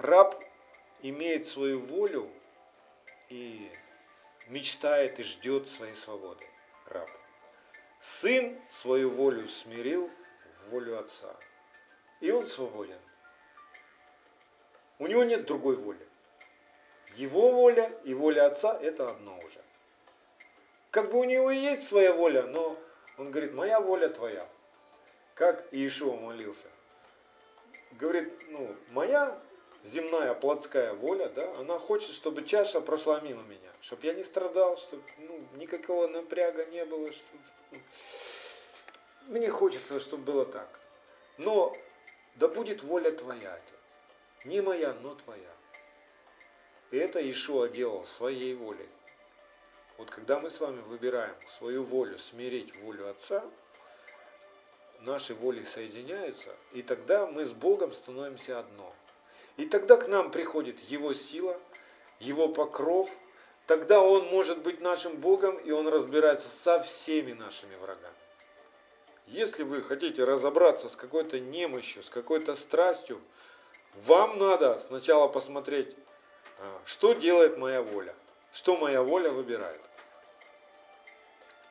Раб 0.00 0.42
имеет 1.02 1.46
свою 1.46 1.78
волю 1.78 2.30
и 3.28 3.70
мечтает 4.46 5.18
и 5.20 5.22
ждет 5.22 5.68
своей 5.68 5.94
свободы. 5.94 6.46
Раб. 6.86 7.08
Сын 8.00 8.58
свою 8.70 9.10
волю 9.10 9.46
смирил 9.46 10.10
в 10.64 10.70
волю 10.70 10.98
Отца. 11.00 11.36
и 12.20 12.30
он 12.30 12.46
свободен. 12.46 12.98
У 14.98 15.06
него 15.06 15.22
нет 15.24 15.44
другой 15.44 15.76
воли. 15.76 16.06
Его 17.16 17.52
воля 17.52 17.92
и 18.04 18.14
воля 18.14 18.46
Отца– 18.46 18.78
это 18.82 19.10
одно 19.10 19.38
уже. 19.40 19.60
Как 20.90 21.10
бы 21.10 21.18
у 21.18 21.24
него 21.24 21.50
и 21.50 21.58
есть 21.58 21.86
своя 21.86 22.14
воля, 22.14 22.44
но 22.44 22.74
он 23.18 23.30
говорит, 23.30 23.52
моя 23.52 23.80
воля 23.80 24.08
твоя. 24.08 24.48
Как 25.34 25.70
Иешуа 25.74 26.16
молился. 26.16 26.68
Говорит, 27.92 28.32
ну, 28.48 28.74
моя 28.92 29.38
земная 29.84 30.34
плотская 30.34 30.92
воля, 30.94 31.28
да, 31.28 31.58
она 31.58 31.78
хочет, 31.78 32.10
чтобы 32.10 32.44
чаша 32.44 32.80
прошла 32.80 33.20
мимо 33.20 33.42
меня, 33.42 33.70
чтобы 33.80 34.06
я 34.06 34.14
не 34.14 34.24
страдал, 34.24 34.76
чтобы 34.76 35.02
ну, 35.18 35.40
никакого 35.56 36.06
напряга 36.06 36.64
не 36.66 36.84
было. 36.84 37.10
Чтобы, 37.12 37.42
ну, 37.70 37.78
мне 39.28 39.50
хочется, 39.50 40.00
чтобы 40.00 40.24
было 40.24 40.44
так. 40.44 40.68
Но 41.38 41.76
да 42.36 42.48
будет 42.48 42.82
воля 42.82 43.10
твоя, 43.12 43.54
Отец. 43.54 43.74
Не 44.44 44.60
моя, 44.60 44.94
но 44.94 45.14
твоя. 45.14 45.50
И 46.90 46.96
это 46.96 47.20
Ишуа 47.28 47.68
делал 47.68 48.04
своей 48.04 48.54
волей. 48.54 48.88
Вот 49.98 50.10
когда 50.10 50.38
мы 50.38 50.50
с 50.50 50.60
вами 50.60 50.80
выбираем 50.80 51.34
свою 51.46 51.84
волю, 51.84 52.18
смирить 52.18 52.74
волю 52.76 53.10
Отца, 53.10 53.44
наши 55.00 55.34
воли 55.34 55.62
соединяются, 55.62 56.54
и 56.72 56.82
тогда 56.82 57.26
мы 57.26 57.44
с 57.44 57.52
Богом 57.52 57.92
становимся 57.92 58.58
одно. 58.58 58.94
И 59.56 59.66
тогда 59.66 59.96
к 59.96 60.08
нам 60.08 60.30
приходит 60.30 60.78
Его 60.80 61.12
сила, 61.12 61.58
Его 62.18 62.48
покров, 62.48 63.10
тогда 63.66 64.00
Он 64.00 64.26
может 64.28 64.58
быть 64.62 64.80
нашим 64.80 65.16
Богом, 65.16 65.56
и 65.56 65.70
Он 65.70 65.88
разбирается 65.88 66.48
со 66.48 66.80
всеми 66.80 67.32
нашими 67.32 67.76
врагами. 67.76 68.14
Если 69.26 69.62
вы 69.62 69.82
хотите 69.82 70.24
разобраться 70.24 70.88
с 70.88 70.96
какой-то 70.96 71.38
немощью, 71.38 72.02
с 72.02 72.10
какой-то 72.10 72.54
страстью, 72.56 73.20
вам 74.06 74.38
надо 74.38 74.78
сначала 74.80 75.28
посмотреть, 75.28 75.96
а, 76.58 76.80
что 76.84 77.12
делает 77.12 77.56
моя 77.58 77.82
воля, 77.82 78.14
что 78.52 78.76
моя 78.76 79.02
воля 79.02 79.30
выбирает. 79.30 79.80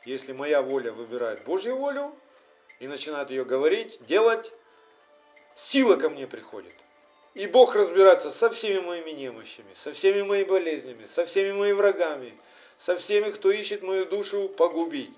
Если 0.06 0.32
моя 0.32 0.62
воля 0.62 0.92
выбирает 0.92 1.44
Божью 1.44 1.76
волю 1.76 2.16
и 2.80 2.88
начинает 2.88 3.30
ее 3.30 3.44
говорить, 3.44 4.04
делать, 4.06 4.52
сила 5.54 5.98
ко 5.98 6.10
мне 6.10 6.28
приходит. 6.28 6.74
И 7.36 7.46
Бог 7.48 7.76
разбирается 7.76 8.32
со 8.32 8.50
всеми 8.50 8.80
моими 8.80 9.12
немощами, 9.12 9.74
со 9.74 9.94
всеми 9.94 10.24
моими 10.24 10.48
болезнями, 10.48 11.06
со 11.06 11.26
всеми 11.26 11.52
моими 11.52 11.74
врагами, 11.74 12.38
со 12.78 12.96
всеми, 12.98 13.32
кто 13.32 13.52
ищет 13.52 13.84
мою 13.84 14.06
душу 14.06 14.50
погубить. 14.50 15.14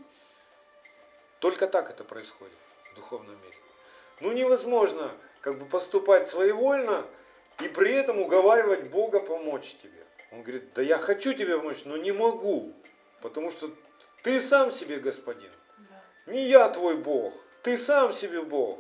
Только 1.40 1.68
так 1.68 1.90
это 1.90 2.04
происходит 2.04 2.54
в 2.92 2.96
духовном 2.96 3.36
мире. 3.42 3.56
Ну 4.20 4.32
невозможно 4.32 5.12
как 5.42 5.58
бы 5.58 5.66
поступать 5.66 6.28
своевольно 6.28 7.06
и 7.62 7.68
при 7.68 7.94
этом 7.94 8.20
уговаривать 8.20 8.84
Бога 8.90 9.20
помочь 9.20 9.76
тебе. 9.82 10.06
Он 10.32 10.44
говорит, 10.44 10.74
да 10.74 10.82
я 10.82 10.98
хочу 10.98 11.34
тебе 11.34 11.58
помочь, 11.58 11.84
но 11.86 11.98
не 11.98 12.12
могу, 12.12 12.74
потому 13.22 13.52
что 13.52 13.72
ты 14.22 14.40
сам 14.40 14.72
себе 14.72 15.00
господин. 15.00 15.52
Не 16.28 16.48
я 16.48 16.70
твой 16.70 16.96
Бог, 16.96 17.34
ты 17.64 17.76
сам 17.78 18.14
себе 18.14 18.42
Бог. 18.42 18.80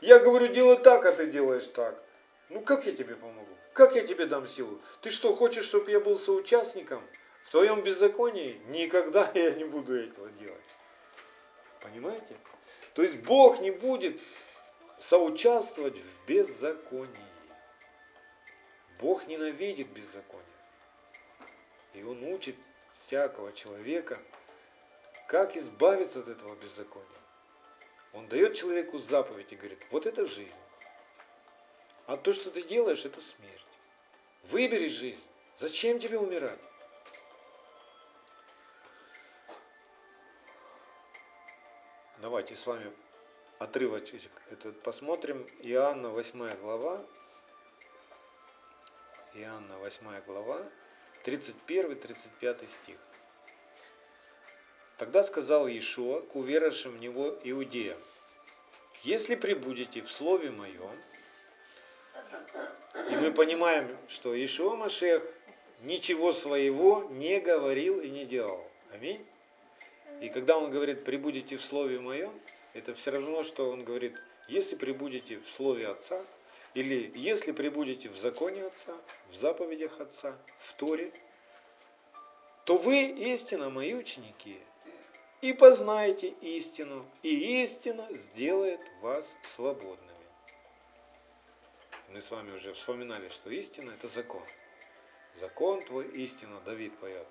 Я 0.00 0.18
говорю, 0.18 0.48
делай 0.48 0.78
так, 0.78 1.06
а 1.06 1.12
ты 1.12 1.26
делаешь 1.26 1.68
так. 1.68 2.02
Ну 2.50 2.60
как 2.62 2.84
я 2.84 2.92
тебе 2.92 3.14
помогу? 3.14 3.56
Как 3.72 3.94
я 3.94 4.04
тебе 4.04 4.26
дам 4.26 4.46
силу? 4.46 4.80
Ты 5.00 5.10
что, 5.10 5.32
хочешь, 5.32 5.64
чтобы 5.64 5.90
я 5.92 6.00
был 6.00 6.16
соучастником 6.16 7.02
в 7.44 7.50
твоем 7.50 7.82
беззаконии? 7.82 8.60
Никогда 8.66 9.30
я 9.34 9.52
не 9.52 9.64
буду 9.64 9.94
этого 9.94 10.28
делать. 10.30 10.60
Понимаете? 11.80 12.36
То 12.94 13.02
есть 13.02 13.18
Бог 13.20 13.60
не 13.60 13.70
будет 13.70 14.20
соучаствовать 14.98 15.98
в 15.98 16.26
беззаконии. 16.26 17.30
Бог 18.98 19.26
ненавидит 19.28 19.88
беззаконие. 19.88 20.44
И 21.94 22.02
Он 22.02 22.22
учит 22.24 22.56
всякого 22.94 23.52
человека, 23.52 24.18
как 25.28 25.56
избавиться 25.56 26.20
от 26.20 26.28
этого 26.28 26.56
беззакония. 26.56 27.06
Он 28.12 28.26
дает 28.26 28.54
человеку 28.54 28.98
заповедь 28.98 29.52
и 29.52 29.56
говорит, 29.56 29.78
вот 29.90 30.04
это 30.04 30.26
жизнь. 30.26 30.50
А 32.10 32.16
то, 32.16 32.32
что 32.32 32.50
ты 32.50 32.60
делаешь, 32.62 33.04
это 33.04 33.20
смерть. 33.20 33.64
Выбери 34.42 34.88
жизнь. 34.88 35.22
Зачем 35.58 36.00
тебе 36.00 36.18
умирать? 36.18 36.58
Давайте 42.18 42.56
с 42.56 42.66
вами 42.66 42.92
отрывочек 43.60 44.32
этот 44.50 44.82
посмотрим. 44.82 45.46
Иоанна 45.60 46.08
8 46.08 46.56
глава. 46.56 47.00
Иоанна 49.34 49.78
8 49.78 50.20
глава, 50.26 50.60
31-35 51.24 52.68
стих. 52.68 52.98
Тогда 54.98 55.22
сказал 55.22 55.68
Иешуа 55.68 56.22
к 56.22 56.34
уверовавшим 56.34 56.90
в 56.90 56.98
Него 56.98 57.38
иудеям, 57.44 58.00
«Если 59.04 59.36
прибудете 59.36 60.02
в 60.02 60.10
Слове 60.10 60.50
Моем, 60.50 61.00
и 63.10 63.16
мы 63.16 63.32
понимаем, 63.32 63.96
что 64.08 64.34
Иешуа 64.34 64.76
Машех 64.76 65.22
ничего 65.80 66.32
своего 66.32 67.08
не 67.10 67.40
говорил 67.40 68.00
и 68.00 68.10
не 68.10 68.24
делал. 68.24 68.64
Аминь. 68.92 69.24
И 70.20 70.28
когда 70.28 70.58
он 70.58 70.70
говорит, 70.70 71.04
прибудете 71.04 71.56
в 71.56 71.64
Слове 71.64 71.98
Моем, 71.98 72.32
это 72.74 72.94
все 72.94 73.10
равно, 73.10 73.42
что 73.42 73.70
он 73.70 73.84
говорит, 73.84 74.14
если 74.48 74.76
прибудете 74.76 75.38
в 75.38 75.48
Слове 75.48 75.88
Отца, 75.88 76.24
или 76.74 77.10
если 77.14 77.52
прибудете 77.52 78.08
в 78.08 78.18
законе 78.18 78.64
Отца, 78.64 78.94
в 79.30 79.34
заповедях 79.34 80.00
Отца, 80.00 80.36
в 80.58 80.72
Торе, 80.74 81.12
то 82.64 82.76
вы 82.76 83.06
истинно 83.06 83.70
мои 83.70 83.94
ученики, 83.94 84.58
и 85.40 85.52
познаете 85.52 86.28
истину, 86.42 87.06
и 87.22 87.62
истина 87.62 88.06
сделает 88.10 88.80
вас 89.00 89.34
свободными. 89.42 90.09
Мы 92.12 92.20
с 92.20 92.30
вами 92.32 92.50
уже 92.52 92.72
вспоминали, 92.72 93.28
что 93.28 93.50
истина 93.50 93.92
это 93.92 94.08
закон. 94.08 94.42
Закон 95.38 95.84
твой 95.84 96.08
истина, 96.08 96.60
Давид 96.64 96.96
поет. 96.98 97.26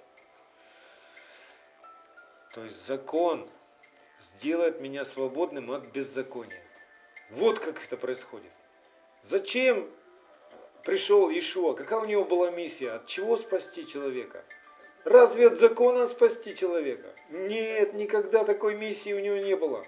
То 2.54 2.64
есть 2.64 2.86
закон 2.86 3.48
сделает 4.20 4.80
меня 4.80 5.04
свободным 5.04 5.70
от 5.72 5.84
беззакония. 5.88 6.64
Вот 7.32 7.60
как 7.60 7.84
это 7.84 7.98
происходит. 7.98 8.52
Зачем 9.22 9.90
пришел 10.86 11.30
Ишуа? 11.30 11.74
Какая 11.74 12.00
у 12.00 12.06
него 12.06 12.24
была 12.24 12.50
миссия? 12.50 12.92
От 12.92 13.06
чего 13.06 13.36
спасти 13.36 13.86
человека? 13.86 14.46
Разве 15.04 15.48
от 15.48 15.60
закона 15.60 16.08
спасти 16.08 16.56
человека? 16.56 17.14
Нет, 17.30 17.94
никогда 17.94 18.46
такой 18.46 18.76
миссии 18.76 19.12
у 19.12 19.20
него 19.20 19.38
не 19.38 19.58
было. 19.58 19.86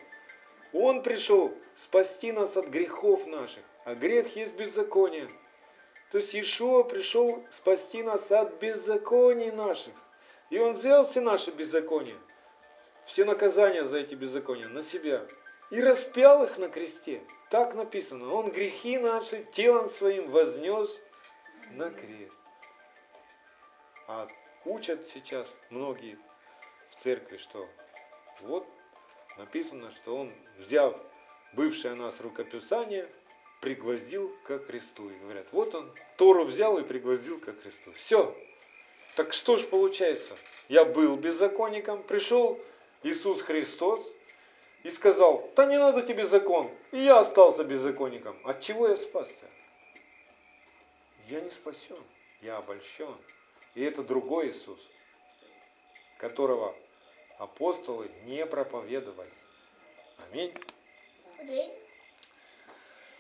Он 0.74 1.02
пришел 1.02 1.58
спасти 1.76 2.32
нас 2.32 2.58
от 2.58 2.68
грехов 2.68 3.26
наших. 3.28 3.64
А 3.86 3.96
грех 3.96 4.36
есть 4.36 4.54
беззаконие. 4.54 5.30
То 6.12 6.18
есть 6.18 6.34
Иешуа 6.34 6.84
пришел 6.84 7.44
спасти 7.50 8.04
нас 8.04 8.32
от 8.32 8.60
беззаконий 8.60 9.52
наших. 9.52 9.94
И 10.50 10.60
Он 10.60 10.74
взял 10.74 11.06
все 11.06 11.22
наши 11.22 11.52
беззакония, 11.52 12.18
все 13.06 13.24
наказания 13.24 13.86
за 13.86 14.00
эти 14.00 14.16
беззакония 14.16 14.68
на 14.68 14.84
себя. 14.84 15.26
И 15.70 15.82
распял 15.82 16.44
их 16.44 16.58
на 16.58 16.68
кресте. 16.68 17.22
Так 17.50 17.76
написано. 17.76 18.34
Он 18.34 18.52
грехи 18.52 18.98
наши 18.98 19.46
телом 19.46 19.90
своим 19.90 20.30
вознес 20.30 21.00
на 21.72 21.90
крест. 21.90 22.42
А 24.08 24.28
учат 24.66 25.08
сейчас 25.08 25.56
многие 25.70 26.20
в 26.90 26.96
церкви, 26.96 27.38
что 27.38 27.68
вот 28.42 28.68
написано, 29.38 29.92
что 29.92 30.18
он, 30.18 30.34
взяв 30.58 30.96
бывшее 31.54 31.96
нас 31.96 32.20
рукописание, 32.22 33.08
пригвоздил 33.62 34.36
ко 34.44 34.60
кресту. 34.60 35.10
И 35.10 35.14
говорят, 35.20 35.48
вот 35.52 35.74
он 35.76 35.92
Тору 36.18 36.44
взял 36.46 36.78
и 36.78 36.84
пригвоздил 36.84 37.40
ко 37.40 37.54
кресту. 37.54 37.92
Все. 37.94 38.36
Так 39.16 39.34
что 39.34 39.58
ж 39.58 39.66
получается? 39.66 40.36
Я 40.70 40.86
был 40.86 41.16
беззаконником, 41.16 42.02
пришел 42.04 42.60
Иисус 43.04 43.42
Христос 43.42 44.12
и 44.84 44.90
сказал, 44.90 45.50
да 45.56 45.66
не 45.66 45.78
надо 45.78 46.02
тебе 46.02 46.26
закон. 46.26 46.72
И 46.92 47.00
я 47.00 47.20
остался 47.20 47.64
беззаконником. 47.64 48.38
От 48.46 48.62
чего 48.62 48.88
я 48.88 48.96
спасся? 48.96 49.46
Я 51.28 51.42
не 51.42 51.50
спасен, 51.50 51.98
я 52.42 52.58
обольщен. 52.58 53.16
И 53.76 53.84
это 53.84 54.04
другой 54.04 54.50
Иисус, 54.50 54.80
которого 56.18 56.76
апостолы 57.38 58.10
не 58.26 58.46
проповедовали. 58.46 59.32
Аминь. 60.30 60.54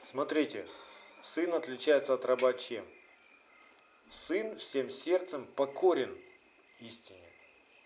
Смотрите, 0.03 0.67
сын 1.21 1.53
отличается 1.53 2.13
от 2.13 2.25
раба 2.25 2.53
чем? 2.53 2.85
Сын 4.09 4.57
всем 4.57 4.89
сердцем 4.89 5.45
покорен 5.55 6.15
истине. 6.79 7.31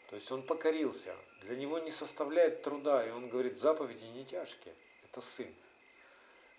То 0.10 0.16
есть 0.16 0.32
он 0.32 0.44
покорился. 0.44 1.16
Для 1.42 1.56
него 1.56 1.80
не 1.80 1.92
составляет 1.92 2.62
труда. 2.64 3.06
И 3.06 3.12
он 3.12 3.30
говорит, 3.30 3.58
заповеди 3.58 4.06
не 4.06 4.26
тяжкие. 4.26 4.74
Это 5.04 5.22
сын. 5.22 5.54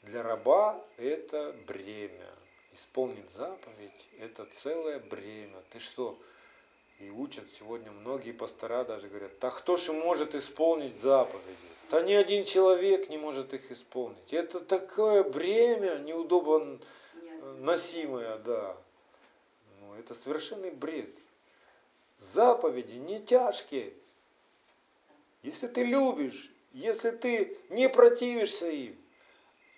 Для 0.02 0.22
раба 0.22 0.80
это 0.96 1.52
бремя. 1.66 2.30
Исполнить 2.74 3.30
заповедь– 3.30 4.08
это 4.20 4.44
целое 4.46 4.98
бремя. 4.98 5.62
Ты 5.70 5.78
что? 5.78 6.18
И 6.98 7.10
учат 7.10 7.44
сегодня 7.58 7.90
многие 7.92 8.32
пастора 8.32 8.84
даже 8.84 9.08
говорят, 9.08 9.38
так 9.38 9.56
кто 9.58 9.76
же 9.76 9.92
может 9.92 10.34
исполнить 10.34 10.98
заповеди? 10.98 11.44
Да 11.90 12.02
ни 12.02 12.14
один 12.14 12.44
человек 12.44 13.10
не 13.10 13.18
может 13.18 13.52
их 13.52 13.70
исполнить. 13.70 14.32
Это 14.32 14.60
такое 14.60 15.22
бремя 15.22 15.98
неудобно 15.98 16.78
носимое, 17.58 18.38
да. 18.38 18.76
Ну, 19.80 19.94
это 19.94 20.14
совершенный 20.14 20.70
бред. 20.70 21.10
Заповеди 22.18 22.96
не 22.96 23.20
тяжкие. 23.20 23.92
Если 25.42 25.68
ты 25.68 25.84
любишь, 25.84 26.50
если 26.72 27.10
ты 27.10 27.58
не 27.68 27.88
противишься 27.88 28.68
им. 28.68 28.96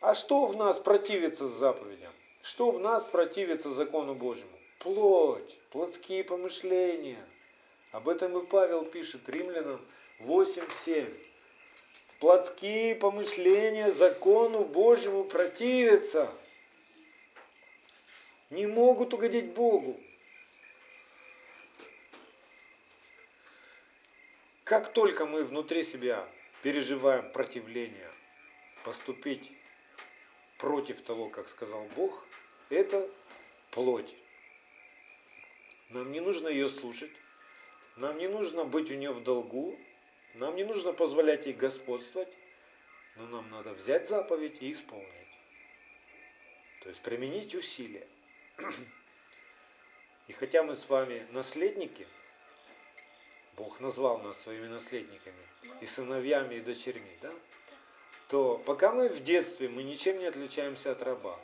А 0.00 0.14
что 0.14 0.46
в 0.46 0.56
нас 0.56 0.78
противится 0.78 1.48
заповедям? 1.48 2.12
Что 2.42 2.70
в 2.70 2.78
нас 2.78 3.04
противится 3.04 3.70
закону 3.70 4.14
Божьему? 4.14 4.57
Плоть, 4.78 5.58
плотские 5.70 6.22
помышления. 6.22 7.24
Об 7.90 8.08
этом 8.08 8.38
и 8.38 8.46
Павел 8.46 8.84
пишет 8.84 9.28
римлянам 9.28 9.80
8.7. 10.20 11.12
Плотские 12.20 12.94
помышления 12.94 13.90
закону 13.90 14.64
Божьему 14.64 15.24
противятся. 15.24 16.32
Не 18.50 18.66
могут 18.66 19.14
угодить 19.14 19.52
Богу. 19.52 19.98
Как 24.64 24.92
только 24.92 25.26
мы 25.26 25.44
внутри 25.44 25.82
себя 25.82 26.28
переживаем 26.62 27.32
противление, 27.32 28.10
поступить 28.84 29.50
против 30.58 31.00
того, 31.02 31.30
как 31.30 31.48
сказал 31.48 31.84
Бог, 31.96 32.24
это 32.68 33.08
плоть. 33.70 34.14
Нам 35.88 36.12
не 36.12 36.20
нужно 36.20 36.48
ее 36.48 36.68
слушать, 36.68 37.10
нам 37.96 38.18
не 38.18 38.28
нужно 38.28 38.64
быть 38.64 38.90
у 38.90 38.94
нее 38.94 39.12
в 39.12 39.22
долгу, 39.22 39.76
нам 40.34 40.54
не 40.56 40.64
нужно 40.64 40.92
позволять 40.92 41.46
ей 41.46 41.54
господствовать, 41.54 42.32
но 43.16 43.26
нам 43.26 43.50
надо 43.50 43.72
взять 43.72 44.08
заповедь 44.08 44.58
и 44.60 44.72
исполнить. 44.72 45.08
То 46.82 46.90
есть 46.90 47.00
применить 47.00 47.54
усилия. 47.54 48.06
И 50.28 50.32
хотя 50.32 50.62
мы 50.62 50.76
с 50.76 50.88
вами 50.88 51.26
наследники– 51.32 52.06
Бог 53.58 53.80
назвал 53.80 54.18
нас 54.18 54.40
своими 54.40 54.68
наследниками, 54.68 55.36
и 55.80 55.86
сыновьями, 55.86 56.54
и 56.54 56.60
дочерьми, 56.60 57.10
да? 57.20 57.32
то 58.28 58.56
пока 58.64 58.92
мы 58.92 59.08
в 59.08 59.24
детстве, 59.24 59.68
мы 59.68 59.82
ничем 59.82 60.18
не 60.18 60.26
отличаемся 60.26 60.92
от 60.92 61.02
раба. 61.02 61.38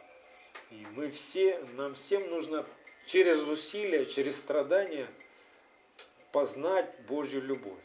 И 0.71 0.87
мы 0.95 1.11
все, 1.11 1.59
нам 1.77 1.95
всем 1.95 2.31
нужно 2.31 2.65
через 3.07 3.43
усилия, 3.43 4.07
через 4.07 4.37
страдания 4.37 5.07
познать 6.33 6.91
Божью 7.09 7.43
любовь. 7.43 7.79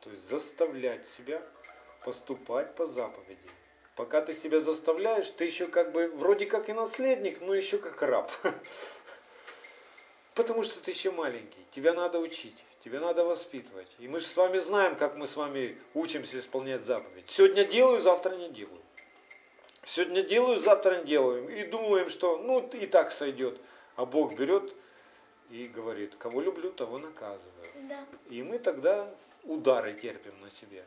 То 0.00 0.10
есть 0.10 0.28
заставлять 0.28 1.06
себя 1.06 1.42
поступать 2.04 2.74
по 2.74 2.86
заповеди. 2.86 3.48
Пока 3.96 4.20
ты 4.20 4.32
себя 4.32 4.60
заставляешь, 4.60 5.28
ты 5.30 5.44
еще 5.44 5.66
как 5.66 5.92
бы 5.92 6.08
вроде 6.08 6.46
как 6.46 6.68
и 6.68 6.72
наследник, 6.72 7.40
но 7.40 7.54
еще 7.54 7.78
как 7.78 8.00
раб. 8.02 8.30
Потому 10.34 10.62
что 10.62 10.80
ты 10.80 10.92
еще 10.92 11.10
маленький, 11.10 11.66
тебя 11.72 11.94
надо 11.94 12.20
учить, 12.20 12.64
тебя 12.78 13.00
надо 13.00 13.24
воспитывать. 13.24 13.88
И 13.98 14.06
мы 14.06 14.20
же 14.20 14.26
с 14.26 14.36
вами 14.36 14.58
знаем, 14.58 14.94
как 14.94 15.16
мы 15.16 15.26
с 15.26 15.34
вами 15.34 15.76
учимся 15.94 16.38
исполнять 16.38 16.84
заповедь. 16.84 17.28
Сегодня 17.28 17.64
делаю, 17.64 18.00
завтра 18.00 18.36
не 18.36 18.48
делаю. 18.50 18.80
Сегодня 19.82 20.22
делаю, 20.22 20.58
завтра 20.58 21.00
не 21.00 21.06
делаем. 21.06 21.48
И 21.48 21.64
думаем, 21.64 22.08
что 22.08 22.38
ну 22.38 22.60
и 22.68 22.86
так 22.86 23.10
сойдет. 23.10 23.58
А 23.98 24.06
Бог 24.06 24.36
берет 24.36 24.72
и 25.50 25.66
говорит, 25.66 26.14
кого 26.14 26.40
люблю, 26.40 26.70
того 26.70 26.98
наказываю. 26.98 27.68
Да. 27.88 28.06
И 28.30 28.44
мы 28.44 28.60
тогда 28.60 29.12
удары 29.42 29.92
терпим 29.92 30.40
на 30.40 30.50
себе. 30.50 30.84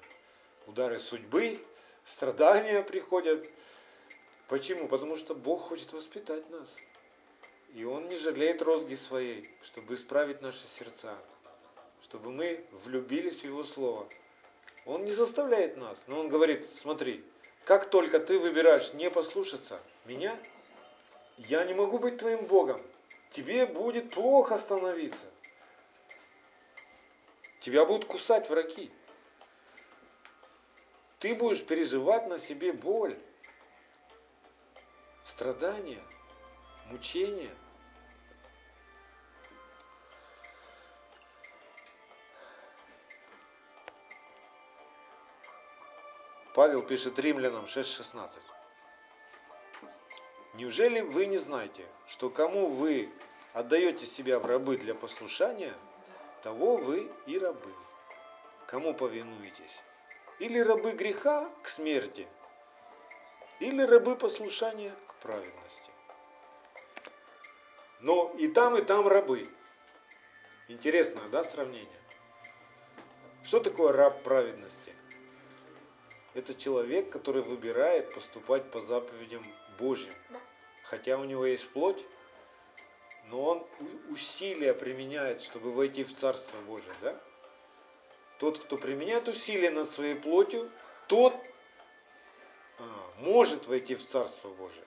Удары 0.66 0.98
судьбы, 0.98 1.60
страдания 2.06 2.82
приходят. 2.82 3.46
Почему? 4.48 4.88
Потому 4.88 5.18
что 5.18 5.36
Бог 5.36 5.60
хочет 5.60 5.92
воспитать 5.92 6.50
нас. 6.52 6.74
И 7.76 7.84
Он 7.84 8.08
не 8.08 8.16
жалеет 8.16 8.62
розги 8.62 8.96
своей, 8.96 9.50
чтобы 9.62 9.96
исправить 9.96 10.42
наши 10.42 10.66
сердца, 10.68 11.18
чтобы 12.04 12.32
мы 12.32 12.64
влюбились 12.86 13.42
в 13.42 13.44
Его 13.44 13.66
Слово. 13.66 14.08
Он 14.86 15.04
не 15.04 15.12
заставляет 15.12 15.76
нас, 15.76 16.02
но 16.08 16.18
Он 16.18 16.30
говорит, 16.30 16.66
смотри, 16.78 17.22
как 17.66 17.90
только 17.90 18.22
ты 18.22 18.40
выбираешь 18.40 18.94
не 18.94 19.10
послушаться 19.10 19.82
меня, 20.06 20.40
я 21.38 21.66
не 21.66 21.74
могу 21.74 22.00
быть 22.00 22.18
твоим 22.18 22.46
Богом. 22.46 22.82
Тебе 23.32 23.66
будет 23.66 24.12
плохо 24.12 24.58
становиться. 24.58 25.26
Тебя 27.62 27.86
будут 27.86 28.06
кусать 28.06 28.50
враги. 28.50 28.92
Ты 31.20 31.36
будешь 31.36 31.66
переживать 31.66 32.28
на 32.28 32.38
себе 32.38 32.74
боль, 32.74 33.18
страдания 35.24 36.02
мучения. 36.88 37.56
Павел 46.54 46.82
пишет 46.82 47.18
римлянам 47.18 47.64
6.16. 47.64 48.61
Неужели 50.54 51.02
вы 51.02 51.28
не 51.28 51.38
знаете, 51.38 51.86
что 52.08 52.30
кому 52.30 52.68
вы 52.68 53.10
отдаете 53.54 54.06
себя 54.06 54.40
в 54.40 54.46
рабы 54.46 54.78
для 54.78 54.94
послушания, 54.94 55.74
того 56.42 56.78
вы 56.78 57.10
и 57.26 57.38
рабы. 57.38 57.74
Кому 58.68 58.94
повинуетесь? 58.94 59.82
Или 60.40 60.60
рабы 60.60 60.92
греха 60.92 61.50
к 61.62 61.68
смерти, 61.68 62.28
или 63.60 63.82
рабы 63.82 64.16
послушания 64.16 64.94
к 65.08 65.16
праведности. 65.16 65.92
Но 68.00 68.34
и 68.38 68.48
там, 68.48 68.78
и 68.78 68.82
там 68.82 69.08
рабы. 69.08 69.50
Интересное, 70.68 71.28
да, 71.30 71.44
сравнение? 71.44 72.02
Что 73.44 73.60
такое 73.60 73.92
раб 73.92 74.24
праведности? 74.24 74.94
Это 76.34 76.54
человек, 76.54 77.12
который 77.12 77.42
выбирает 77.44 78.14
поступать 78.14 78.72
по 78.72 78.80
заповедям 78.80 79.44
Божьим. 79.82 80.14
Да. 80.30 80.40
Хотя 80.84 81.18
у 81.18 81.24
него 81.24 81.46
есть 81.46 81.68
плоть, 81.70 82.06
но 83.30 83.44
он 83.44 83.68
усилия 84.10 84.74
применяет, 84.74 85.42
чтобы 85.42 85.72
войти 85.72 86.04
в 86.04 86.14
Царство 86.14 86.58
Божие. 86.62 86.94
Да? 87.02 87.20
Тот, 88.40 88.60
кто 88.60 88.78
применяет 88.78 89.28
усилия 89.28 89.72
над 89.72 89.90
своей 89.90 90.16
плотью, 90.16 90.72
тот 91.08 91.34
а, 92.78 92.84
может 93.20 93.68
войти 93.68 93.96
в 93.96 94.06
Царство 94.06 94.50
Божие. 94.50 94.86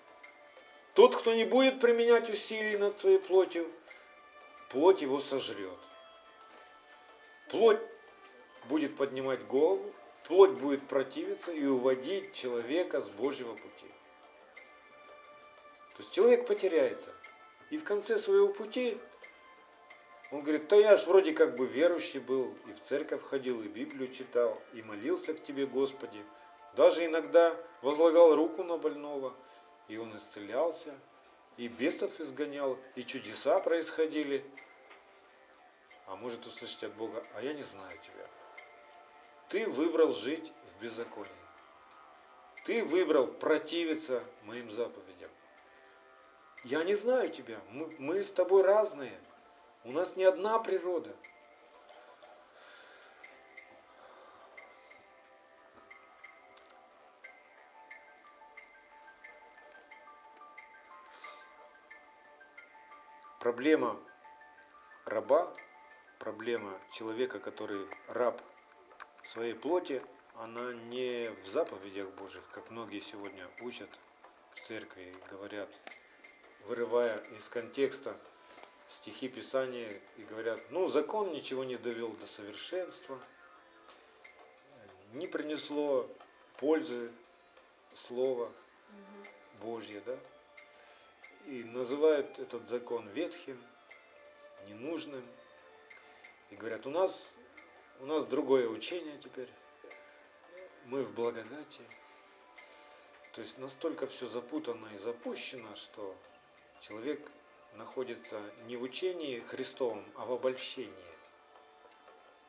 Тот, 0.94 1.16
кто 1.16 1.34
не 1.34 1.44
будет 1.44 1.80
применять 1.80 2.30
усилий 2.30 2.76
над 2.76 2.96
своей 2.96 3.18
плотью, 3.18 3.68
плоть 4.70 5.02
его 5.02 5.20
сожрет. 5.20 5.78
Плоть 7.48 7.80
будет 8.68 8.96
поднимать 8.96 9.44
голову, 9.46 9.92
плоть 10.24 10.52
будет 10.52 10.86
противиться 10.86 11.52
и 11.52 11.64
уводить 11.66 12.32
человека 12.32 13.00
с 13.00 13.08
Божьего 13.08 13.54
пути. 13.54 13.86
То 15.94 16.02
есть 16.02 16.12
человек 16.12 16.46
потеряется. 16.46 17.12
И 17.70 17.78
в 17.78 17.84
конце 17.84 18.18
своего 18.18 18.48
пути 18.48 18.98
он 20.30 20.42
говорит, 20.42 20.68
да 20.68 20.76
я 20.76 20.96
ж 20.96 21.06
вроде 21.06 21.32
как 21.32 21.56
бы 21.56 21.66
верующий 21.66 22.20
был, 22.20 22.54
и 22.68 22.72
в 22.72 22.80
церковь 22.80 23.22
ходил, 23.22 23.62
и 23.62 23.68
Библию 23.68 24.12
читал, 24.12 24.60
и 24.72 24.82
молился 24.82 25.34
к 25.34 25.42
тебе, 25.42 25.66
Господи. 25.66 26.24
Даже 26.76 27.06
иногда 27.06 27.56
возлагал 27.82 28.34
руку 28.34 28.62
на 28.62 28.76
больного– 28.76 29.34
и 29.88 29.96
он 29.96 30.16
исцелялся, 30.16 30.94
и 31.56 31.68
бесов 31.68 32.20
изгонял, 32.20 32.78
и 32.94 33.04
чудеса 33.04 33.60
происходили. 33.60 34.44
А 36.06 36.16
может 36.16 36.46
услышать 36.46 36.84
от 36.84 36.94
Бога, 36.94 37.24
а 37.34 37.42
я 37.42 37.52
не 37.52 37.62
знаю 37.62 37.98
тебя. 37.98 38.26
Ты 39.48 39.68
выбрал 39.68 40.12
жить 40.12 40.52
в 40.70 40.82
беззаконии. 40.82 41.30
Ты 42.64 42.84
выбрал 42.84 43.26
противиться 43.26 44.22
моим 44.42 44.70
заповедям. 44.70 45.13
Я 46.64 46.82
не 46.82 46.94
знаю 46.94 47.30
тебя. 47.30 47.60
Мы, 47.70 47.94
мы 47.98 48.22
с 48.22 48.30
тобой 48.30 48.62
разные. 48.62 49.18
У 49.84 49.92
нас 49.92 50.16
не 50.16 50.24
одна 50.24 50.58
природа. 50.58 51.14
проблема 63.44 64.00
раба, 65.04 65.54
проблема 66.18 66.80
человека, 66.94 67.38
который 67.38 67.86
раб 68.08 68.40
своей 69.22 69.52
плоти, 69.52 70.00
она 70.36 70.72
не 70.72 71.28
в 71.42 71.46
заповедях 71.46 72.10
Божьих, 72.12 72.42
как 72.52 72.70
многие 72.70 73.00
сегодня 73.00 73.46
учат, 73.60 73.90
в 74.54 74.66
церкви 74.66 75.14
говорят, 75.30 75.78
вырывая 76.66 77.18
из 77.36 77.48
контекста 77.48 78.16
стихи 78.88 79.28
Писания 79.28 80.00
и 80.16 80.22
говорят, 80.22 80.60
ну 80.70 80.88
закон 80.88 81.32
ничего 81.32 81.64
не 81.64 81.76
довел 81.76 82.10
до 82.12 82.26
совершенства, 82.26 83.18
не 85.12 85.26
принесло 85.26 86.08
пользы 86.58 87.10
Слово 87.94 88.50
Божье, 89.60 90.02
да? 90.04 90.18
И 91.46 91.62
называют 91.62 92.38
этот 92.38 92.66
закон 92.66 93.06
ветхим, 93.10 93.58
ненужным. 94.66 95.22
И 96.50 96.56
говорят, 96.56 96.86
у 96.86 96.90
нас, 96.90 97.32
у 98.00 98.06
нас 98.06 98.24
другое 98.24 98.68
учение 98.68 99.18
теперь, 99.18 99.48
мы 100.86 101.02
в 101.02 101.12
благодати. 101.14 101.82
То 103.32 103.40
есть 103.40 103.58
настолько 103.58 104.06
все 104.06 104.26
запутано 104.26 104.88
и 104.94 104.98
запущено, 104.98 105.74
что 105.74 106.14
человек 106.80 107.30
находится 107.74 108.40
не 108.66 108.76
в 108.76 108.82
учении 108.82 109.40
Христовом, 109.40 110.04
а 110.16 110.24
в 110.24 110.32
обольщении 110.32 110.92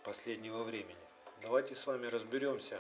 последнего 0.04 0.64
времени. 0.64 0.96
Давайте 1.42 1.76
с 1.76 1.86
вами 1.88 2.08
разберемся, 2.08 2.80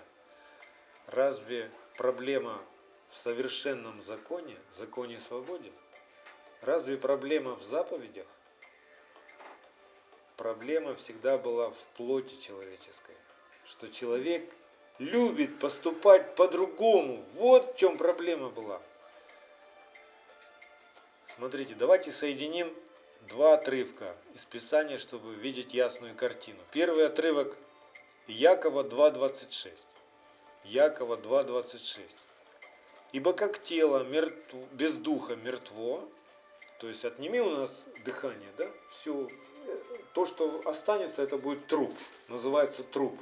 разве 1.08 1.72
проблема 1.98 2.62
в 3.10 3.18
совершенном 3.18 4.02
законе, 4.02 4.58
законе 4.78 5.20
свободе, 5.20 5.72
разве 6.62 6.98
проблема 6.98 7.56
в 7.56 7.64
заповедях? 7.64 8.28
Проблема 10.38 10.96
всегда 10.96 11.38
была 11.38 11.70
в 11.70 11.80
плоти 11.96 12.36
человеческой, 12.42 13.16
что 13.66 13.88
человек 13.88 14.54
любит 15.00 15.60
поступать 15.60 16.36
по-другому. 16.36 17.24
Вот 17.34 17.74
в 17.74 17.78
чем 17.78 17.98
проблема 17.98 18.50
была. 18.50 18.82
Смотрите, 21.38 21.76
давайте 21.76 22.14
соединим 22.14 22.74
два 23.28 23.56
отрывка 23.56 24.16
из 24.36 24.46
Писания, 24.46 24.98
чтобы 24.98 25.36
видеть 25.36 25.74
ясную 25.74 26.16
картину. 26.16 26.60
Первый 26.72 27.06
отрывок 27.06 27.58
Якова 28.28 28.84
2.26. 28.84 29.74
Якова 30.64 31.18
2.26. 31.18 32.10
Ибо 33.12 33.34
как 33.34 33.62
тело 33.62 34.06
мертв, 34.06 34.56
без 34.72 34.94
духа 34.94 35.36
мертво, 35.36 36.08
то 36.80 36.88
есть 36.88 37.04
отними 37.04 37.40
у 37.40 37.50
нас 37.50 37.84
дыхание, 38.06 38.50
да, 38.58 38.72
все, 38.90 39.28
то, 40.14 40.26
что 40.26 40.62
останется, 40.66 41.22
это 41.22 41.38
будет 41.38 41.68
труп, 41.68 41.94
называется 42.30 42.84
труп. 42.84 43.20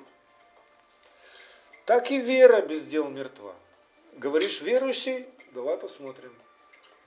Так 1.86 2.12
и 2.12 2.20
вера 2.20 2.62
без 2.62 2.86
дел 2.86 3.10
мертва. 3.10 3.56
Говоришь, 4.14 4.62
верующий, 4.62 5.26
давай 5.52 5.78
посмотрим. 5.78 6.34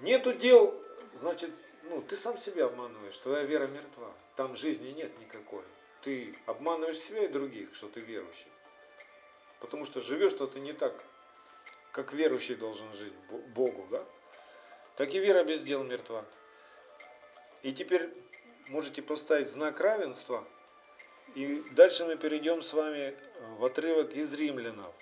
Нету 0.01 0.33
дел, 0.35 0.75
значит, 1.19 1.51
ну, 1.85 2.03
ты 2.03 2.17
сам 2.17 2.39
себя 2.39 2.67
обманываешь, 2.67 3.17
твоя 3.19 3.45
вера 3.45 3.67
мертва. 3.67 4.13
Там 4.37 4.57
жизни 4.57 4.89
нет 4.91 5.19
никакой. 5.21 5.65
Ты 6.03 6.37
обманываешь 6.47 6.99
себя 6.99 7.25
и 7.25 7.29
других, 7.29 7.75
что 7.75 7.89
ты 7.89 8.01
верующий. 8.01 8.51
Потому 9.61 9.85
что 9.85 10.01
живешь 10.01 10.33
что 10.33 10.47
ты 10.47 10.61
не 10.61 10.73
так, 10.73 10.95
как 11.93 12.13
верующий 12.13 12.57
должен 12.57 12.93
жить 12.93 13.15
Богу, 13.55 13.87
да? 13.91 14.05
Так 14.97 15.15
и 15.15 15.19
вера 15.19 15.45
без 15.45 15.63
дел 15.63 15.83
мертва. 15.83 16.25
И 17.63 17.73
теперь 17.73 18.11
можете 18.69 19.03
поставить 19.03 19.49
знак 19.49 19.81
равенства. 19.81 20.47
И 21.35 21.63
дальше 21.73 22.05
мы 22.05 22.17
перейдем 22.17 22.63
с 22.63 22.73
вами 22.73 23.17
в 23.59 23.65
отрывок 23.65 24.13
из 24.15 24.33
Римлянов. 24.35 24.95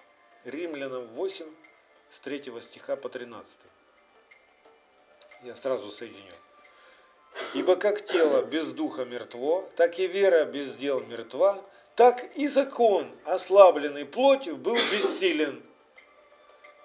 Римлянам 0.44 1.06
8, 1.08 1.46
с 2.10 2.20
3 2.20 2.60
стиха 2.60 2.96
по 2.96 3.08
13. 3.08 3.58
Я 5.44 5.56
сразу 5.56 5.90
соединю. 5.90 6.32
Ибо 7.52 7.76
как 7.76 8.06
тело 8.06 8.42
без 8.42 8.72
духа 8.72 9.04
мертво, 9.04 9.68
так 9.76 9.98
и 9.98 10.06
вера 10.06 10.46
без 10.46 10.74
дел 10.76 11.00
мертва, 11.00 11.62
так 11.96 12.34
и 12.34 12.48
закон, 12.48 13.10
ослабленный 13.24 14.06
плотью, 14.06 14.56
был 14.56 14.74
бессилен. 14.74 15.62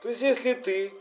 То 0.01 0.09
есть, 0.09 0.21
если 0.21 0.53
ты 0.55 0.93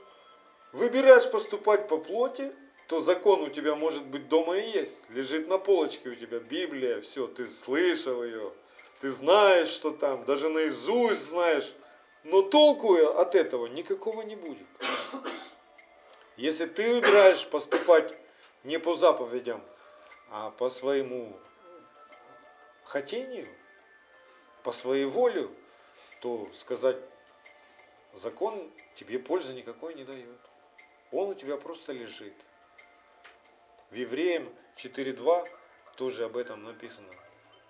выбираешь 0.73 1.29
поступать 1.29 1.89
по 1.89 1.99
плоти, 1.99 2.53
то 2.87 3.01
закон 3.01 3.43
у 3.43 3.49
тебя 3.49 3.75
может 3.75 4.05
быть 4.05 4.29
дома 4.29 4.57
и 4.57 4.71
есть. 4.71 4.99
Лежит 5.11 5.49
на 5.49 5.59
полочке 5.59 6.11
у 6.11 6.15
тебя 6.15 6.39
Библия, 6.39 7.01
все, 7.01 7.27
ты 7.27 7.49
слышал 7.49 8.23
ее, 8.23 8.53
ты 9.01 9.11
знаешь, 9.11 9.69
что 9.69 9.91
там, 9.91 10.25
даже 10.25 10.49
наизусть 10.49 11.27
знаешь. 11.27 11.75
Но 12.23 12.43
толку 12.43 12.95
от 12.95 13.35
этого 13.35 13.67
никакого 13.67 14.23
не 14.23 14.37
будет. 14.37 14.67
Если 16.39 16.67
ты 16.67 16.95
выбираешь 16.95 17.49
поступать 17.49 18.15
не 18.63 18.79
по 18.79 18.95
заповедям, 18.95 19.61
а 20.31 20.53
по 20.53 20.71
своему 20.71 21.37
хотению, 22.85 23.49
по 24.63 24.71
своей 24.71 25.07
воле, 25.07 25.49
то 26.21 26.49
сказать, 26.53 26.97
закон 28.13 28.71
тебе 28.95 29.19
пользы 29.19 29.53
никакой 29.53 29.95
не 29.95 30.05
дает. 30.05 30.39
Он 31.11 31.31
у 31.31 31.35
тебя 31.35 31.57
просто 31.57 31.93
лежит. 31.93 32.35
В 33.91 33.97
Евреям 33.97 34.49
4.2 34.77 35.51
тоже 35.97 36.25
об 36.25 36.37
этом 36.37 36.63
написано. 36.63 37.09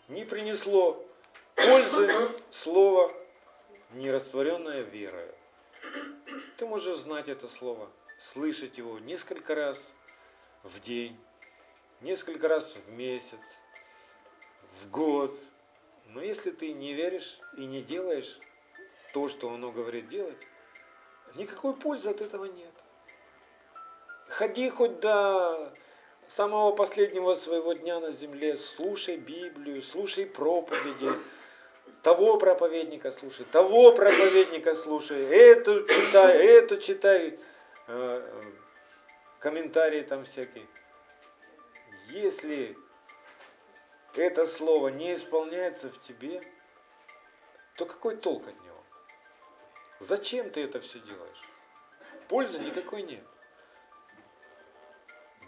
Не 0.08 0.26
принесло 0.26 1.02
пользы 1.54 2.10
слово, 2.50 3.14
нерастворенное 3.92 4.82
верою. 4.82 5.34
Ты 6.58 6.66
можешь 6.66 6.96
знать 6.96 7.30
это 7.30 7.48
слово, 7.48 7.88
слышать 8.18 8.76
его 8.76 8.98
несколько 8.98 9.54
раз 9.54 9.90
в 10.62 10.80
день, 10.80 11.16
несколько 12.00 12.48
раз 12.48 12.76
в 12.76 12.92
месяц, 12.92 13.38
в 14.80 14.90
год. 14.90 15.38
Но 16.06 16.20
если 16.20 16.50
ты 16.50 16.72
не 16.72 16.92
веришь 16.92 17.38
и 17.56 17.64
не 17.64 17.80
делаешь 17.80 18.38
то, 19.14 19.28
что 19.28 19.50
оно 19.50 19.70
говорит 19.70 20.08
делать, 20.08 20.38
никакой 21.36 21.74
пользы 21.74 22.10
от 22.10 22.20
этого 22.20 22.44
нет. 22.44 22.72
Ходи 24.28 24.68
хоть 24.68 25.00
до 25.00 25.72
самого 26.26 26.74
последнего 26.74 27.34
своего 27.34 27.72
дня 27.72 28.00
на 28.00 28.12
земле, 28.12 28.56
слушай 28.56 29.16
Библию, 29.16 29.80
слушай 29.80 30.26
проповеди, 30.26 31.10
того 32.02 32.36
проповедника 32.36 33.12
слушай, 33.12 33.46
того 33.50 33.92
проповедника 33.92 34.74
слушай, 34.74 35.22
эту 35.24 35.86
читай, 35.86 36.36
эту 36.36 36.76
читай. 36.80 37.38
Э, 37.88 38.52
комментарии 39.40 40.02
там 40.02 40.24
всякие. 40.24 40.66
Если 42.08 42.76
это 44.14 44.44
слово 44.44 44.88
не 44.88 45.14
исполняется 45.14 45.88
в 45.88 45.98
тебе, 45.98 46.42
то 47.76 47.86
какой 47.86 48.16
толк 48.16 48.46
от 48.46 48.60
него? 48.62 48.84
Зачем 50.00 50.50
ты 50.50 50.64
это 50.64 50.80
все 50.80 51.00
делаешь? 51.00 51.42
Пользы 52.28 52.62
никакой 52.62 53.02
нет. 53.02 53.24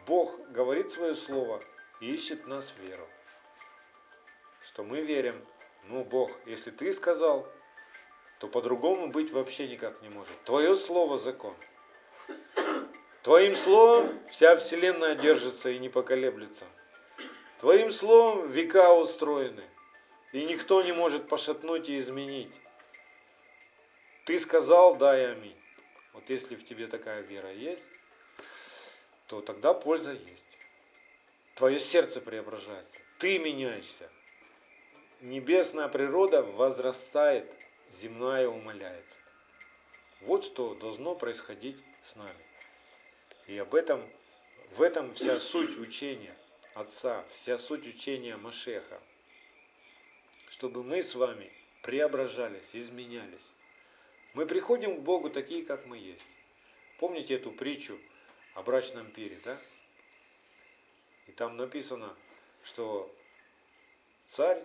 Бог 0.07 0.41
говорит 0.51 0.91
свое 0.91 1.15
слово 1.15 1.63
и 2.01 2.15
ищет 2.15 2.47
нас 2.47 2.75
веру. 2.79 3.07
Что 4.63 4.83
мы 4.83 5.03
верим, 5.03 5.47
ну 5.85 6.05
Бог, 6.05 6.31
если 6.47 6.71
ты 6.71 6.91
сказал, 6.95 7.47
то 8.39 8.49
по-другому 8.49 9.09
быть 9.09 9.31
вообще 9.31 9.69
никак 9.69 10.01
не 10.01 10.09
может. 10.09 10.43
Твое 10.45 10.75
слово 10.75 11.19
закон. 11.19 11.55
Твоим 13.23 13.55
словом 13.55 14.19
вся 14.29 14.57
вселенная 14.57 15.15
держится 15.15 15.69
и 15.69 15.79
не 15.79 15.89
поколеблется. 15.89 16.65
Твоим 17.59 17.93
словом 17.93 18.49
века 18.49 18.95
устроены, 18.95 19.65
и 20.33 20.45
никто 20.45 20.83
не 20.83 20.93
может 20.93 21.29
пошатнуть 21.29 21.91
и 21.91 21.99
изменить. 21.99 22.53
Ты 24.25 24.39
сказал, 24.39 24.97
да 24.97 25.19
и 25.19 25.33
аминь. 25.33 25.61
Вот 26.15 26.31
если 26.31 26.57
в 26.57 26.65
тебе 26.65 26.87
такая 26.87 27.21
вера 27.21 27.53
есть, 27.53 27.85
то 29.27 29.43
тогда 29.43 29.75
польза 29.75 30.13
есть. 30.13 30.45
Твое 31.57 31.79
сердце 31.79 32.23
преображается, 32.23 32.97
ты 33.19 33.39
меняешься. 33.39 34.09
Небесная 35.21 35.89
природа 35.89 36.43
возрастает, 36.43 37.53
земная 37.93 38.49
умоляется. 38.49 39.17
Вот 40.23 40.45
что 40.45 40.75
должно 40.75 41.15
происходить 41.15 41.77
с 42.03 42.17
нами. 42.17 42.45
И 43.47 43.57
об 43.59 43.75
этом, 43.75 44.09
в 44.73 44.83
этом 44.83 45.15
вся 45.15 45.39
суть 45.39 45.77
учения 45.79 46.35
Отца, 46.75 47.25
вся 47.33 47.59
суть 47.59 47.87
учения 47.87 48.37
Машеха. 48.37 49.01
Чтобы 50.49 50.85
мы 50.85 51.03
с 51.03 51.15
вами 51.15 51.53
преображались, 51.83 52.75
изменялись. 52.75 53.51
Мы 54.35 54.47
приходим 54.47 54.99
к 54.99 55.01
Богу 55.01 55.31
такие, 55.31 55.65
как 55.65 55.87
мы 55.87 55.99
есть. 55.99 56.25
Помните 56.99 57.35
эту 57.35 57.51
притчу 57.51 57.99
о 58.55 58.63
брачном 58.63 59.11
пире, 59.11 59.41
да? 59.45 59.61
И 61.27 61.33
там 61.33 61.57
написано, 61.57 62.17
что 62.63 63.13
царь 64.27 64.63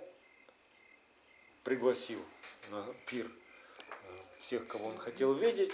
пригласил 1.64 2.24
на 2.70 2.86
пир 3.08 3.30
всех, 4.42 4.68
кого 4.68 4.88
он 4.90 4.98
хотел 5.00 5.34
видеть, 5.34 5.74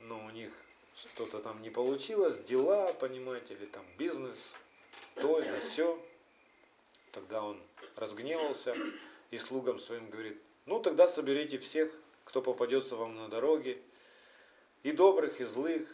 но 0.00 0.22
у 0.26 0.30
них 0.30 0.52
что-то 1.14 1.40
там 1.40 1.62
не 1.62 1.70
получилось, 1.70 2.38
дела, 2.38 2.92
понимаете, 2.94 3.54
или 3.54 3.66
там 3.66 3.84
бизнес, 3.98 4.54
то 5.14 5.40
и 5.40 5.60
все. 5.60 5.98
Тогда 7.12 7.42
он 7.42 7.60
разгневался 7.96 8.76
и 9.30 9.38
слугам 9.38 9.78
своим 9.78 10.10
говорит, 10.10 10.38
ну 10.66 10.80
тогда 10.80 11.08
соберите 11.08 11.58
всех, 11.58 11.90
кто 12.24 12.42
попадется 12.42 12.96
вам 12.96 13.16
на 13.16 13.28
дороге, 13.28 13.78
и 14.82 14.92
добрых, 14.92 15.40
и 15.40 15.44
злых, 15.44 15.88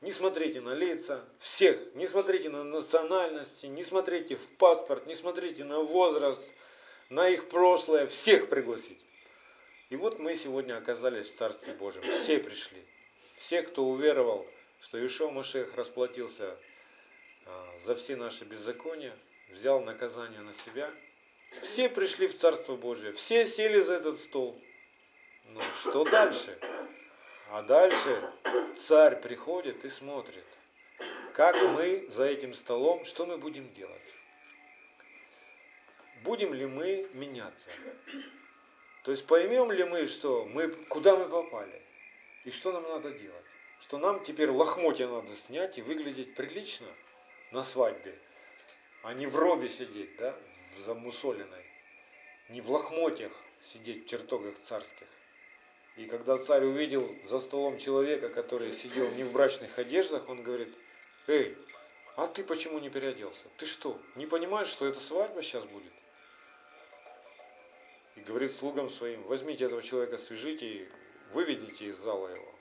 не 0.00 0.12
смотрите 0.12 0.60
на 0.60 0.74
лица 0.74 1.24
всех, 1.38 1.94
не 1.94 2.06
смотрите 2.06 2.48
на 2.48 2.64
национальности, 2.64 3.66
не 3.66 3.84
смотрите 3.84 4.36
в 4.36 4.46
паспорт, 4.56 5.06
не 5.06 5.14
смотрите 5.14 5.64
на 5.64 5.80
возраст, 5.80 6.42
на 7.10 7.28
их 7.28 7.48
прошлое, 7.48 8.06
всех 8.06 8.48
пригласить. 8.48 9.00
И 9.90 9.96
вот 9.96 10.18
мы 10.18 10.36
сегодня 10.36 10.78
оказались 10.78 11.28
в 11.28 11.36
Царстве 11.36 11.74
Божьем. 11.74 12.08
Все 12.12 12.38
пришли. 12.38 12.82
Все, 13.40 13.62
кто 13.62 13.86
уверовал, 13.86 14.46
что 14.82 15.04
Ишо 15.04 15.30
Машех 15.30 15.74
расплатился 15.74 16.58
а, 17.46 17.78
за 17.82 17.96
все 17.96 18.14
наши 18.14 18.44
беззакония, 18.44 19.16
взял 19.48 19.80
наказание 19.80 20.42
на 20.42 20.52
себя. 20.52 20.90
Все 21.62 21.88
пришли 21.88 22.28
в 22.28 22.36
Царство 22.36 22.76
Божие, 22.76 23.14
все 23.14 23.46
сели 23.46 23.80
за 23.80 23.94
этот 23.94 24.20
стол. 24.20 24.60
Ну, 25.46 25.60
что 25.74 26.04
дальше? 26.04 26.58
А 27.48 27.62
дальше 27.62 28.30
царь 28.76 29.18
приходит 29.18 29.86
и 29.86 29.88
смотрит, 29.88 30.44
как 31.32 31.56
мы 31.62 32.04
за 32.10 32.24
этим 32.24 32.52
столом, 32.52 33.06
что 33.06 33.24
мы 33.24 33.38
будем 33.38 33.72
делать. 33.72 34.14
Будем 36.24 36.52
ли 36.52 36.66
мы 36.66 37.08
меняться? 37.14 37.70
То 39.02 39.12
есть 39.12 39.26
поймем 39.26 39.72
ли 39.72 39.84
мы, 39.84 40.04
что 40.04 40.44
мы, 40.44 40.68
куда 40.68 41.16
мы 41.16 41.26
попали 41.26 41.79
и 42.44 42.50
что 42.50 42.72
нам 42.72 42.82
надо 42.84 43.10
делать? 43.10 43.44
Что 43.80 43.98
нам 43.98 44.22
теперь 44.24 44.50
лохмотья 44.50 45.08
надо 45.08 45.34
снять 45.36 45.78
и 45.78 45.82
выглядеть 45.82 46.34
прилично 46.34 46.88
на 47.50 47.62
свадьбе, 47.62 48.14
а 49.02 49.14
не 49.14 49.26
в 49.26 49.36
робе 49.36 49.68
сидеть, 49.68 50.16
да, 50.18 50.34
в 50.76 50.80
замусоленной, 50.80 51.64
не 52.48 52.60
в 52.60 52.70
лохмотьях 52.70 53.32
сидеть 53.62 54.04
в 54.04 54.08
чертогах 54.08 54.58
царских. 54.62 55.06
И 55.96 56.06
когда 56.06 56.38
царь 56.38 56.64
увидел 56.64 57.14
за 57.24 57.40
столом 57.40 57.78
человека, 57.78 58.28
который 58.28 58.72
сидел 58.72 59.10
не 59.12 59.24
в 59.24 59.32
брачных 59.32 59.78
одеждах, 59.78 60.28
он 60.28 60.42
говорит, 60.42 60.72
эй, 61.26 61.56
а 62.16 62.26
ты 62.26 62.44
почему 62.44 62.78
не 62.78 62.90
переоделся? 62.90 63.46
Ты 63.56 63.66
что, 63.66 63.98
не 64.14 64.26
понимаешь, 64.26 64.68
что 64.68 64.86
эта 64.86 65.00
свадьба 65.00 65.42
сейчас 65.42 65.64
будет? 65.64 65.92
И 68.16 68.20
говорит 68.20 68.54
слугам 68.54 68.90
своим, 68.90 69.22
возьмите 69.24 69.64
этого 69.64 69.82
человека, 69.82 70.18
свяжите 70.18 70.66
и 70.66 70.88
выведите 71.32 71.86
из 71.86 71.96
зала 71.96 72.28
его 72.28 72.54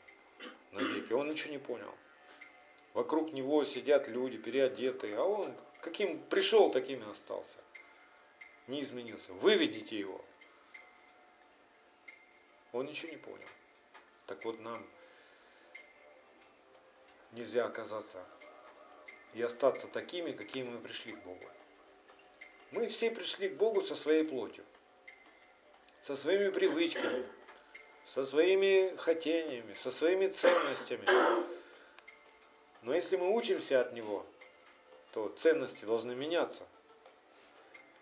навеки. 0.71 1.13
Он 1.13 1.29
ничего 1.29 1.51
не 1.51 1.57
понял. 1.57 1.93
Вокруг 2.93 3.33
него 3.33 3.63
сидят 3.63 4.07
люди, 4.07 4.37
переодетые, 4.37 5.17
а 5.17 5.23
он 5.23 5.55
каким 5.81 6.19
пришел, 6.23 6.71
таким 6.71 7.01
и 7.03 7.09
остался. 7.09 7.59
Не 8.67 8.81
изменился. 8.81 9.33
Выведите 9.33 9.97
его. 9.97 10.23
Он 12.71 12.85
ничего 12.85 13.11
не 13.11 13.17
понял. 13.17 13.47
Так 14.27 14.45
вот 14.45 14.59
нам 14.59 14.85
нельзя 17.31 17.65
оказаться 17.65 18.23
и 19.33 19.41
остаться 19.41 19.87
такими, 19.87 20.31
какими 20.31 20.69
мы 20.69 20.79
пришли 20.79 21.13
к 21.13 21.23
Богу. 21.23 21.45
Мы 22.71 22.87
все 22.87 23.09
пришли 23.09 23.49
к 23.49 23.57
Богу 23.57 23.81
со 23.81 23.95
своей 23.95 24.23
плотью, 24.23 24.63
со 26.03 26.15
своими 26.15 26.49
привычками, 26.49 27.25
со 28.09 28.23
своими 28.23 28.95
хотениями, 28.97 29.75
со 29.75 29.91
своими 29.91 30.27
ценностями. 30.27 31.05
Но 32.81 32.95
если 32.95 33.17
мы 33.17 33.35
учимся 33.35 33.81
от 33.81 33.93
Него, 33.93 34.25
то 35.11 35.29
ценности 35.29 35.85
должны 35.85 36.15
меняться. 36.15 36.63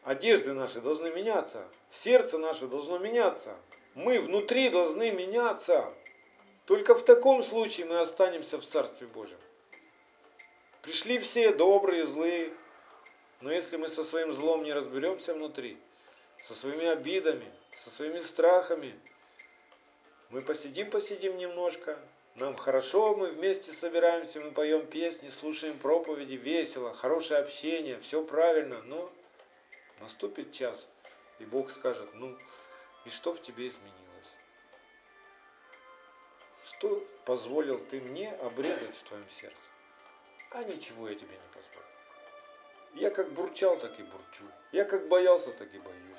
Одежды 0.03 0.53
наши 0.53 0.79
должны 0.79 1.11
меняться. 1.11 1.67
Сердце 1.91 2.37
наше 2.37 2.67
должно 2.67 2.97
меняться. 2.99 3.53
Мы 3.95 4.21
внутри 4.21 4.69
должны 4.69 5.11
меняться. 5.11 5.93
Только 6.65 6.95
в 6.95 7.03
таком 7.03 7.43
случае 7.43 7.87
мы 7.87 7.99
останемся 7.99 8.59
в 8.59 8.65
Царстве 8.65 9.07
Божьем. 9.07 9.39
Пришли 10.83 11.19
все 11.19 11.53
добрые, 11.53 12.05
злые, 12.05 12.53
но 13.41 13.51
если 13.51 13.75
мы 13.75 13.89
со 13.89 14.05
своим 14.05 14.31
злом 14.31 14.63
не 14.63 14.71
разберемся 14.71 15.33
внутри, 15.33 15.77
со 16.41 16.55
своими 16.55 16.85
обидами, 16.85 17.51
со 17.75 17.89
своими 17.89 18.19
страхами, 18.19 18.97
мы 20.29 20.41
посидим, 20.41 20.89
посидим 20.89 21.37
немножко, 21.37 21.97
нам 22.35 22.55
хорошо, 22.55 23.15
мы 23.15 23.27
вместе 23.27 23.71
собираемся, 23.71 24.39
мы 24.39 24.51
поем 24.51 24.85
песни, 24.85 25.29
слушаем 25.29 25.77
проповеди, 25.79 26.35
весело, 26.35 26.93
хорошее 26.93 27.39
общение, 27.39 27.99
все 27.99 28.23
правильно, 28.23 28.81
но 28.83 29.11
наступит 29.99 30.51
час, 30.51 30.87
и 31.39 31.45
Бог 31.45 31.71
скажет, 31.71 32.13
ну, 32.13 32.37
и 33.05 33.09
что 33.09 33.33
в 33.33 33.41
тебе 33.41 33.67
изменилось? 33.67 34.37
Что 36.63 37.03
позволил 37.25 37.79
ты 37.79 38.01
мне 38.01 38.31
обрезать 38.33 38.95
в 38.95 39.03
твоем 39.03 39.29
сердце? 39.29 39.55
А 40.51 40.63
ничего 40.63 41.09
я 41.09 41.15
тебе 41.15 41.31
не 41.31 41.53
позволил. 41.53 41.87
Я 42.95 43.09
как 43.09 43.31
бурчал, 43.31 43.77
так 43.77 43.99
и 43.99 44.03
бурчу. 44.03 44.43
Я 44.71 44.83
как 44.83 45.07
боялся, 45.07 45.51
так 45.51 45.73
и 45.73 45.79
боюсь. 45.79 46.17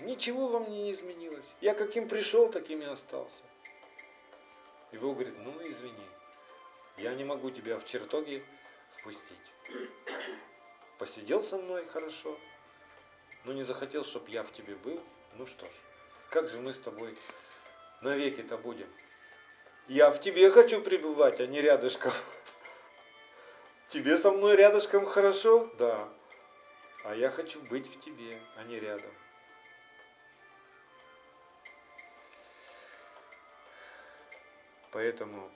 Ничего 0.00 0.48
во 0.48 0.60
мне 0.60 0.84
не 0.84 0.92
изменилось. 0.92 1.46
Я 1.60 1.74
каким 1.74 2.08
пришел, 2.08 2.50
таким 2.50 2.82
и 2.82 2.84
остался. 2.84 3.42
И 4.92 4.98
Бог 4.98 5.14
говорит, 5.14 5.34
ну 5.38 5.52
извини, 5.68 6.06
я 6.98 7.14
не 7.14 7.24
могу 7.24 7.50
тебя 7.50 7.78
в 7.78 7.84
чертоге 7.84 8.44
впустить. 8.98 9.52
Посидел 10.98 11.42
со 11.42 11.56
мной 11.58 11.86
хорошо, 11.86 12.38
но 13.44 13.52
не 13.52 13.62
захотел, 13.62 14.04
чтобы 14.04 14.30
я 14.30 14.42
в 14.42 14.52
тебе 14.52 14.74
был, 14.74 15.00
ну 15.34 15.46
что 15.46 15.66
ж, 15.66 15.70
как 16.30 16.48
же 16.48 16.60
мы 16.60 16.72
с 16.72 16.78
тобой 16.78 17.16
навеки-то 18.02 18.58
будем? 18.58 18.88
Я 19.88 20.10
в 20.10 20.20
тебе 20.20 20.50
хочу 20.50 20.80
пребывать, 20.82 21.40
а 21.40 21.46
не 21.46 21.60
рядышком. 21.60 22.12
Тебе 23.88 24.16
со 24.16 24.30
мной 24.30 24.56
рядышком 24.56 25.06
хорошо? 25.06 25.70
Да. 25.78 26.08
А 27.04 27.14
я 27.14 27.30
хочу 27.30 27.60
быть 27.60 27.86
в 27.86 28.00
тебе, 28.00 28.40
а 28.56 28.64
не 28.64 28.80
рядом. 28.80 29.12
Поэтому 34.96 35.50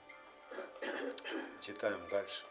читаем 1.62 2.07
дальше. 2.11 2.45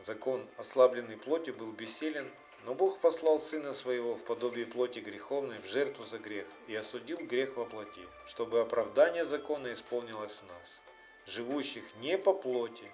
Закон 0.00 0.44
ослабленной 0.56 1.16
плоти 1.16 1.50
был 1.50 1.70
бессилен 1.70 2.28
но 2.64 2.74
Бог 2.74 2.98
послал 2.98 3.38
Сына 3.38 3.74
Своего 3.74 4.16
в 4.16 4.24
подобие 4.24 4.66
плоти 4.66 4.98
греховной 4.98 5.60
в 5.60 5.66
жертву 5.66 6.04
за 6.04 6.18
грех 6.18 6.48
и 6.66 6.74
осудил 6.74 7.18
грех 7.18 7.56
во 7.56 7.64
плоти, 7.64 8.02
чтобы 8.26 8.60
оправдание 8.60 9.24
закона 9.24 9.72
исполнилось 9.72 10.42
в 10.42 10.46
нас, 10.48 10.82
живущих 11.26 11.84
не 12.00 12.18
по 12.18 12.34
плоти, 12.34 12.90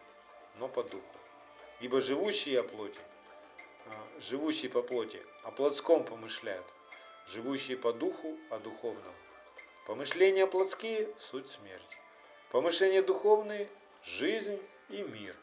но 0.58 0.68
по 0.68 0.82
духу. 0.82 1.18
Ибо 1.80 2.02
живущие 2.02 2.60
о 2.60 2.64
плоти, 2.64 3.00
а, 3.86 4.20
живущие 4.20 4.70
по 4.70 4.82
плоти, 4.82 5.22
о 5.42 5.52
плотском 5.52 6.04
помышляют, 6.04 6.66
живущие 7.26 7.78
по 7.78 7.94
духу 7.94 8.36
о 8.50 8.58
духовном. 8.58 9.14
Помышления 9.86 10.48
плотские– 10.48 11.08
суть 11.20 11.48
смерть. 11.48 11.98
Помышления 12.50 13.02
духовные– 13.02 13.68
жизнь 14.02 14.60
и 14.88 15.00
мир. 15.04 15.36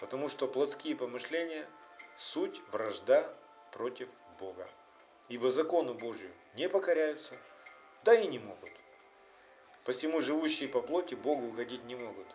Потому 0.00 0.30
что 0.30 0.48
плотские 0.48 0.96
помышления 0.96 1.68
суть 2.16 2.62
вражда 2.72 3.30
против 3.72 4.08
Бога. 4.38 4.66
Ибо 5.28 5.50
закону 5.50 5.92
Божию 5.92 6.32
не 6.54 6.70
покоряются, 6.70 7.36
да 8.02 8.14
и 8.14 8.26
не 8.26 8.38
могут. 8.38 8.70
Посему 9.84 10.22
живущие 10.22 10.70
по 10.70 10.80
плоти 10.80 11.14
Богу 11.14 11.48
угодить 11.48 11.84
не 11.84 11.96
могут. 11.96 12.28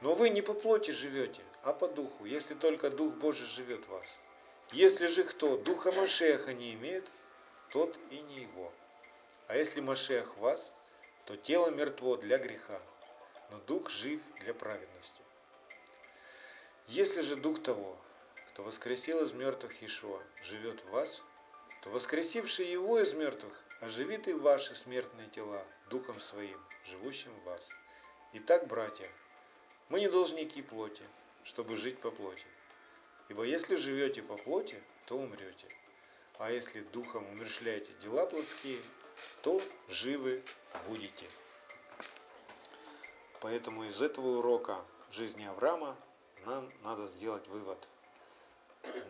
Но 0.00 0.14
вы 0.14 0.30
не 0.30 0.40
по 0.40 0.54
плоти 0.54 0.92
живете, 0.92 1.42
а 1.62 1.74
по 1.74 1.88
духу, 1.88 2.24
если 2.24 2.54
только 2.54 2.88
Дух 2.88 3.12
Божий 3.16 3.46
живет 3.46 3.84
в 3.84 3.90
вас. 3.90 4.18
Если 4.72 5.08
же 5.08 5.24
кто 5.24 5.58
Духа 5.58 5.92
Машеха 5.92 6.54
не 6.54 6.72
имеет, 6.72 7.12
тот 7.68 7.98
и 8.10 8.20
не 8.20 8.40
его. 8.40 8.72
А 9.46 9.56
если 9.56 9.80
Машех 9.80 10.36
вас, 10.38 10.72
то 11.26 11.36
тело 11.36 11.70
мертво 11.70 12.16
для 12.16 12.38
греха, 12.38 12.80
но 13.50 13.58
Дух 13.58 13.90
жив 13.90 14.22
для 14.40 14.54
праведности. 14.54 15.22
Если 16.86 17.20
же 17.20 17.36
Дух 17.36 17.62
того, 17.62 17.98
кто 18.48 18.62
воскресил 18.62 19.22
из 19.22 19.32
мертвых 19.32 19.82
Иешуа, 19.82 20.22
живет 20.42 20.82
в 20.84 20.90
вас, 20.90 21.22
то 21.82 21.90
воскресивший 21.90 22.66
его 22.66 22.98
из 22.98 23.12
мертвых 23.12 23.62
оживит 23.80 24.28
и 24.28 24.32
ваши 24.32 24.74
смертные 24.74 25.28
тела 25.28 25.62
Духом 25.90 26.20
Своим, 26.20 26.58
живущим 26.84 27.32
в 27.40 27.44
вас. 27.44 27.68
Итак, 28.32 28.66
братья, 28.66 29.08
мы 29.90 30.00
не 30.00 30.08
должники 30.08 30.62
плоти, 30.62 31.02
чтобы 31.42 31.76
жить 31.76 32.00
по 32.00 32.10
плоти. 32.10 32.46
Ибо 33.28 33.44
если 33.44 33.76
живете 33.76 34.22
по 34.22 34.36
плоти, 34.36 34.82
то 35.06 35.18
умрете. 35.18 35.68
А 36.38 36.50
если 36.50 36.80
духом 36.80 37.28
умершляете 37.30 37.92
дела 38.00 38.26
плотские, 38.26 38.80
то 39.42 39.60
живы 39.88 40.42
будете. 40.88 41.28
Поэтому 43.40 43.84
из 43.84 44.00
этого 44.00 44.38
урока 44.38 44.82
жизни 45.10 45.44
Авраама 45.44 45.96
нам 46.46 46.70
надо 46.82 47.06
сделать 47.06 47.46
вывод. 47.48 47.88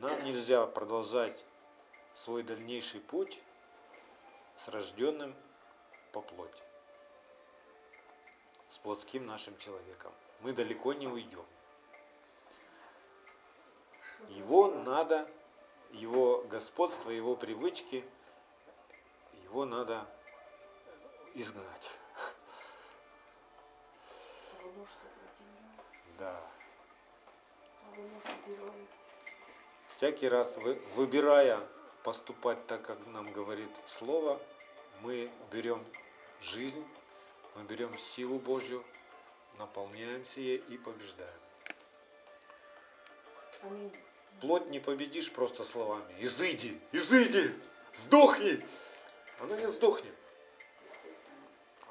Нам 0.00 0.24
нельзя 0.24 0.66
продолжать 0.66 1.44
свой 2.14 2.42
дальнейший 2.42 3.00
путь 3.00 3.40
с 4.56 4.68
рожденным 4.68 5.34
по 6.12 6.20
плоти, 6.20 6.62
с 8.68 8.78
плотским 8.78 9.26
нашим 9.26 9.56
человеком. 9.58 10.12
Мы 10.40 10.52
далеко 10.52 10.92
не 10.92 11.08
уйдем. 11.08 11.44
Его 14.28 14.70
надо, 14.70 15.28
его 15.92 16.42
господство, 16.50 17.10
его 17.10 17.36
привычки, 17.36 18.04
его 19.44 19.64
надо 19.64 20.06
изгнать. 21.34 21.90
Да. 26.18 26.40
Всякий 29.86 30.28
раз 30.28 30.56
вы, 30.56 30.74
выбирая 30.96 31.60
поступать 32.02 32.66
так, 32.66 32.82
как 32.82 32.98
нам 33.06 33.32
говорит 33.32 33.70
Слово, 33.86 34.40
мы 35.02 35.30
берем 35.52 35.84
жизнь, 36.40 36.84
мы 37.54 37.62
берем 37.64 37.96
силу 37.98 38.38
Божью, 38.38 38.84
наполняемся 39.58 40.40
ей 40.40 40.58
и 40.68 40.76
побеждаем. 40.78 41.30
Плоть 44.40 44.66
не 44.66 44.80
победишь 44.80 45.30
просто 45.30 45.64
словами. 45.64 46.14
Изыди, 46.20 46.80
изыди, 46.92 47.54
сдохни. 47.94 48.64
Она 49.40 49.56
не 49.56 49.66
сдохнет. 49.66 50.14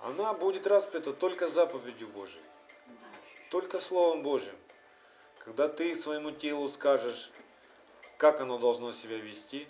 Она 0.02 0.34
будет 0.34 0.68
распята 0.68 1.14
только 1.14 1.48
заповедью 1.48 2.08
Божией. 2.10 2.44
Только 3.50 3.80
Словом 3.80 4.24
Божьим. 4.24 4.56
Когда 5.40 5.68
ты 5.68 5.96
своему 5.96 6.32
телу 6.32 6.68
скажешь, 6.68 7.32
как 8.18 8.42
оно 8.42 8.58
должно 8.58 8.92
себя 8.92 9.18
вести, 9.18 9.68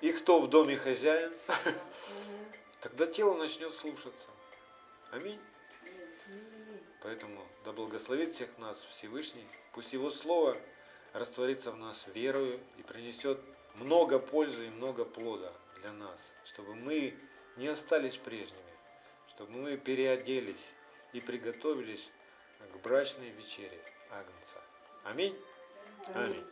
и 0.00 0.12
кто 0.12 0.38
в 0.38 0.48
доме 0.48 0.76
хозяин, 0.76 1.32
тогда 2.80 3.06
тело 3.06 3.34
начнет 3.34 3.74
слушаться. 3.74 4.28
Аминь. 5.10 5.40
Поэтому 7.02 7.46
да 7.64 7.72
благословит 7.72 8.32
всех 8.32 8.48
нас 8.58 8.82
Всевышний. 8.90 9.46
Пусть 9.72 9.92
Его 9.92 10.10
Слово 10.10 10.56
растворится 11.12 11.72
в 11.72 11.76
нас 11.76 12.06
верою 12.14 12.60
и 12.78 12.82
принесет 12.82 13.40
много 13.74 14.18
пользы 14.18 14.66
и 14.66 14.70
много 14.70 15.04
плода 15.04 15.52
для 15.80 15.92
нас, 15.92 16.20
чтобы 16.44 16.74
мы 16.74 17.14
не 17.56 17.68
остались 17.68 18.16
прежними, 18.16 18.62
чтобы 19.28 19.52
мы 19.52 19.76
переоделись 19.76 20.74
и 21.12 21.20
приготовились 21.20 22.10
к 22.72 22.76
брачной 22.78 23.30
вечере 23.30 23.80
Агнца. 24.10 24.60
Аминь. 25.04 25.36
Аминь. 26.14 26.44